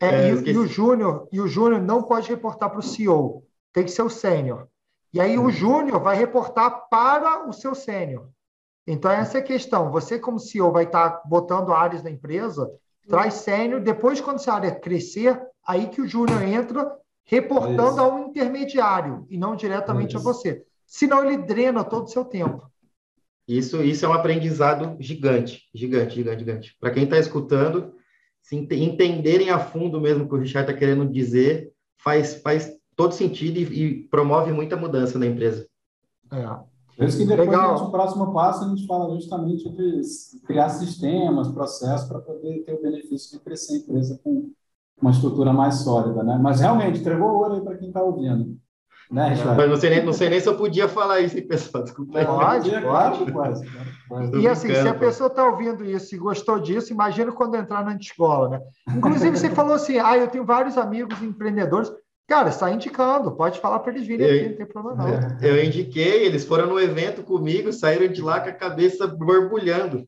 É, 0.00 0.08
é, 0.08 0.34
e, 0.34 0.50
e, 0.50 0.58
o 0.58 0.66
júnior 0.66 1.28
e 1.32 1.40
o 1.40 1.46
júnior 1.46 1.80
não 1.80 2.02
pode 2.02 2.28
reportar 2.28 2.68
para 2.68 2.80
o 2.80 2.82
CEO, 2.82 3.44
tem 3.72 3.84
que 3.84 3.90
ser 3.90 4.02
o 4.02 4.10
sênior. 4.10 4.66
E 5.12 5.20
aí 5.20 5.38
o 5.38 5.50
júnior 5.50 6.00
vai 6.00 6.16
reportar 6.16 6.88
para 6.90 7.48
o 7.48 7.52
seu 7.52 7.74
sênior. 7.74 8.28
Então, 8.86 9.10
essa 9.10 9.38
é 9.38 9.40
a 9.40 9.44
questão. 9.44 9.90
Você, 9.90 10.18
como 10.18 10.38
CEO, 10.38 10.70
vai 10.70 10.84
estar 10.84 11.22
botando 11.24 11.72
áreas 11.72 12.02
na 12.02 12.10
empresa, 12.10 12.70
traz 13.08 13.34
sênior, 13.34 13.80
depois, 13.80 14.20
quando 14.20 14.36
essa 14.36 14.52
área 14.52 14.74
crescer, 14.74 15.40
aí 15.66 15.88
que 15.88 16.00
o 16.00 16.06
júnior 16.06 16.42
entra 16.42 16.92
reportando 17.26 18.00
a 18.00 18.08
um 18.08 18.28
intermediário 18.28 19.26
e 19.28 19.36
não 19.36 19.56
diretamente 19.56 20.16
a 20.16 20.20
você. 20.20 20.64
Senão, 20.86 21.24
ele 21.24 21.38
drena 21.38 21.84
todo 21.84 22.04
o 22.04 22.08
seu 22.08 22.24
tempo. 22.24 22.70
Isso, 23.46 23.82
isso 23.82 24.04
é 24.04 24.08
um 24.08 24.12
aprendizado 24.12 24.96
gigante, 24.98 25.68
gigante, 25.74 26.14
gigante, 26.14 26.38
gigante. 26.38 26.76
Para 26.80 26.90
quem 26.92 27.04
está 27.04 27.18
escutando, 27.18 27.94
se 28.40 28.56
entenderem 28.56 29.50
a 29.50 29.58
fundo 29.58 30.00
mesmo 30.00 30.24
o 30.24 30.28
que 30.28 30.34
o 30.34 30.38
Richard 30.38 30.68
está 30.68 30.78
querendo 30.78 31.06
dizer, 31.10 31.72
faz, 31.98 32.40
faz 32.40 32.72
todo 32.94 33.12
sentido 33.12 33.58
e, 33.58 33.62
e 33.62 34.08
promove 34.08 34.52
muita 34.52 34.76
mudança 34.76 35.18
na 35.18 35.26
empresa. 35.26 35.68
É. 36.32 36.76
Por 36.96 37.06
isso 37.06 37.18
que 37.18 37.26
depois, 37.26 37.48
Legal. 37.48 37.84
no 37.84 37.90
próximo 37.90 38.32
passo, 38.32 38.64
a 38.64 38.68
gente 38.68 38.86
fala 38.86 39.14
justamente 39.14 39.68
de 39.68 40.00
criar 40.46 40.70
sistemas, 40.70 41.48
processos, 41.48 42.08
para 42.08 42.20
poder 42.20 42.64
ter 42.64 42.72
o 42.72 42.82
benefício 42.82 43.36
de 43.36 43.44
crescer 43.44 43.74
a 43.74 43.76
empresa 43.76 44.18
com 44.24 44.50
uma 45.00 45.10
estrutura 45.10 45.52
mais 45.52 45.76
sólida, 45.76 46.22
né? 46.22 46.38
Mas 46.40 46.60
realmente, 46.60 47.00
entregou 47.00 47.28
ouro 47.28 47.54
aí 47.54 47.60
para 47.60 47.76
quem 47.76 47.88
está 47.88 48.02
ouvindo. 48.02 48.56
Né, 49.10 49.36
Mas 49.56 49.68
não 49.68 49.76
sei, 49.76 49.90
nem, 49.90 50.04
não 50.04 50.12
sei 50.12 50.28
nem 50.28 50.40
se 50.40 50.48
eu 50.48 50.56
podia 50.56 50.88
falar 50.88 51.20
isso, 51.20 51.38
hein, 51.38 51.46
pessoal? 51.46 51.84
Desculpa. 51.84 52.24
Pode, 52.24 52.70
pode, 52.82 53.32
pode. 53.32 54.40
E 54.40 54.48
assim, 54.48 54.74
se 54.74 54.88
a 54.88 54.94
pessoa 54.94 55.28
está 55.28 55.44
ouvindo 55.44 55.84
isso 55.84 56.12
e 56.12 56.18
gostou 56.18 56.58
disso, 56.58 56.92
imagina 56.92 57.30
quando 57.30 57.54
entrar 57.54 57.84
na 57.84 57.94
escola, 57.94 58.48
né? 58.48 58.60
Inclusive, 58.96 59.36
você 59.36 59.48
falou 59.50 59.74
assim, 59.74 59.98
ah, 59.98 60.16
eu 60.16 60.26
tenho 60.26 60.44
vários 60.44 60.76
amigos 60.76 61.22
empreendedores. 61.22 61.88
Cara, 62.26 62.48
está 62.48 62.68
indicando, 62.72 63.36
pode 63.36 63.60
falar 63.60 63.78
para 63.78 63.92
eles 63.92 64.04
virem 64.04 64.26
eu, 64.26 64.34
aqui, 64.34 64.48
não 64.48 64.56
tem 64.56 64.66
problema 64.66 64.96
não. 64.96 65.08
É, 65.08 65.38
eu 65.42 65.64
indiquei, 65.64 66.24
eles 66.24 66.44
foram 66.44 66.66
no 66.66 66.80
evento 66.80 67.22
comigo, 67.22 67.72
saíram 67.72 68.12
de 68.12 68.20
lá 68.20 68.40
com 68.40 68.48
a 68.48 68.52
cabeça 68.52 69.06
borbulhando. 69.06 70.04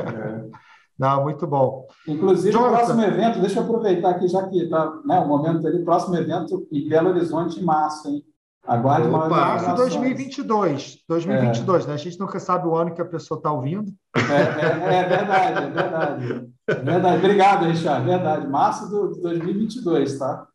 É. 0.00 0.71
Não, 0.98 1.22
muito 1.22 1.46
bom. 1.46 1.86
Inclusive, 2.06 2.52
Jonathan. 2.52 2.72
o 2.72 2.76
próximo 2.76 3.02
evento, 3.02 3.40
deixa 3.40 3.58
eu 3.58 3.64
aproveitar 3.64 4.10
aqui, 4.10 4.28
já 4.28 4.46
que 4.46 4.62
está 4.62 5.00
né, 5.04 5.18
o 5.18 5.28
momento 5.28 5.66
ali, 5.66 5.84
próximo 5.84 6.16
evento 6.16 6.66
em 6.70 6.88
Belo 6.88 7.10
Horizonte, 7.10 7.60
em 7.60 7.64
março, 7.64 8.08
hein? 8.08 8.22
Aguarde 8.64 9.08
Opa. 9.08 9.28
Março 9.28 9.74
2022. 9.74 10.98
2022, 11.08 11.84
é. 11.84 11.88
né? 11.88 11.94
A 11.94 11.96
gente 11.96 12.18
nunca 12.20 12.38
sabe 12.38 12.68
o 12.68 12.76
ano 12.76 12.94
que 12.94 13.00
a 13.00 13.04
pessoa 13.04 13.38
está 13.38 13.50
ouvindo. 13.50 13.92
É, 14.14 14.20
é, 14.20 14.98
é, 15.00 15.08
verdade, 15.08 15.58
é 15.58 15.70
verdade. 15.70 16.50
verdade. 16.84 17.16
Obrigado, 17.18 17.64
Richard. 17.64 18.06
Verdade. 18.06 18.46
Março 18.46 18.84
de 19.14 19.20
2022, 19.20 20.16
tá? 20.16 20.46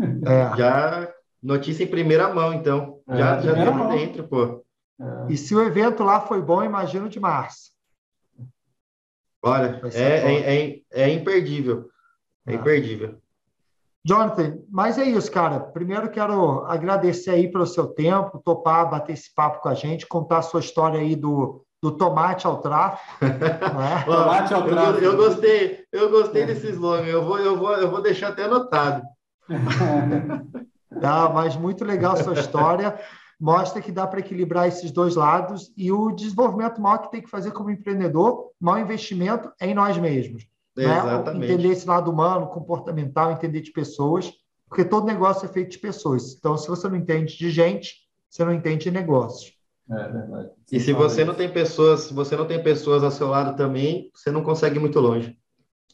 É. 0.00 0.56
Já 0.56 1.08
notícia 1.40 1.84
em 1.84 1.88
primeira 1.88 2.32
mão, 2.34 2.52
então. 2.52 2.98
É, 3.08 3.16
já 3.16 3.40
já 3.40 3.52
estamos 3.56 3.88
dentro, 3.90 4.26
pô. 4.26 4.64
É. 5.00 5.32
E 5.32 5.36
se 5.36 5.54
o 5.54 5.62
evento 5.62 6.02
lá 6.02 6.20
foi 6.20 6.42
bom, 6.42 6.64
imagino 6.64 7.08
de 7.08 7.20
março. 7.20 7.71
Olha, 9.42 9.80
é, 9.92 10.02
é, 10.02 10.64
é, 10.64 10.82
é, 10.92 11.08
imperdível. 11.10 11.88
É, 12.46 12.52
é 12.52 12.54
imperdível. 12.54 13.16
Jonathan, 14.04 14.58
mas 14.70 14.98
é 14.98 15.04
isso, 15.04 15.30
cara. 15.30 15.60
Primeiro 15.60 16.10
quero 16.10 16.64
agradecer 16.66 17.30
aí 17.30 17.50
pelo 17.50 17.66
seu 17.66 17.86
tempo, 17.88 18.42
topar, 18.44 18.90
bater 18.90 19.12
esse 19.12 19.32
papo 19.34 19.60
com 19.60 19.68
a 19.68 19.74
gente, 19.74 20.06
contar 20.06 20.38
a 20.38 20.42
sua 20.42 20.60
história 20.60 21.00
aí 21.00 21.14
do, 21.14 21.64
do 21.82 21.92
tomate 21.92 22.46
ao 22.46 22.60
tráfico. 22.60 23.02
Né? 23.22 24.02
tomate 24.04 24.54
ao 24.54 24.64
tráfico. 24.64 25.04
Eu, 25.04 25.12
eu, 25.12 25.16
gostei, 25.16 25.84
eu 25.92 26.10
gostei 26.10 26.46
desse 26.46 26.68
slogan. 26.68 27.06
Eu 27.06 27.24
vou, 27.24 27.38
eu 27.38 27.56
vou, 27.56 27.72
eu 27.74 27.90
vou 27.90 28.02
deixar 28.02 28.28
até 28.28 28.44
anotado. 28.44 29.02
ah, 31.00 31.28
mas 31.34 31.56
muito 31.56 31.84
legal 31.84 32.16
sua 32.16 32.34
história. 32.34 32.98
Mostra 33.42 33.82
que 33.82 33.90
dá 33.90 34.06
para 34.06 34.20
equilibrar 34.20 34.68
esses 34.68 34.92
dois 34.92 35.16
lados 35.16 35.72
e 35.76 35.90
o 35.90 36.12
desenvolvimento 36.12 36.80
maior 36.80 36.98
que 36.98 37.10
tem 37.10 37.20
que 37.20 37.28
fazer 37.28 37.50
como 37.50 37.72
empreendedor, 37.72 38.52
maior 38.60 38.80
investimento 38.80 39.50
é 39.60 39.66
em 39.66 39.74
nós 39.74 39.98
mesmos. 39.98 40.46
Né? 40.76 40.86
Entender 41.34 41.70
esse 41.70 41.84
lado 41.84 42.08
humano, 42.08 42.46
comportamental, 42.46 43.32
entender 43.32 43.60
de 43.60 43.72
pessoas, 43.72 44.32
porque 44.68 44.84
todo 44.84 45.08
negócio 45.08 45.44
é 45.44 45.48
feito 45.48 45.72
de 45.72 45.78
pessoas. 45.80 46.36
Então, 46.38 46.56
se 46.56 46.68
você 46.68 46.88
não 46.88 46.94
entende 46.94 47.36
de 47.36 47.50
gente, 47.50 47.96
você 48.30 48.44
não 48.44 48.54
entende 48.54 48.84
de 48.84 48.92
negócios. 48.92 49.52
É 49.90 50.08
verdade. 50.08 50.50
E 50.70 50.78
se 50.78 50.92
você 50.92 51.24
não 51.24 51.34
tem 51.34 51.52
pessoas, 51.52 52.02
se 52.02 52.14
você 52.14 52.36
não 52.36 52.46
tem 52.46 52.62
pessoas 52.62 53.02
ao 53.02 53.10
seu 53.10 53.26
lado 53.26 53.56
também, 53.56 54.08
você 54.14 54.30
não 54.30 54.44
consegue 54.44 54.76
ir 54.76 54.80
muito 54.80 55.00
longe. 55.00 55.36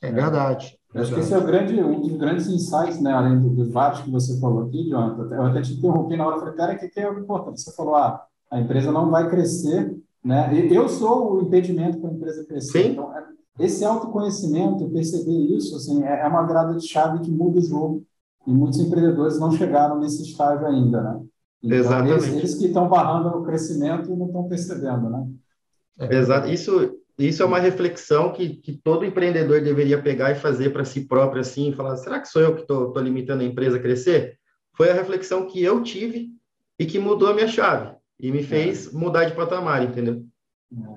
É 0.03 0.13
verdade. 0.13 0.78
Eu 0.95 1.03
acho 1.03 1.13
que 1.13 1.21
esse 1.21 1.35
é 1.35 1.39
o 1.39 1.45
grande, 1.45 1.79
um 1.83 2.01
dos 2.01 2.17
grandes 2.17 2.49
insights, 2.49 3.01
né, 3.01 3.13
além 3.13 3.41
dos 3.41 3.71
vários 3.71 4.01
que 4.01 4.11
você 4.11 4.39
falou 4.41 4.65
aqui, 4.65 4.89
Jonathan. 4.89 5.35
Eu 5.35 5.43
até 5.45 5.61
te 5.61 5.75
interrompi 5.75 6.17
na 6.17 6.27
hora, 6.27 6.39
falei, 6.39 6.55
cara, 6.55 6.75
o 6.75 6.79
que 6.79 7.01
é 7.01 7.11
o 7.11 7.19
importante? 7.19 7.61
Você 7.61 7.73
falou, 7.73 7.95
ah, 7.95 8.25
a 8.51 8.59
empresa 8.59 8.91
não 8.91 9.11
vai 9.11 9.29
crescer, 9.29 9.95
né? 10.25 10.51
Eu 10.71 10.89
sou 10.89 11.35
o 11.35 11.43
impedimento 11.43 11.99
para 11.99 12.09
a 12.09 12.13
empresa 12.13 12.45
crescer. 12.47 12.83
Sim. 12.83 12.93
Então, 12.93 13.15
é, 13.15 13.25
esse 13.59 13.85
autoconhecimento, 13.85 14.89
perceber 14.89 15.33
isso, 15.33 15.77
assim, 15.77 16.03
é, 16.05 16.23
é 16.23 16.27
uma 16.27 16.47
grada 16.47 16.75
de 16.75 16.87
chave 16.87 17.21
que 17.21 17.31
muda 17.31 17.59
o 17.59 17.63
jogo. 17.63 18.05
E 18.47 18.51
muitos 18.51 18.81
empreendedores 18.81 19.39
não 19.39 19.53
chegaram 19.53 19.99
nesse 19.99 20.23
estágio 20.23 20.67
ainda, 20.67 21.03
né? 21.03 21.21
Então, 21.63 21.77
Exatamente. 21.77 22.13
Eles, 22.13 22.37
eles 22.37 22.55
que 22.55 22.67
estão 22.67 22.89
barrando 22.89 23.29
o 23.29 23.43
crescimento 23.43 24.15
não 24.17 24.27
estão 24.27 24.49
percebendo, 24.49 25.11
né? 25.11 25.27
Exato. 26.11 26.49
Isso, 26.49 26.98
isso 27.19 27.43
é 27.43 27.47
uma 27.47 27.59
reflexão 27.59 28.33
que, 28.33 28.57
que 28.57 28.73
todo 28.73 29.05
empreendedor 29.05 29.61
deveria 29.61 30.01
pegar 30.01 30.31
e 30.31 30.37
fazer 30.37 30.71
para 30.71 30.85
si 30.85 31.01
próprio, 31.01 31.41
assim, 31.41 31.73
falar, 31.73 31.97
será 31.97 32.21
que 32.21 32.29
sou 32.29 32.41
eu 32.41 32.55
que 32.55 32.61
estou 32.61 32.97
limitando 32.99 33.43
a 33.43 33.47
empresa 33.47 33.77
a 33.77 33.81
crescer? 33.81 34.39
Foi 34.73 34.89
a 34.91 34.95
reflexão 34.95 35.47
que 35.47 35.63
eu 35.63 35.83
tive 35.83 36.29
e 36.79 36.87
que 36.87 36.99
mudou 36.99 37.29
a 37.29 37.35
minha 37.35 37.49
chave 37.49 37.93
e 38.21 38.31
me 38.31 38.43
fez 38.43 38.87
é. 38.87 38.97
mudar 38.97 39.25
de 39.25 39.35
patamar, 39.35 39.83
entendeu? 39.83 40.23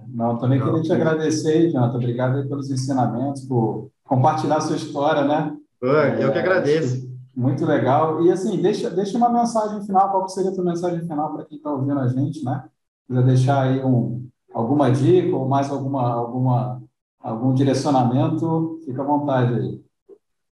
Não, 0.07 0.37
também 0.37 0.59
Não, 0.59 0.67
queria 0.67 0.81
te 0.81 0.93
agradecer, 0.93 1.71
Jonathan. 1.71 1.97
Obrigado 1.97 2.47
pelos 2.47 2.69
ensinamentos, 2.69 3.45
por 3.45 3.89
compartilhar 4.03 4.57
a 4.57 4.61
sua 4.61 4.75
história, 4.75 5.23
né? 5.23 5.55
Eu 5.81 6.31
que 6.31 6.37
é, 6.37 6.41
agradeço. 6.41 7.09
Muito 7.35 7.65
legal. 7.65 8.21
E 8.23 8.31
assim, 8.31 8.61
deixa, 8.61 8.89
deixa 8.89 9.17
uma 9.17 9.29
mensagem 9.29 9.83
final. 9.85 10.11
Qual 10.11 10.27
seria 10.27 10.51
a 10.51 10.53
tua 10.53 10.65
mensagem 10.65 11.01
final 11.01 11.33
para 11.33 11.45
quem 11.45 11.57
está 11.57 11.71
ouvindo 11.71 11.99
a 11.99 12.07
gente, 12.07 12.43
né? 12.43 12.65
Quiser 13.07 13.23
deixar 13.23 13.61
aí 13.61 13.83
um, 13.83 14.29
alguma 14.53 14.91
dica 14.91 15.35
ou 15.35 15.47
mais 15.47 15.69
alguma, 15.69 16.13
alguma, 16.13 16.83
algum 17.19 17.53
direcionamento, 17.53 18.79
fica 18.85 19.01
à 19.01 19.05
vontade 19.05 19.53
aí. 19.53 19.81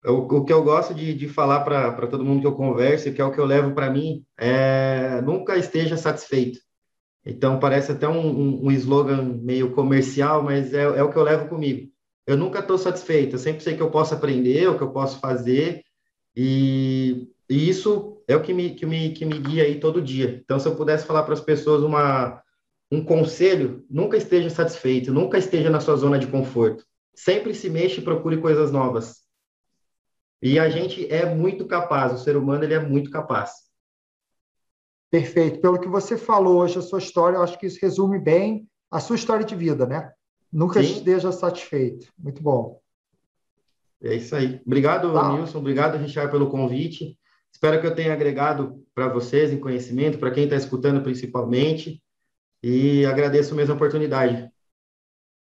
O, 0.04 0.44
que 0.44 0.52
eu 0.52 0.62
gosto 0.62 0.94
de, 0.94 1.12
de 1.12 1.28
falar 1.28 1.60
para 1.60 2.06
todo 2.06 2.24
mundo 2.24 2.40
que 2.40 2.46
eu 2.46 2.54
converso, 2.54 3.12
que 3.12 3.20
é 3.20 3.24
o 3.24 3.32
que 3.32 3.38
eu 3.38 3.44
levo 3.44 3.72
para 3.72 3.90
mim, 3.90 4.24
é 4.38 5.20
nunca 5.22 5.56
esteja 5.56 5.96
satisfeito. 5.96 6.60
Então, 7.26 7.58
parece 7.58 7.92
até 7.92 8.08
um, 8.08 8.26
um, 8.26 8.66
um 8.66 8.70
slogan 8.70 9.22
meio 9.42 9.72
comercial, 9.72 10.42
mas 10.42 10.72
é, 10.72 10.82
é 10.82 11.02
o 11.02 11.10
que 11.10 11.16
eu 11.16 11.22
levo 11.22 11.48
comigo. 11.48 11.90
Eu 12.26 12.36
nunca 12.36 12.60
estou 12.60 12.78
satisfeito, 12.78 13.34
eu 13.34 13.38
sempre 13.38 13.62
sei 13.62 13.76
que 13.76 13.82
eu 13.82 13.90
posso 13.90 14.14
aprender, 14.14 14.68
o 14.68 14.76
que 14.76 14.82
eu 14.82 14.90
posso 14.90 15.18
fazer, 15.18 15.82
e, 16.34 17.28
e 17.50 17.68
isso 17.68 18.22
é 18.28 18.36
o 18.36 18.42
que 18.42 18.54
me, 18.54 18.70
que, 18.70 18.86
me, 18.86 19.10
que 19.10 19.24
me 19.24 19.38
guia 19.38 19.64
aí 19.64 19.80
todo 19.80 20.00
dia. 20.00 20.40
Então, 20.44 20.58
se 20.60 20.68
eu 20.68 20.76
pudesse 20.76 21.06
falar 21.06 21.24
para 21.24 21.34
as 21.34 21.40
pessoas 21.40 21.82
uma, 21.82 22.40
um 22.90 23.04
conselho, 23.04 23.84
nunca 23.90 24.16
esteja 24.16 24.48
satisfeito, 24.48 25.12
nunca 25.12 25.38
esteja 25.38 25.68
na 25.68 25.80
sua 25.80 25.96
zona 25.96 26.18
de 26.18 26.26
conforto. 26.26 26.84
Sempre 27.14 27.54
se 27.54 27.68
mexa 27.68 28.00
e 28.00 28.04
procure 28.04 28.40
coisas 28.40 28.70
novas. 28.72 29.22
E 30.40 30.58
a 30.58 30.68
gente 30.68 31.10
é 31.12 31.26
muito 31.34 31.66
capaz, 31.66 32.12
o 32.12 32.18
ser 32.18 32.36
humano 32.36 32.64
ele 32.64 32.74
é 32.74 32.78
muito 32.78 33.10
capaz. 33.10 33.50
Perfeito. 35.10 35.60
Pelo 35.60 35.80
que 35.80 35.88
você 35.88 36.16
falou 36.16 36.58
hoje, 36.58 36.78
a 36.78 36.82
sua 36.82 36.98
história, 36.98 37.36
eu 37.36 37.42
acho 37.42 37.58
que 37.58 37.66
isso 37.66 37.78
resume 37.80 38.18
bem 38.18 38.68
a 38.90 39.00
sua 39.00 39.16
história 39.16 39.44
de 39.44 39.54
vida, 39.54 39.86
né? 39.86 40.12
Nunca 40.52 40.82
Sim. 40.82 40.92
esteja 40.92 41.32
satisfeito. 41.32 42.10
Muito 42.18 42.42
bom. 42.42 42.80
É 44.02 44.14
isso 44.14 44.34
aí. 44.36 44.60
Obrigado, 44.64 45.12
tá. 45.12 45.32
Nilson. 45.32 45.58
Obrigado, 45.58 45.98
Richard, 45.98 46.30
pelo 46.30 46.50
convite. 46.50 47.18
Espero 47.52 47.80
que 47.80 47.86
eu 47.86 47.94
tenha 47.94 48.12
agregado 48.12 48.84
para 48.94 49.08
vocês 49.08 49.52
em 49.52 49.58
conhecimento, 49.58 50.18
para 50.18 50.30
quem 50.30 50.44
está 50.44 50.56
escutando 50.56 51.02
principalmente. 51.02 52.02
E 52.62 53.06
agradeço 53.06 53.54
mesmo 53.54 53.72
a 53.72 53.76
oportunidade. 53.76 54.50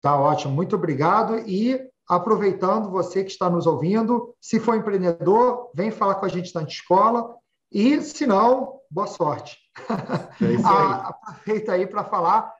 Tá 0.00 0.18
ótimo. 0.18 0.54
Muito 0.54 0.76
obrigado. 0.76 1.38
E 1.46 1.80
aproveitando, 2.08 2.90
você 2.90 3.22
que 3.22 3.30
está 3.30 3.48
nos 3.48 3.66
ouvindo, 3.66 4.34
se 4.40 4.58
for 4.58 4.76
empreendedor, 4.76 5.70
vem 5.74 5.90
falar 5.90 6.16
com 6.16 6.26
a 6.26 6.28
gente 6.28 6.54
na 6.54 6.62
escola. 6.62 7.34
E, 7.72 8.00
se 8.02 8.26
não, 8.26 8.80
boa 8.90 9.06
sorte. 9.06 9.58
É 10.40 10.44
aí. 10.44 10.56
Aproveita 10.64 11.72
aí 11.72 11.86
para 11.86 12.04
falar 12.04 12.52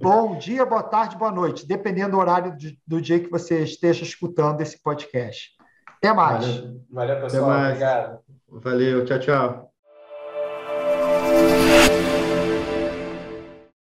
bom 0.00 0.36
dia, 0.36 0.66
boa 0.66 0.82
tarde, 0.82 1.16
boa 1.16 1.30
noite, 1.30 1.66
dependendo 1.66 2.12
do 2.12 2.18
horário 2.18 2.56
de, 2.56 2.78
do 2.86 3.00
dia 3.00 3.20
que 3.20 3.30
você 3.30 3.62
esteja 3.62 4.02
escutando 4.02 4.60
esse 4.60 4.82
podcast. 4.82 5.50
Até 5.98 6.12
mais. 6.12 6.46
Valeu, 6.46 6.80
Valeu 6.90 7.20
pessoal. 7.20 7.50
Até 7.50 7.50
mais. 7.50 7.68
Obrigado. 7.68 8.18
Valeu, 8.48 9.04
tchau, 9.04 9.18
tchau. 9.20 9.67